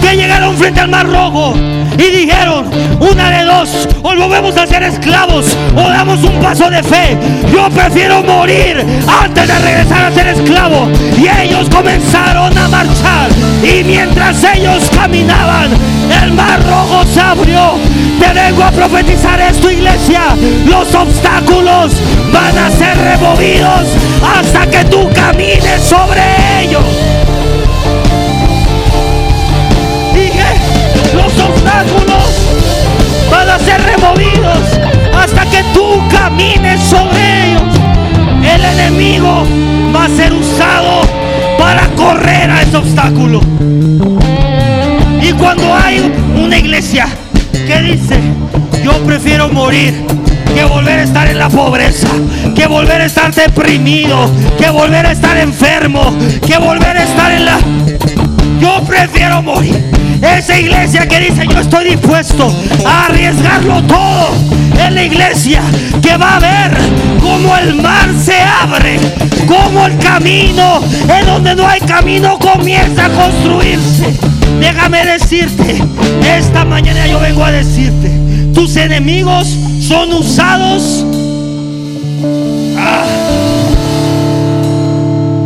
que 0.00 0.16
llegaron 0.16 0.56
frente 0.56 0.80
al 0.80 0.88
mar 0.88 1.06
rojo 1.06 1.54
y 1.98 2.10
dijeron, 2.10 2.70
una 2.98 3.30
de 3.30 3.44
dos, 3.44 3.88
o 4.02 4.14
volvemos 4.16 4.56
a 4.56 4.66
ser 4.66 4.82
esclavos 4.82 5.56
o 5.76 5.82
damos 5.82 6.22
un 6.24 6.40
paso 6.40 6.70
de 6.70 6.82
fe. 6.82 7.16
Yo 7.52 7.68
prefiero 7.70 8.22
morir 8.22 8.84
antes 9.06 9.46
de 9.46 9.58
regresar 9.58 10.06
a 10.06 10.12
ser 10.12 10.28
esclavo. 10.28 10.88
Y 11.16 11.28
ellos 11.28 11.68
comenzaron 11.68 12.56
a 12.56 12.68
marchar. 12.68 13.28
Y 13.62 13.84
mientras 13.84 14.42
ellos 14.44 14.90
caminaban, 14.94 15.70
el 16.10 16.32
mar 16.32 16.62
rojo 16.66 17.04
se 17.06 17.20
abrió. 17.20 17.78
Te 18.20 18.32
vengo 18.32 18.62
a 18.62 18.70
profetizar 18.70 19.40
esto, 19.40 19.70
iglesia. 19.70 20.36
Los 20.66 20.94
obstáculos 20.94 21.92
van 22.32 22.58
a 22.58 22.70
ser 22.70 22.96
removidos 22.96 23.88
hasta 24.36 24.66
que 24.66 24.84
tú 24.84 25.08
camines 25.14 25.82
sobre 25.82 26.22
ellos. 26.62 26.84
van 33.30 33.48
a 33.48 33.58
ser 33.58 33.80
removidos 33.82 34.58
hasta 35.14 35.44
que 35.46 35.62
tú 35.72 36.00
camines 36.10 36.80
sobre 36.82 37.52
ellos. 37.52 37.62
El 38.42 38.64
enemigo 38.64 39.44
va 39.94 40.04
a 40.04 40.08
ser 40.08 40.32
usado 40.32 41.02
para 41.58 41.88
correr 41.96 42.50
a 42.50 42.62
ese 42.62 42.76
obstáculo. 42.76 43.40
Y 45.26 45.32
cuando 45.32 45.74
hay 45.74 46.12
una 46.36 46.58
iglesia 46.58 47.06
que 47.50 47.80
dice, 47.80 48.20
yo 48.84 48.92
prefiero 49.06 49.48
morir 49.48 50.04
que 50.54 50.64
volver 50.64 50.98
a 50.98 51.02
estar 51.02 51.26
en 51.28 51.38
la 51.38 51.48
pobreza, 51.48 52.08
que 52.54 52.66
volver 52.66 53.00
a 53.00 53.06
estar 53.06 53.34
deprimido, 53.34 54.30
que 54.58 54.68
volver 54.68 55.06
a 55.06 55.12
estar 55.12 55.38
enfermo, 55.38 56.14
que 56.46 56.58
volver 56.58 56.98
a 56.98 57.04
estar 57.04 57.32
en 57.32 57.46
la... 57.46 57.58
Yo 58.60 58.84
prefiero 58.86 59.40
morir 59.40 59.82
esa 60.20 60.58
iglesia 60.58 61.08
que 61.08 61.20
dice 61.20 61.46
yo 61.50 61.58
estoy 61.58 61.90
dispuesto 61.90 62.54
a 62.84 63.06
arriesgarlo 63.06 63.82
todo. 63.84 64.34
Es 64.78 64.92
la 64.92 65.04
iglesia 65.04 65.62
que 66.02 66.18
va 66.18 66.36
a 66.36 66.40
ver 66.40 66.76
cómo 67.22 67.56
el 67.56 67.76
mar 67.76 68.10
se 68.22 68.36
abre, 68.42 69.00
cómo 69.46 69.86
el 69.86 69.96
camino, 69.96 70.82
en 71.08 71.24
donde 71.24 71.54
no 71.54 71.66
hay 71.66 71.80
camino, 71.80 72.38
comienza 72.38 73.06
a 73.06 73.08
construirse. 73.08 74.33
Déjame 74.60 75.04
decirte, 75.04 75.82
esta 76.36 76.64
mañana 76.64 77.06
yo 77.06 77.20
vengo 77.20 77.44
a 77.44 77.50
decirte, 77.50 78.10
tus 78.54 78.76
enemigos 78.76 79.48
son 79.80 80.12
usados. 80.12 81.04
Ah. 82.78 83.04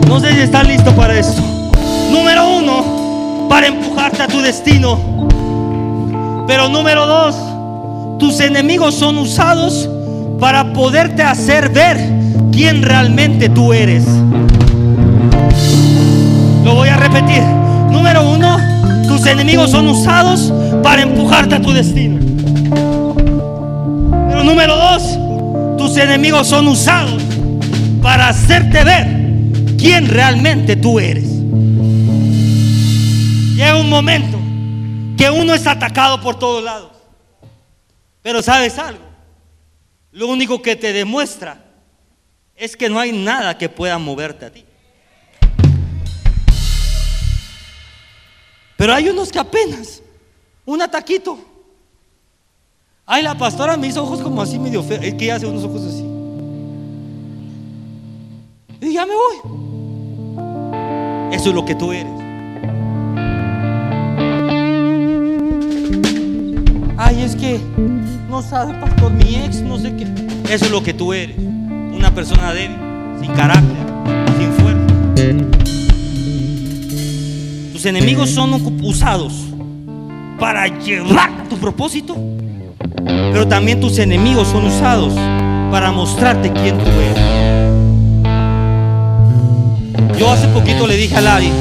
No 0.06 0.20
sé 0.20 0.32
si 0.32 0.40
estás 0.40 0.66
listo 0.66 0.94
para 0.94 1.18
esto. 1.18 1.42
Número 2.10 2.58
uno, 2.58 3.46
para 3.48 3.66
empujarte 3.66 4.22
a 4.22 4.28
tu 4.28 4.40
destino. 4.40 4.98
Pero 6.46 6.68
número 6.68 7.06
dos, 7.06 7.36
tus 8.18 8.40
enemigos 8.40 8.94
son 8.94 9.18
usados 9.18 9.88
para 10.40 10.72
poderte 10.72 11.22
hacer 11.22 11.68
ver 11.70 11.98
quién 12.52 12.82
realmente 12.82 13.48
tú 13.48 13.72
eres. 13.72 14.04
Lo 16.64 16.74
voy 16.74 16.88
a 16.88 16.96
repetir. 16.96 17.42
Número 17.90 18.27
tus 19.18 19.26
enemigos 19.26 19.72
son 19.72 19.88
usados 19.88 20.52
para 20.80 21.02
empujarte 21.02 21.56
a 21.56 21.60
tu 21.60 21.72
destino. 21.72 22.20
Pero 24.28 24.44
número 24.44 24.76
dos, 24.76 25.18
tus 25.76 25.96
enemigos 25.96 26.46
son 26.46 26.68
usados 26.68 27.20
para 28.00 28.28
hacerte 28.28 28.84
ver 28.84 29.08
quién 29.76 30.06
realmente 30.06 30.76
tú 30.76 31.00
eres. 31.00 31.24
Llega 33.56 33.76
un 33.80 33.90
momento 33.90 34.38
que 35.16 35.28
uno 35.30 35.52
es 35.52 35.66
atacado 35.66 36.20
por 36.20 36.38
todos 36.38 36.62
lados. 36.62 36.92
Pero 38.22 38.40
sabes 38.40 38.78
algo, 38.78 39.02
lo 40.12 40.28
único 40.28 40.62
que 40.62 40.76
te 40.76 40.92
demuestra 40.92 41.64
es 42.54 42.76
que 42.76 42.88
no 42.88 43.00
hay 43.00 43.10
nada 43.10 43.58
que 43.58 43.68
pueda 43.68 43.98
moverte 43.98 44.46
a 44.46 44.50
ti. 44.52 44.67
Pero 48.78 48.94
hay 48.94 49.08
unos 49.08 49.32
que 49.32 49.40
apenas, 49.40 50.00
un 50.64 50.80
ataquito. 50.80 51.36
Ay, 53.04 53.24
la 53.24 53.36
pastora 53.36 53.76
me 53.76 53.88
hizo 53.88 54.04
ojos 54.04 54.20
como 54.20 54.40
así 54.40 54.56
medio 54.56 54.84
feos. 54.84 55.02
Es 55.02 55.14
que 55.14 55.24
ella 55.24 55.34
hace 55.34 55.46
unos 55.46 55.64
ojos 55.64 55.82
así. 55.82 56.04
Y 58.80 58.92
ya 58.92 59.04
me 59.04 59.14
voy. 59.14 59.34
Eso 61.32 61.48
es 61.48 61.54
lo 61.56 61.64
que 61.64 61.74
tú 61.74 61.90
eres. 61.90 62.12
Ay, 66.96 67.22
es 67.22 67.34
que 67.34 67.58
no 68.30 68.42
sabe, 68.42 68.74
pastor, 68.74 69.10
mi 69.10 69.34
ex, 69.34 69.60
no 69.60 69.76
sé 69.76 69.92
qué. 69.96 70.04
Eso 70.54 70.66
es 70.66 70.70
lo 70.70 70.84
que 70.84 70.94
tú 70.94 71.12
eres. 71.12 71.36
Una 71.36 72.14
persona 72.14 72.54
débil, 72.54 72.76
sin 73.20 73.32
carácter, 73.32 73.86
sin 74.38 74.52
fuerza. 74.52 75.57
Tus 77.78 77.86
enemigos 77.86 78.30
son 78.30 78.54
usados 78.82 79.32
para 80.40 80.66
llevar 80.80 81.48
tu 81.48 81.56
propósito. 81.58 82.16
Pero 83.04 83.46
también 83.46 83.78
tus 83.78 84.00
enemigos 84.00 84.48
son 84.48 84.64
usados 84.64 85.14
para 85.70 85.92
mostrarte 85.92 86.52
quién 86.52 86.76
tú 86.76 86.90
eres. 86.90 87.22
Yo 90.18 90.28
hace 90.28 90.48
poquito 90.48 90.88
le 90.88 90.96
dije 90.96 91.14
a 91.14 91.20
Lari, 91.20 91.52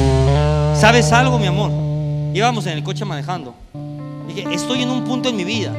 ¿sabes 0.74 1.12
algo, 1.12 1.38
mi 1.38 1.46
amor? 1.46 1.70
Íbamos 2.34 2.66
en 2.66 2.72
el 2.72 2.82
coche 2.82 3.04
manejando. 3.04 3.54
Dije, 4.26 4.44
estoy 4.52 4.82
en 4.82 4.90
un 4.90 5.04
punto 5.04 5.28
en 5.28 5.36
mi 5.36 5.44
vida 5.44 5.72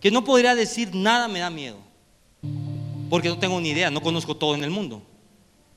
que 0.00 0.10
no 0.10 0.24
podría 0.24 0.56
decir 0.56 0.92
nada 0.92 1.28
me 1.28 1.38
da 1.38 1.50
miedo. 1.50 1.76
Porque 3.08 3.28
no 3.28 3.38
tengo 3.38 3.60
ni 3.60 3.68
idea, 3.68 3.92
no 3.92 4.00
conozco 4.00 4.36
todo 4.36 4.56
en 4.56 4.64
el 4.64 4.70
mundo. 4.70 5.04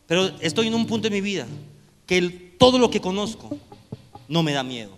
Pero 0.07 0.31
estoy 0.39 0.69
en 0.69 0.73
un 0.73 0.87
punto 0.87 1.05
en 1.05 1.13
mi 1.13 1.21
vida 1.21 1.45
que 2.07 2.46
todo 2.57 2.79
lo 2.79 2.89
que 2.89 3.01
conozco 3.01 3.57
no 4.27 4.43
me 4.43 4.51
da 4.51 4.63
miedo. 4.63 4.91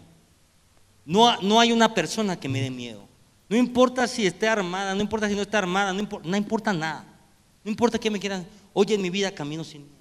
No, 1.05 1.41
no 1.41 1.60
hay 1.60 1.72
una 1.72 1.93
persona 1.93 2.39
que 2.39 2.49
me 2.49 2.62
dé 2.62 2.70
miedo. 2.70 3.10
No 3.49 3.57
importa 3.57 4.07
si 4.07 4.28
esté 4.28 4.47
armada, 4.47 4.93
no 4.93 5.01
importa 5.01 5.28
si 5.28 5.36
no 5.36 5.41
está 5.41 5.57
armada, 5.57 5.91
no, 5.91 5.99
importa, 6.38 6.72
nada. 6.72 7.03
No 7.64 7.72
importa 7.72 7.97
que 7.97 8.12
me 8.12 8.20
quieran. 8.20 8.45
Oye, 8.74 8.93
en 8.93 9.01
mi 9.01 9.10
vida 9.10 9.32
camino 9.32 9.64
sin 9.64 9.82
miedo. 9.82 9.95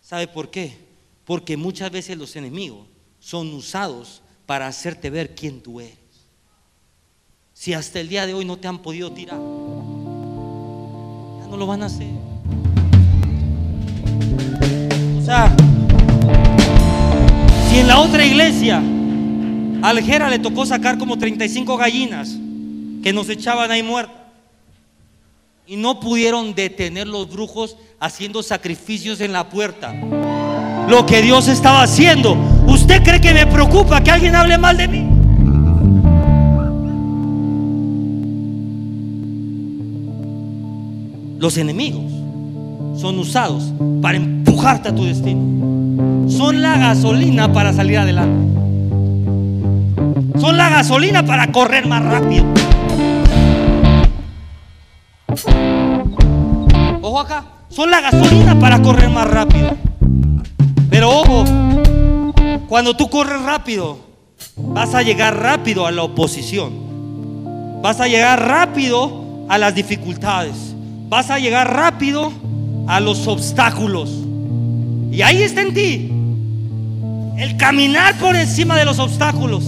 ¿Sabe 0.00 0.26
por 0.26 0.50
qué? 0.50 0.78
Porque 1.26 1.56
muchas 1.56 1.90
veces 1.90 2.16
los 2.16 2.34
enemigos 2.34 2.86
son 3.20 3.52
usados 3.52 4.22
para 4.46 4.66
hacerte 4.66 5.10
ver 5.10 5.34
quién 5.34 5.62
tú 5.62 5.80
eres. 5.80 5.98
Si 7.52 7.74
hasta 7.74 8.00
el 8.00 8.08
día 8.08 8.26
de 8.26 8.34
hoy 8.34 8.46
no 8.46 8.56
te 8.56 8.68
han 8.68 8.80
podido 8.80 9.12
tirar, 9.12 9.38
ya 9.38 11.46
no 11.46 11.56
lo 11.56 11.66
van 11.66 11.82
a 11.82 11.86
hacer. 11.86 12.10
O 15.18 15.24
sea, 15.24 15.54
si 17.72 17.78
en 17.78 17.88
la 17.88 18.00
otra 18.00 18.24
iglesia 18.24 18.82
a 19.82 19.88
Aljera 19.88 20.28
le 20.28 20.38
tocó 20.38 20.66
sacar 20.66 20.98
como 20.98 21.16
35 21.16 21.76
gallinas 21.78 22.36
que 23.02 23.12
nos 23.12 23.28
echaban 23.30 23.70
ahí 23.70 23.82
muertas 23.82 24.16
y 25.66 25.76
no 25.76 25.98
pudieron 25.98 26.54
detener 26.54 27.06
los 27.08 27.30
brujos 27.30 27.76
haciendo 27.98 28.42
sacrificios 28.42 29.20
en 29.20 29.32
la 29.32 29.48
puerta. 29.48 29.94
Lo 30.88 31.06
que 31.06 31.22
Dios 31.22 31.48
estaba 31.48 31.82
haciendo 31.82 32.36
¿Usted 32.66 33.02
cree 33.02 33.20
que 33.20 33.32
me 33.32 33.46
preocupa 33.46 34.02
que 34.02 34.10
alguien 34.10 34.34
hable 34.34 34.58
mal 34.58 34.76
de 34.76 34.88
mí? 34.88 35.08
Los 41.38 41.56
enemigos 41.56 42.04
son 43.00 43.18
usados 43.18 43.72
para 44.02 44.16
empujarte 44.16 44.88
a 44.88 44.94
tu 44.94 45.04
destino. 45.04 46.11
Son 46.36 46.62
la 46.62 46.78
gasolina 46.78 47.52
para 47.52 47.72
salir 47.74 47.98
adelante. 47.98 48.52
Son 50.40 50.56
la 50.56 50.70
gasolina 50.70 51.24
para 51.24 51.52
correr 51.52 51.86
más 51.86 52.02
rápido. 52.02 52.46
Ojo 57.02 57.20
acá, 57.20 57.44
son 57.68 57.90
la 57.90 58.00
gasolina 58.00 58.58
para 58.58 58.80
correr 58.80 59.10
más 59.10 59.28
rápido. 59.28 59.76
Pero 60.88 61.10
ojo, 61.10 61.44
cuando 62.66 62.96
tú 62.96 63.10
corres 63.10 63.42
rápido, 63.42 63.98
vas 64.56 64.94
a 64.94 65.02
llegar 65.02 65.36
rápido 65.36 65.86
a 65.86 65.92
la 65.92 66.02
oposición. 66.02 66.72
Vas 67.82 68.00
a 68.00 68.08
llegar 68.08 68.48
rápido 68.48 69.44
a 69.50 69.58
las 69.58 69.74
dificultades. 69.74 70.74
Vas 71.08 71.30
a 71.30 71.38
llegar 71.38 71.74
rápido 71.74 72.32
a 72.86 73.00
los 73.00 73.26
obstáculos. 73.26 74.10
Y 75.10 75.20
ahí 75.20 75.42
está 75.42 75.60
en 75.60 75.74
ti. 75.74 76.12
El 77.42 77.56
caminar 77.56 78.16
por 78.18 78.36
encima 78.36 78.76
de 78.76 78.84
los 78.84 78.98
obstáculos. 78.98 79.64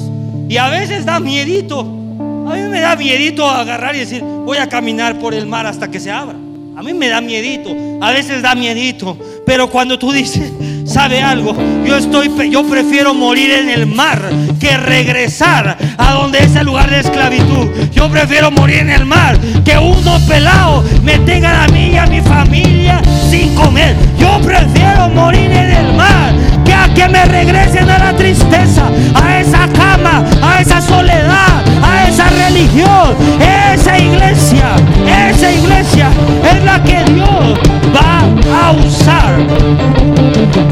Y 0.48 0.56
a 0.58 0.68
veces 0.68 1.04
da 1.04 1.18
miedito. 1.18 1.80
A 1.80 2.54
mí 2.54 2.62
me 2.70 2.80
da 2.80 2.94
miedito 2.94 3.48
agarrar 3.48 3.96
y 3.96 4.00
decir, 4.00 4.22
voy 4.22 4.58
a 4.58 4.68
caminar 4.68 5.18
por 5.18 5.34
el 5.34 5.46
mar 5.46 5.66
hasta 5.66 5.90
que 5.90 5.98
se 5.98 6.10
abra. 6.10 6.36
A 6.76 6.82
mí 6.82 6.92
me 6.92 7.08
da 7.08 7.20
miedito, 7.20 7.70
a 8.00 8.10
veces 8.10 8.42
da 8.42 8.56
miedito, 8.56 9.16
pero 9.46 9.70
cuando 9.70 9.96
tú 9.96 10.10
dices, 10.10 10.52
¿sabe 10.84 11.22
algo? 11.22 11.56
Yo 11.86 11.96
estoy 11.96 12.50
yo 12.50 12.64
prefiero 12.68 13.14
morir 13.14 13.52
en 13.52 13.70
el 13.70 13.86
mar 13.86 14.20
que 14.58 14.76
regresar 14.76 15.78
a 15.96 16.12
donde 16.14 16.38
es 16.38 16.56
el 16.56 16.66
lugar 16.66 16.90
de 16.90 16.98
esclavitud. 16.98 17.68
Yo 17.92 18.10
prefiero 18.10 18.50
morir 18.50 18.78
en 18.78 18.90
el 18.90 19.04
mar 19.04 19.38
que 19.64 19.78
uno 19.78 20.18
pelado 20.26 20.84
me 21.04 21.18
tenga 21.20 21.62
a 21.62 21.68
mí 21.68 21.90
y 21.92 21.96
a 21.96 22.06
mi 22.06 22.20
familia 22.20 23.00
sin 23.30 23.54
comer. 23.54 23.94
Yo 24.18 24.40
prefiero 24.42 25.08
morir 25.10 25.52
en 25.52 25.70
el 25.70 25.94
mar 25.94 26.34
que 26.64 26.72
a 26.72 26.92
que 26.92 27.08
me 27.08 27.24
regresen 27.24 27.88
a 27.88 27.98
la 27.98 28.16
tristeza, 28.16 28.90
a 29.14 29.40
esa 29.40 29.68
cama, 29.68 30.24
a 30.42 30.60
esa 30.60 30.80
soledad, 30.80 31.62
a 31.82 32.08
esa 32.08 32.28
religión, 32.30 33.16
esa 33.40 33.98
iglesia, 33.98 34.76
esa 35.30 35.52
iglesia 35.52 36.10
es 36.50 36.64
la 36.64 36.82
que 36.82 37.04
Dios 37.12 37.58
va 37.94 38.68
a 38.68 38.72
usar. 38.72 39.36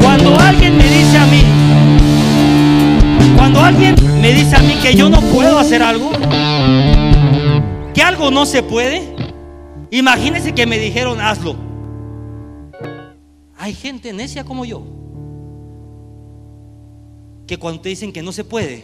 Cuando 0.01 0.39
alguien 0.39 0.77
me 0.77 0.85
dice 0.85 1.17
a 1.17 1.25
mí, 1.25 1.43
cuando 3.37 3.61
alguien 3.61 3.95
me 4.21 4.33
dice 4.33 4.55
a 4.55 4.59
mí 4.59 4.75
que 4.81 4.95
yo 4.95 5.09
no 5.09 5.21
puedo 5.21 5.59
hacer 5.59 5.83
algo, 5.83 6.11
que 7.93 8.01
algo 8.01 8.31
no 8.31 8.45
se 8.45 8.63
puede, 8.63 9.15
imagínense 9.91 10.53
que 10.53 10.65
me 10.65 10.79
dijeron 10.79 11.21
hazlo. 11.21 11.55
Hay 13.57 13.73
gente 13.73 14.11
necia 14.11 14.43
como 14.43 14.65
yo 14.65 15.02
que 17.47 17.57
cuando 17.57 17.81
te 17.81 17.89
dicen 17.89 18.13
que 18.13 18.21
no 18.21 18.31
se 18.31 18.43
puede, 18.43 18.83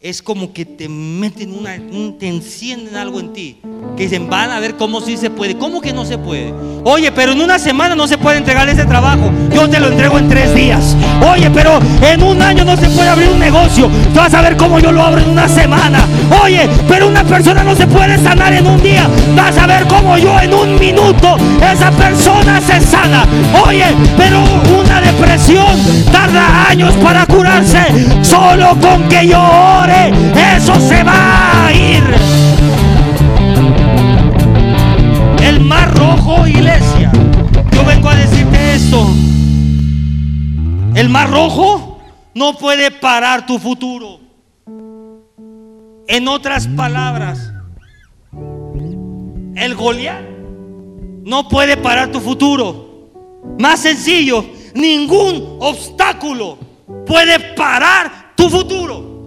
es 0.00 0.22
como 0.22 0.52
que 0.52 0.64
te 0.64 0.88
meten 0.88 1.52
una, 1.52 1.76
te 2.20 2.28
encienden 2.28 2.94
algo 2.94 3.18
en 3.18 3.32
ti. 3.32 3.58
Que 3.96 4.04
dicen, 4.04 4.30
van 4.30 4.52
a 4.52 4.60
ver 4.60 4.76
cómo 4.76 5.00
sí 5.00 5.16
se 5.16 5.28
puede. 5.28 5.58
¿Cómo 5.58 5.80
que 5.80 5.92
no 5.92 6.04
se 6.04 6.16
puede? 6.16 6.54
Oye, 6.84 7.10
pero 7.10 7.32
en 7.32 7.40
una 7.40 7.58
semana 7.58 7.96
no 7.96 8.06
se 8.06 8.16
puede 8.16 8.38
entregar 8.38 8.68
ese 8.68 8.84
trabajo. 8.84 9.32
Yo 9.52 9.68
te 9.68 9.80
lo 9.80 9.88
entrego 9.88 10.16
en 10.18 10.28
tres 10.28 10.54
días. 10.54 10.96
Oye, 11.28 11.50
pero 11.50 11.80
en 12.02 12.22
un 12.22 12.40
año 12.40 12.64
no 12.64 12.76
se 12.76 12.88
puede 12.90 13.08
abrir 13.08 13.28
un 13.28 13.40
negocio. 13.40 13.90
Vas 14.14 14.32
a 14.34 14.42
ver 14.42 14.56
cómo 14.56 14.78
yo 14.78 14.92
lo 14.92 15.02
abro 15.02 15.20
en 15.20 15.30
una 15.30 15.48
semana. 15.48 16.06
Oye, 16.44 16.68
pero 16.86 17.08
una 17.08 17.24
persona 17.24 17.64
no 17.64 17.74
se 17.74 17.88
puede 17.88 18.18
sanar 18.18 18.52
en 18.52 18.68
un 18.68 18.80
día. 18.80 19.08
Vas 19.34 19.58
a 19.58 19.66
ver 19.66 19.84
cómo 19.88 20.16
yo 20.16 20.38
en 20.38 20.54
un 20.54 20.78
minuto 20.78 21.36
esa 21.60 21.90
persona 21.90 22.60
se 22.60 22.80
sana. 22.80 23.26
Oye, 23.66 23.86
pero 24.16 24.44
una 24.80 25.00
depresión 25.00 25.76
tarda 26.12 26.68
años 26.68 26.94
para 27.02 27.26
curarse. 27.26 27.80
Solo 28.22 28.76
con 28.80 29.08
que 29.08 29.26
yo 29.26 29.87
eso 30.56 30.80
se 30.80 31.02
va 31.02 31.66
a 31.66 31.72
ir. 31.72 32.04
El 35.42 35.60
mar 35.60 35.94
rojo, 35.96 36.46
iglesia. 36.46 37.10
Yo 37.72 37.84
vengo 37.84 38.08
a 38.08 38.14
decirte 38.14 38.74
esto. 38.74 39.06
El 40.94 41.08
mar 41.08 41.30
rojo 41.30 42.00
no 42.34 42.54
puede 42.54 42.90
parar 42.90 43.46
tu 43.46 43.58
futuro. 43.58 44.20
En 46.06 46.26
otras 46.28 46.66
palabras, 46.68 47.52
el 49.54 49.74
Goliat 49.74 50.22
no 51.24 51.48
puede 51.48 51.76
parar 51.76 52.10
tu 52.10 52.20
futuro. 52.20 53.10
Más 53.58 53.80
sencillo, 53.80 54.44
ningún 54.74 55.58
obstáculo 55.60 56.58
puede 57.06 57.38
parar 57.54 58.32
tu 58.34 58.48
futuro. 58.48 59.17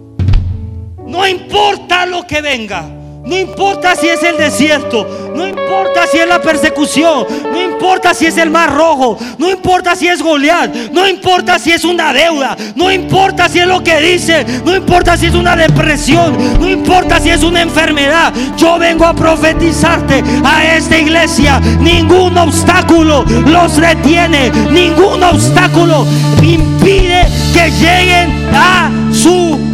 No 1.06 1.26
importa 1.26 2.06
lo 2.06 2.26
que 2.26 2.40
venga. 2.40 2.84
No 3.24 3.38
importa 3.38 3.94
si 3.94 4.08
es 4.08 4.20
el 4.24 4.36
desierto, 4.36 5.30
no 5.36 5.46
importa 5.46 6.08
si 6.10 6.18
es 6.18 6.26
la 6.26 6.42
persecución, 6.42 7.24
no 7.52 7.62
importa 7.62 8.14
si 8.14 8.26
es 8.26 8.36
el 8.36 8.50
mar 8.50 8.74
rojo, 8.74 9.16
no 9.38 9.48
importa 9.48 9.94
si 9.94 10.08
es 10.08 10.20
Goliat, 10.20 10.74
no 10.90 11.06
importa 11.06 11.56
si 11.60 11.70
es 11.70 11.84
una 11.84 12.12
deuda, 12.12 12.56
no 12.74 12.90
importa 12.90 13.48
si 13.48 13.60
es 13.60 13.66
lo 13.68 13.82
que 13.84 14.00
dice, 14.00 14.44
no 14.64 14.74
importa 14.74 15.16
si 15.16 15.26
es 15.26 15.36
una 15.36 15.54
depresión, 15.54 16.36
no 16.58 16.68
importa 16.68 17.20
si 17.20 17.30
es 17.30 17.44
una 17.44 17.62
enfermedad. 17.62 18.32
Yo 18.56 18.76
vengo 18.76 19.06
a 19.06 19.14
profetizarte 19.14 20.24
a 20.44 20.74
esta 20.74 20.98
iglesia. 20.98 21.60
Ningún 21.78 22.36
obstáculo 22.36 23.24
los 23.46 23.76
retiene, 23.76 24.50
ningún 24.72 25.22
obstáculo 25.22 26.04
impide 26.42 27.24
que 27.54 27.70
lleguen 27.70 28.50
a 28.52 28.90
su 29.12 29.71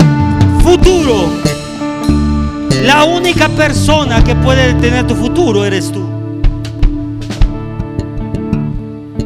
futuro. 0.68 1.30
La 2.82 3.04
única 3.04 3.48
persona 3.48 4.22
que 4.22 4.34
puede 4.36 4.74
detener 4.74 5.06
tu 5.06 5.14
futuro 5.14 5.64
eres 5.64 5.90
tú. 5.90 6.06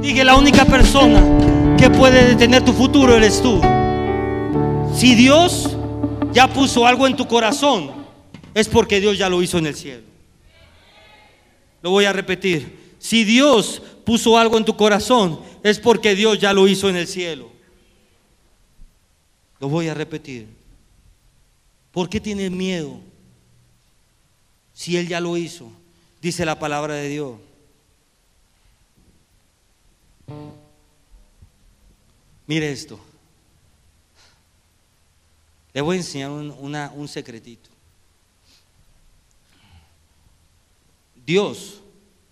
Dije, 0.00 0.22
la 0.22 0.36
única 0.36 0.64
persona 0.64 1.76
que 1.76 1.90
puede 1.90 2.28
detener 2.28 2.64
tu 2.64 2.72
futuro 2.72 3.16
eres 3.16 3.42
tú. 3.42 3.60
Si 4.94 5.16
Dios 5.16 5.76
ya 6.32 6.46
puso 6.46 6.86
algo 6.86 7.08
en 7.08 7.16
tu 7.16 7.26
corazón, 7.26 7.90
es 8.54 8.68
porque 8.68 9.00
Dios 9.00 9.18
ya 9.18 9.28
lo 9.28 9.42
hizo 9.42 9.58
en 9.58 9.66
el 9.66 9.74
cielo. 9.74 10.04
Lo 11.82 11.90
voy 11.90 12.04
a 12.04 12.12
repetir. 12.12 12.94
Si 13.00 13.24
Dios 13.24 13.82
puso 14.04 14.38
algo 14.38 14.58
en 14.58 14.64
tu 14.64 14.76
corazón, 14.76 15.40
es 15.64 15.80
porque 15.80 16.14
Dios 16.14 16.38
ya 16.38 16.52
lo 16.52 16.68
hizo 16.68 16.88
en 16.88 16.94
el 16.94 17.08
cielo. 17.08 17.50
Lo 19.58 19.68
voy 19.68 19.88
a 19.88 19.94
repetir. 19.94 20.61
¿Por 21.92 22.08
qué 22.08 22.20
tienes 22.20 22.50
miedo? 22.50 22.98
Si 24.72 24.96
Él 24.96 25.06
ya 25.06 25.20
lo 25.20 25.36
hizo, 25.36 25.70
dice 26.20 26.44
la 26.44 26.58
palabra 26.58 26.94
de 26.94 27.08
Dios. 27.08 27.38
Mire 32.46 32.72
esto. 32.72 32.98
Le 35.74 35.80
voy 35.80 35.96
a 35.96 36.00
enseñar 36.00 36.30
un, 36.30 36.50
un 36.50 37.08
secretito. 37.08 37.70
Dios 41.24 41.80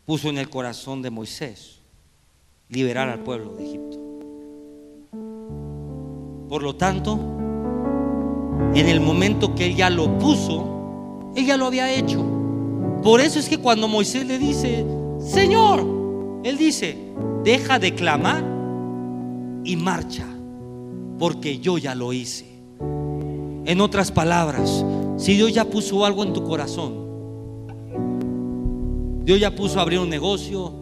puso 0.05 0.29
en 0.29 0.39
el 0.39 0.51
corazón 0.51 1.01
de 1.01 1.11
Moisés 1.11 1.77
liberar 2.69 3.09
al 3.09 3.23
pueblo 3.23 3.55
de 3.55 3.65
Egipto. 3.65 3.99
Por 6.49 6.63
lo 6.63 6.75
tanto, 6.75 7.40
en 8.75 8.89
el 8.89 9.01
momento 9.01 9.55
que 9.55 9.67
él 9.67 9.77
ya 9.77 9.91
lo 9.91 10.19
puso, 10.19 11.33
él 11.35 11.47
ya 11.47 11.57
lo 11.57 11.67
había 11.67 11.93
hecho. 11.93 12.25
Por 13.03 13.21
eso 13.21 13.39
es 13.39 13.49
que 13.49 13.59
cuando 13.59 13.89
Moisés 13.89 14.27
le 14.27 14.39
dice, 14.39 14.85
Señor, 15.19 15.85
él 16.45 16.57
dice, 16.57 16.97
deja 17.45 17.79
de 17.79 17.95
clamar 17.95 18.45
y 19.65 19.77
marcha, 19.77 20.27
porque 21.19 21.59
yo 21.59 21.79
ya 21.79 21.95
lo 21.95 22.13
hice. 22.13 22.47
En 23.65 23.81
otras 23.81 24.11
palabras, 24.11 24.85
si 25.17 25.35
Dios 25.35 25.53
ya 25.53 25.65
puso 25.65 26.05
algo 26.05 26.25
en 26.25 26.33
tu 26.33 26.45
corazón, 26.45 26.95
Dios 29.25 29.39
ya 29.39 29.55
puso 29.55 29.81
abrir 29.81 30.01
un 30.01 30.09
negocio, 30.09 30.73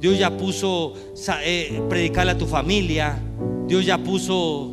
Dios 0.00 0.18
ya 0.18 0.36
puso 0.36 0.94
eh, 1.44 1.82
predicarle 1.88 2.32
a 2.32 2.38
tu 2.38 2.46
familia, 2.46 3.18
Dios 3.68 3.86
ya 3.86 3.98
puso 3.98 4.70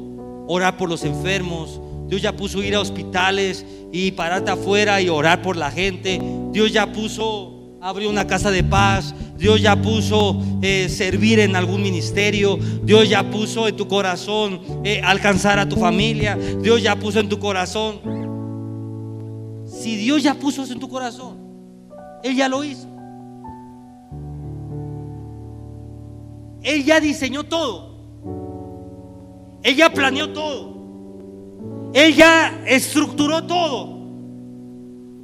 orar 0.48 0.78
por 0.78 0.90
los 0.90 1.04
enfermos, 1.04 1.80
Dios 2.10 2.24
ya 2.24 2.36
puso 2.36 2.64
ir 2.64 2.74
a 2.76 2.82
hospitales 2.82 3.64
y 3.92 4.12
pararte 4.12 4.50
afuera 4.50 5.00
y 5.00 5.10
orar 5.10 5.44
por 5.44 5.56
la 5.56 5.70
gente. 5.70 6.20
Dios 6.52 6.74
ya 6.74 6.92
puso 6.92 7.78
abrir 7.82 8.08
una 8.08 8.26
casa 8.26 8.50
de 8.50 8.64
paz. 8.64 9.14
Dios 9.38 9.62
ya 9.62 9.80
puso 9.80 10.42
eh, 10.64 10.90
servir 10.90 11.40
en 11.40 11.56
algún 11.56 11.84
ministerio. 11.84 12.58
Dios 12.84 13.08
ya 13.08 13.30
puso 13.30 13.68
en 13.68 13.78
tu 13.78 13.88
corazón 13.88 14.60
eh, 14.84 15.02
alcanzar 15.04 15.60
a 15.60 15.70
tu 15.70 15.76
familia. 15.76 16.36
Dios 16.36 16.82
ya 16.82 16.96
puso 16.96 17.20
en 17.20 17.30
tu 17.30 17.38
corazón. 17.38 18.00
Si 19.68 19.96
Dios 19.96 20.24
ya 20.24 20.34
puso 20.34 20.64
eso 20.64 20.74
en 20.74 20.80
tu 20.80 20.90
corazón, 20.90 21.38
Él 22.24 22.36
ya 22.36 22.50
lo 22.50 22.64
hizo. 22.64 22.88
Él 26.64 26.84
ya 26.84 27.00
diseñó 27.00 27.44
todo. 27.44 28.00
Él 29.62 29.76
ya 29.76 29.92
planeó 29.92 30.34
todo. 30.34 30.79
Él 31.94 32.16
ya 32.16 32.64
estructuró 32.66 33.44
todo 33.46 34.00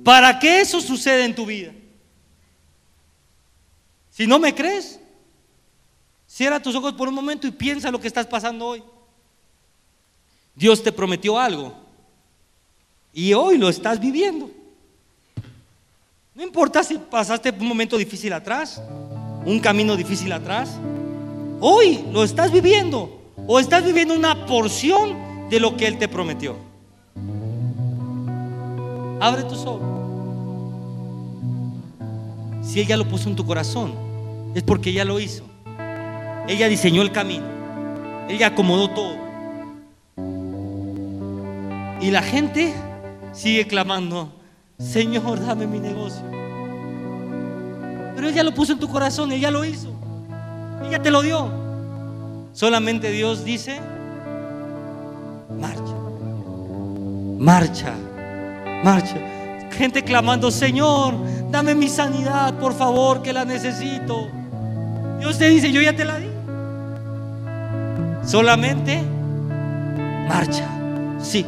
para 0.03 0.39
que 0.39 0.61
eso 0.61 0.81
suceda 0.81 1.25
en 1.25 1.35
tu 1.35 1.45
vida. 1.45 1.71
Si 4.11 4.25
no 4.25 4.39
me 4.39 4.53
crees, 4.53 4.99
cierra 6.27 6.61
tus 6.61 6.75
ojos 6.75 6.93
por 6.93 7.07
un 7.07 7.13
momento 7.15 7.47
y 7.47 7.51
piensa 7.51 7.91
lo 7.91 7.99
que 7.99 8.07
estás 8.07 8.27
pasando 8.27 8.65
hoy. 8.65 8.83
Dios 10.55 10.81
te 10.81 10.91
prometió 10.91 11.37
algo 11.37 11.75
y 13.13 13.33
hoy 13.33 13.57
lo 13.57 13.67
estás 13.67 13.99
viviendo. 13.99 14.49
No 16.33 16.43
importa 16.43 16.83
si 16.83 16.97
pasaste 16.97 17.49
un 17.51 17.67
momento 17.67 17.97
difícil 17.97 18.31
atrás, 18.33 18.81
un 19.45 19.59
camino 19.59 19.95
difícil 19.95 20.31
atrás, 20.31 20.77
hoy 21.59 22.05
lo 22.11 22.23
estás 22.23 22.51
viviendo 22.51 23.21
o 23.47 23.59
estás 23.59 23.83
viviendo 23.83 24.13
una 24.13 24.45
porción 24.45 25.24
de 25.49 25.59
lo 25.59 25.77
que 25.77 25.87
Él 25.87 25.97
te 25.97 26.07
prometió. 26.07 26.55
Abre 29.19 29.43
tus 29.43 29.65
ojos. 29.65 29.81
Si 32.61 32.81
Él 32.81 32.87
ya 32.87 32.97
lo 32.97 33.07
puso 33.07 33.29
en 33.29 33.35
tu 33.35 33.45
corazón, 33.45 33.93
es 34.53 34.63
porque 34.63 34.91
ya 34.91 35.05
lo 35.05 35.19
hizo. 35.19 35.43
Ella 36.47 36.67
diseñó 36.67 37.01
el 37.01 37.11
camino. 37.11 37.45
Ella 38.29 38.47
acomodó 38.47 38.89
todo. 38.89 39.15
Y 42.01 42.11
la 42.11 42.21
gente 42.21 42.73
sigue 43.33 43.67
clamando, 43.67 44.29
Señor, 44.77 45.45
dame 45.45 45.67
mi 45.67 45.79
negocio. 45.79 46.23
Pero 48.15 48.29
ella 48.29 48.43
lo 48.43 48.53
puso 48.53 48.73
en 48.73 48.79
tu 48.79 48.87
corazón, 48.87 49.31
ella 49.31 49.51
lo 49.51 49.65
hizo. 49.65 49.89
Ella 50.87 51.01
te 51.01 51.11
lo 51.11 51.21
dio. 51.21 51.49
Solamente 52.53 53.11
Dios 53.11 53.43
dice, 53.43 53.79
marcha, 55.49 55.95
marcha, 57.37 57.93
marcha. 58.83 59.17
Gente 59.71 60.03
clamando, 60.03 60.51
Señor, 60.51 61.15
dame 61.51 61.75
mi 61.75 61.89
sanidad, 61.89 62.57
por 62.59 62.73
favor, 62.73 63.21
que 63.21 63.33
la 63.33 63.45
necesito. 63.45 64.29
Dios 65.19 65.37
te 65.37 65.49
dice, 65.49 65.71
yo 65.71 65.81
ya 65.81 65.95
te 65.95 66.05
la 66.05 66.19
di. 66.19 66.29
Solamente 68.25 69.01
marcha. 70.27 70.67
Sí, 71.21 71.45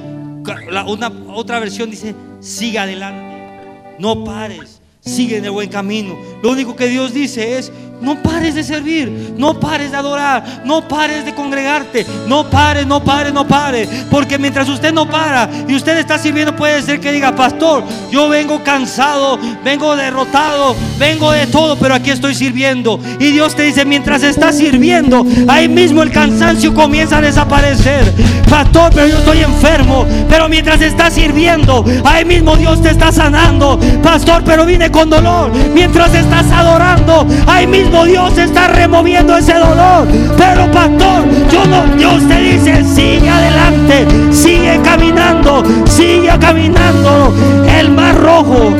una, 0.88 1.12
otra 1.34 1.60
versión 1.60 1.90
dice, 1.90 2.16
siga 2.40 2.84
adelante, 2.84 3.96
no 4.00 4.24
pares, 4.24 4.82
sigue 5.00 5.38
en 5.38 5.46
el 5.46 5.52
buen 5.52 5.70
camino. 5.70 6.16
Lo 6.42 6.52
único 6.52 6.76
que 6.76 6.88
Dios 6.88 7.14
dice 7.14 7.58
es, 7.58 7.72
no 8.02 8.22
pares 8.22 8.56
de 8.56 8.64
servir, 8.64 9.34
no 9.38 9.60
pares 9.60 9.92
de 9.92 9.98
adorar, 9.98 10.62
no 10.66 10.88
pares 10.88 11.26
de 11.26 11.34
congregarte, 11.34 12.06
no 12.28 12.50
pares, 12.50 12.86
no 12.86 13.04
pares, 13.04 13.34
no 13.34 13.48
pares. 13.48 13.90
Porque 14.10 14.38
mientras 14.38 14.70
usted 14.70 14.94
no 14.94 15.10
para 15.10 15.50
y 15.68 15.76
usted 15.76 15.98
está 15.98 16.18
sirviendo, 16.18 16.56
puede 16.56 16.82
ser 16.82 17.00
que 17.00 17.12
diga, 17.12 17.36
pastor, 17.36 17.84
yo 18.12 18.30
vengo 18.30 18.64
cansado, 18.64 19.40
vengo 19.64 19.96
derrotado, 19.96 20.76
vengo 21.00 21.32
de 21.32 21.48
todo, 21.48 21.78
pero 21.78 21.96
aquí 21.96 22.12
estoy 22.12 22.36
sirviendo. 22.36 23.00
Y 23.20 23.32
Dios 23.32 23.56
te 23.56 23.64
dice, 23.64 23.86
mientras 23.86 24.24
estás 24.24 24.58
sirviendo, 24.58 25.26
ahí 25.48 25.68
mismo 25.68 26.04
el 26.04 26.12
cansancio 26.12 26.74
comienza 26.74 27.18
a 27.18 27.22
desaparecer. 27.22 28.14
Pastor, 28.50 28.92
pero 28.94 29.08
yo 29.08 29.18
estoy 29.18 29.40
enfermo, 29.42 30.06
pero 30.30 30.48
mientras 30.48 30.82
estás 30.82 31.14
sirviendo, 31.14 31.84
ahí 32.06 32.24
mismo 32.24 32.56
Dios 32.56 32.82
te 32.82 32.90
está 32.90 33.12
sanando. 33.12 33.80
Pastor, 34.02 34.44
pero 34.46 34.66
vine 34.66 34.90
con 34.92 35.10
dolor, 35.10 35.52
mientras 35.74 36.14
estás 36.14 36.50
adorando, 36.52 37.28
ahí 37.46 37.68
Dios 38.06 38.38
está 38.38 38.68
removiendo 38.68 39.38
ese 39.38 39.54
dolor. 39.54 40.08
Pero 40.38 40.72
pastor, 40.72 41.26
yo 41.52 41.66
no, 41.66 41.86
Dios 41.98 42.28
te 42.28 42.40
dice, 42.40 42.84
sigue 42.84 43.30
adelante, 43.30 44.08
sigue 44.32 44.80
caminando, 44.84 45.64
sigue 45.86 46.32
caminando. 46.40 47.34
El 47.80 47.92
mar 47.92 48.16
rojo, 48.16 48.74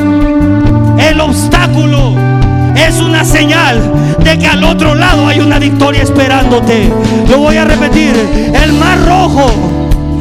el 0.98 1.20
obstáculo 1.20 2.14
es 2.76 3.00
una 3.00 3.24
señal 3.24 3.80
de 4.22 4.38
que 4.38 4.46
al 4.46 4.62
otro 4.64 4.94
lado 4.94 5.26
hay 5.26 5.40
una 5.40 5.58
victoria 5.58 6.02
esperándote. 6.02 6.92
Lo 7.28 7.38
voy 7.38 7.56
a 7.56 7.64
repetir, 7.64 8.14
el 8.54 8.72
mar 8.74 8.98
rojo 9.04 9.50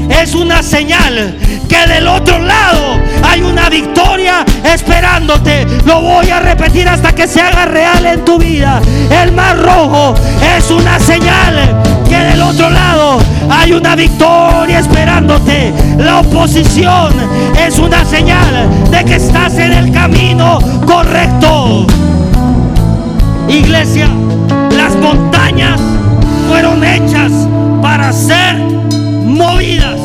es 0.09 0.33
una 0.35 0.63
señal 0.63 1.37
que 1.67 1.87
del 1.87 2.07
otro 2.07 2.39
lado 2.39 2.99
hay 3.37 3.43
una 3.43 3.69
victoria 3.69 4.43
esperándote. 4.63 5.67
Lo 5.85 6.01
voy 6.01 6.29
a 6.31 6.39
repetir 6.39 6.89
hasta 6.89 7.13
que 7.13 7.27
se 7.27 7.39
haga 7.39 7.65
real 7.65 8.03
en 8.05 8.25
tu 8.25 8.39
vida. 8.39 8.81
El 9.11 9.31
mar 9.31 9.57
rojo 9.59 10.15
es 10.57 10.71
una 10.71 10.99
señal 10.99 11.83
que 12.09 12.17
del 12.17 12.41
otro 12.41 12.69
lado 12.71 13.19
hay 13.47 13.73
una 13.73 13.95
victoria 13.95 14.79
esperándote. 14.79 15.71
La 15.99 16.21
oposición 16.21 17.13
es 17.63 17.77
una 17.77 18.03
señal 18.05 18.67
de 18.89 19.05
que 19.05 19.15
estás 19.15 19.53
en 19.59 19.71
el 19.71 19.91
camino 19.91 20.57
correcto. 20.87 21.85
Iglesia, 23.47 24.09
las 24.75 24.95
montañas 24.95 25.79
fueron 26.49 26.83
hechas 26.83 27.31
para 27.83 28.11
ser 28.11 28.57
movidas. 28.57 29.96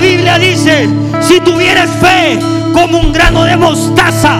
Biblia 0.00 0.38
dice, 0.38 0.88
si 1.20 1.40
tuvieras 1.40 1.90
fe 2.00 2.38
como 2.72 2.98
un 2.98 3.12
grano 3.12 3.44
de 3.44 3.56
mostaza, 3.56 4.38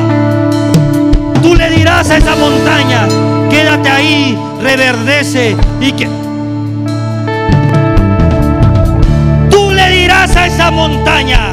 tú 1.43 1.55
le 1.55 1.71
dirás 1.71 2.11
a 2.11 2.19
esa 2.19 2.37
montaña, 2.37 3.09
quédate 3.51 3.89
ahí, 3.89 4.39
reverdece 4.63 5.57
y 5.81 5.93
que... 5.93 6.09
Tú 9.51 9.71
le 9.73 9.91
dirás 9.91 10.37
a 10.37 10.47
esa 10.47 10.71
montaña, 10.71 11.53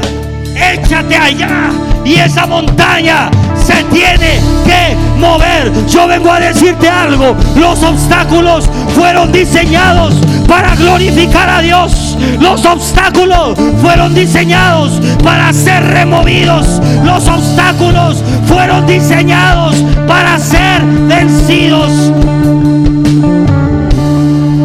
échate 0.54 1.16
allá 1.16 1.70
y 2.04 2.14
esa 2.14 2.46
montaña 2.46 3.30
se 3.66 3.82
tiene 3.84 4.40
que 4.64 4.96
mover. 5.18 5.72
Yo 5.88 6.06
vengo 6.06 6.30
a 6.30 6.38
decirte 6.38 6.88
algo. 6.88 7.36
Los 7.56 7.82
obstáculos 7.82 8.70
fueron 8.94 9.32
diseñados 9.32 10.14
para 10.46 10.76
glorificar 10.76 11.48
a 11.48 11.60
Dios. 11.60 12.16
Los 12.38 12.64
obstáculos 12.64 13.58
fueron 13.82 14.14
diseñados 14.14 15.00
para 15.24 15.52
ser 15.52 15.84
removidos. 15.84 16.80
Los 17.04 17.26
obstáculos 17.26 18.22
fueron 18.46 18.86
diseñados 18.86 19.76
para 20.06 20.38
ser 20.38 20.84
vencidos. 20.84 21.90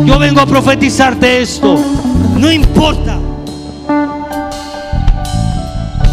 Yo 0.06 0.20
vengo 0.20 0.42
a 0.42 0.46
profetizarte 0.46 1.42
esto. 1.42 1.80
No 2.38 2.52
importa 2.52 3.18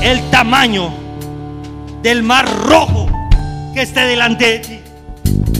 el 0.02 0.22
tamaño 0.30 1.07
del 2.02 2.22
mar 2.22 2.46
rojo 2.66 3.06
que 3.74 3.82
esté 3.82 4.00
delante 4.06 4.44
de 4.44 4.58
ti. 4.60 4.80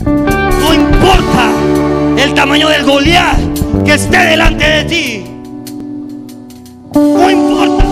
No 0.05 0.73
importa 0.73 1.51
el 2.17 2.33
tamaño 2.33 2.69
del 2.69 2.85
Goliat 2.85 3.39
que 3.85 3.93
esté 3.93 4.17
delante 4.17 4.65
de 4.65 4.83
ti. 4.85 5.23
No 6.93 7.29
importa. 7.29 7.83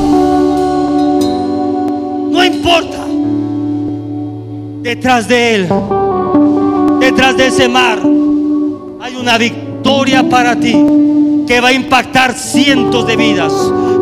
No 2.31 2.43
importa. 2.43 3.05
Detrás 4.81 5.27
de 5.27 5.55
él, 5.55 5.69
detrás 7.01 7.35
de 7.35 7.47
ese 7.47 7.67
mar, 7.67 7.99
hay 7.99 9.15
una 9.17 9.37
victoria 9.37 10.23
para 10.29 10.55
ti 10.55 10.73
que 11.45 11.59
va 11.59 11.69
a 11.69 11.73
impactar 11.73 12.33
cientos 12.33 13.05
de 13.05 13.17
vidas, 13.17 13.51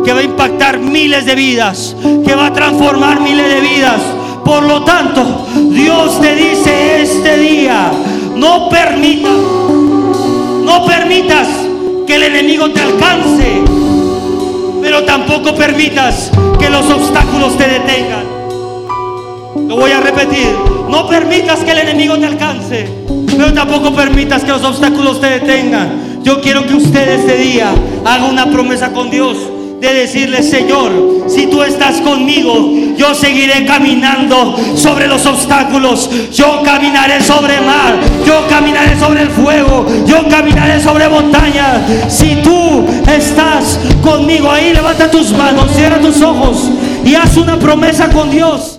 que 0.04 0.12
va 0.12 0.20
a 0.20 0.22
impactar 0.22 0.78
miles 0.78 1.26
de 1.26 1.34
vidas, 1.34 1.96
que 2.24 2.34
va 2.36 2.46
a 2.46 2.52
transformar 2.52 3.20
miles 3.20 3.48
de 3.48 3.60
vidas 3.60 4.00
por 4.46 4.62
lo 4.62 4.84
tanto, 4.84 5.44
Dios 5.70 6.20
te 6.20 6.36
dice 6.36 7.02
este 7.02 7.36
día, 7.36 7.90
no 8.36 8.68
permitas, 8.68 9.32
no 10.62 10.86
permitas 10.86 11.48
que 12.06 12.14
el 12.14 12.22
enemigo 12.22 12.70
te 12.70 12.80
alcance, 12.80 13.60
pero 14.80 15.02
tampoco 15.04 15.52
permitas 15.56 16.30
que 16.60 16.70
los 16.70 16.88
obstáculos 16.88 17.58
te 17.58 17.66
detengan. 17.66 18.24
Lo 19.66 19.74
voy 19.74 19.90
a 19.90 20.00
repetir, 20.00 20.54
no 20.88 21.08
permitas 21.08 21.64
que 21.64 21.72
el 21.72 21.78
enemigo 21.78 22.16
te 22.16 22.26
alcance, 22.26 22.88
pero 23.26 23.52
tampoco 23.52 23.92
permitas 23.96 24.44
que 24.44 24.52
los 24.52 24.62
obstáculos 24.62 25.20
te 25.20 25.40
detengan. 25.40 26.22
Yo 26.22 26.40
quiero 26.40 26.64
que 26.64 26.74
usted 26.74 27.20
este 27.20 27.36
día 27.36 27.74
haga 28.04 28.26
una 28.26 28.46
promesa 28.46 28.92
con 28.92 29.10
Dios 29.10 29.38
de 29.80 29.92
decirle, 29.92 30.42
Señor, 30.42 30.92
si 31.28 31.46
tú 31.46 31.62
estás 31.62 32.00
conmigo, 32.00 32.70
yo 32.96 33.14
seguiré 33.14 33.64
caminando 33.66 34.56
sobre 34.74 35.06
los 35.06 35.26
obstáculos, 35.26 36.08
yo 36.32 36.62
caminaré 36.64 37.22
sobre 37.22 37.56
el 37.56 37.64
mar, 37.64 37.98
yo 38.26 38.46
caminaré 38.48 38.98
sobre 38.98 39.22
el 39.22 39.30
fuego, 39.30 39.86
yo 40.06 40.26
caminaré 40.28 40.80
sobre 40.80 41.08
montañas. 41.08 41.80
Si 42.08 42.36
tú 42.36 42.84
estás 43.08 43.78
conmigo 44.02 44.50
ahí, 44.50 44.72
levanta 44.72 45.10
tus 45.10 45.32
manos, 45.32 45.70
cierra 45.74 46.00
tus 46.00 46.22
ojos 46.22 46.70
y 47.04 47.14
haz 47.14 47.36
una 47.36 47.58
promesa 47.58 48.08
con 48.08 48.30
Dios. 48.30 48.75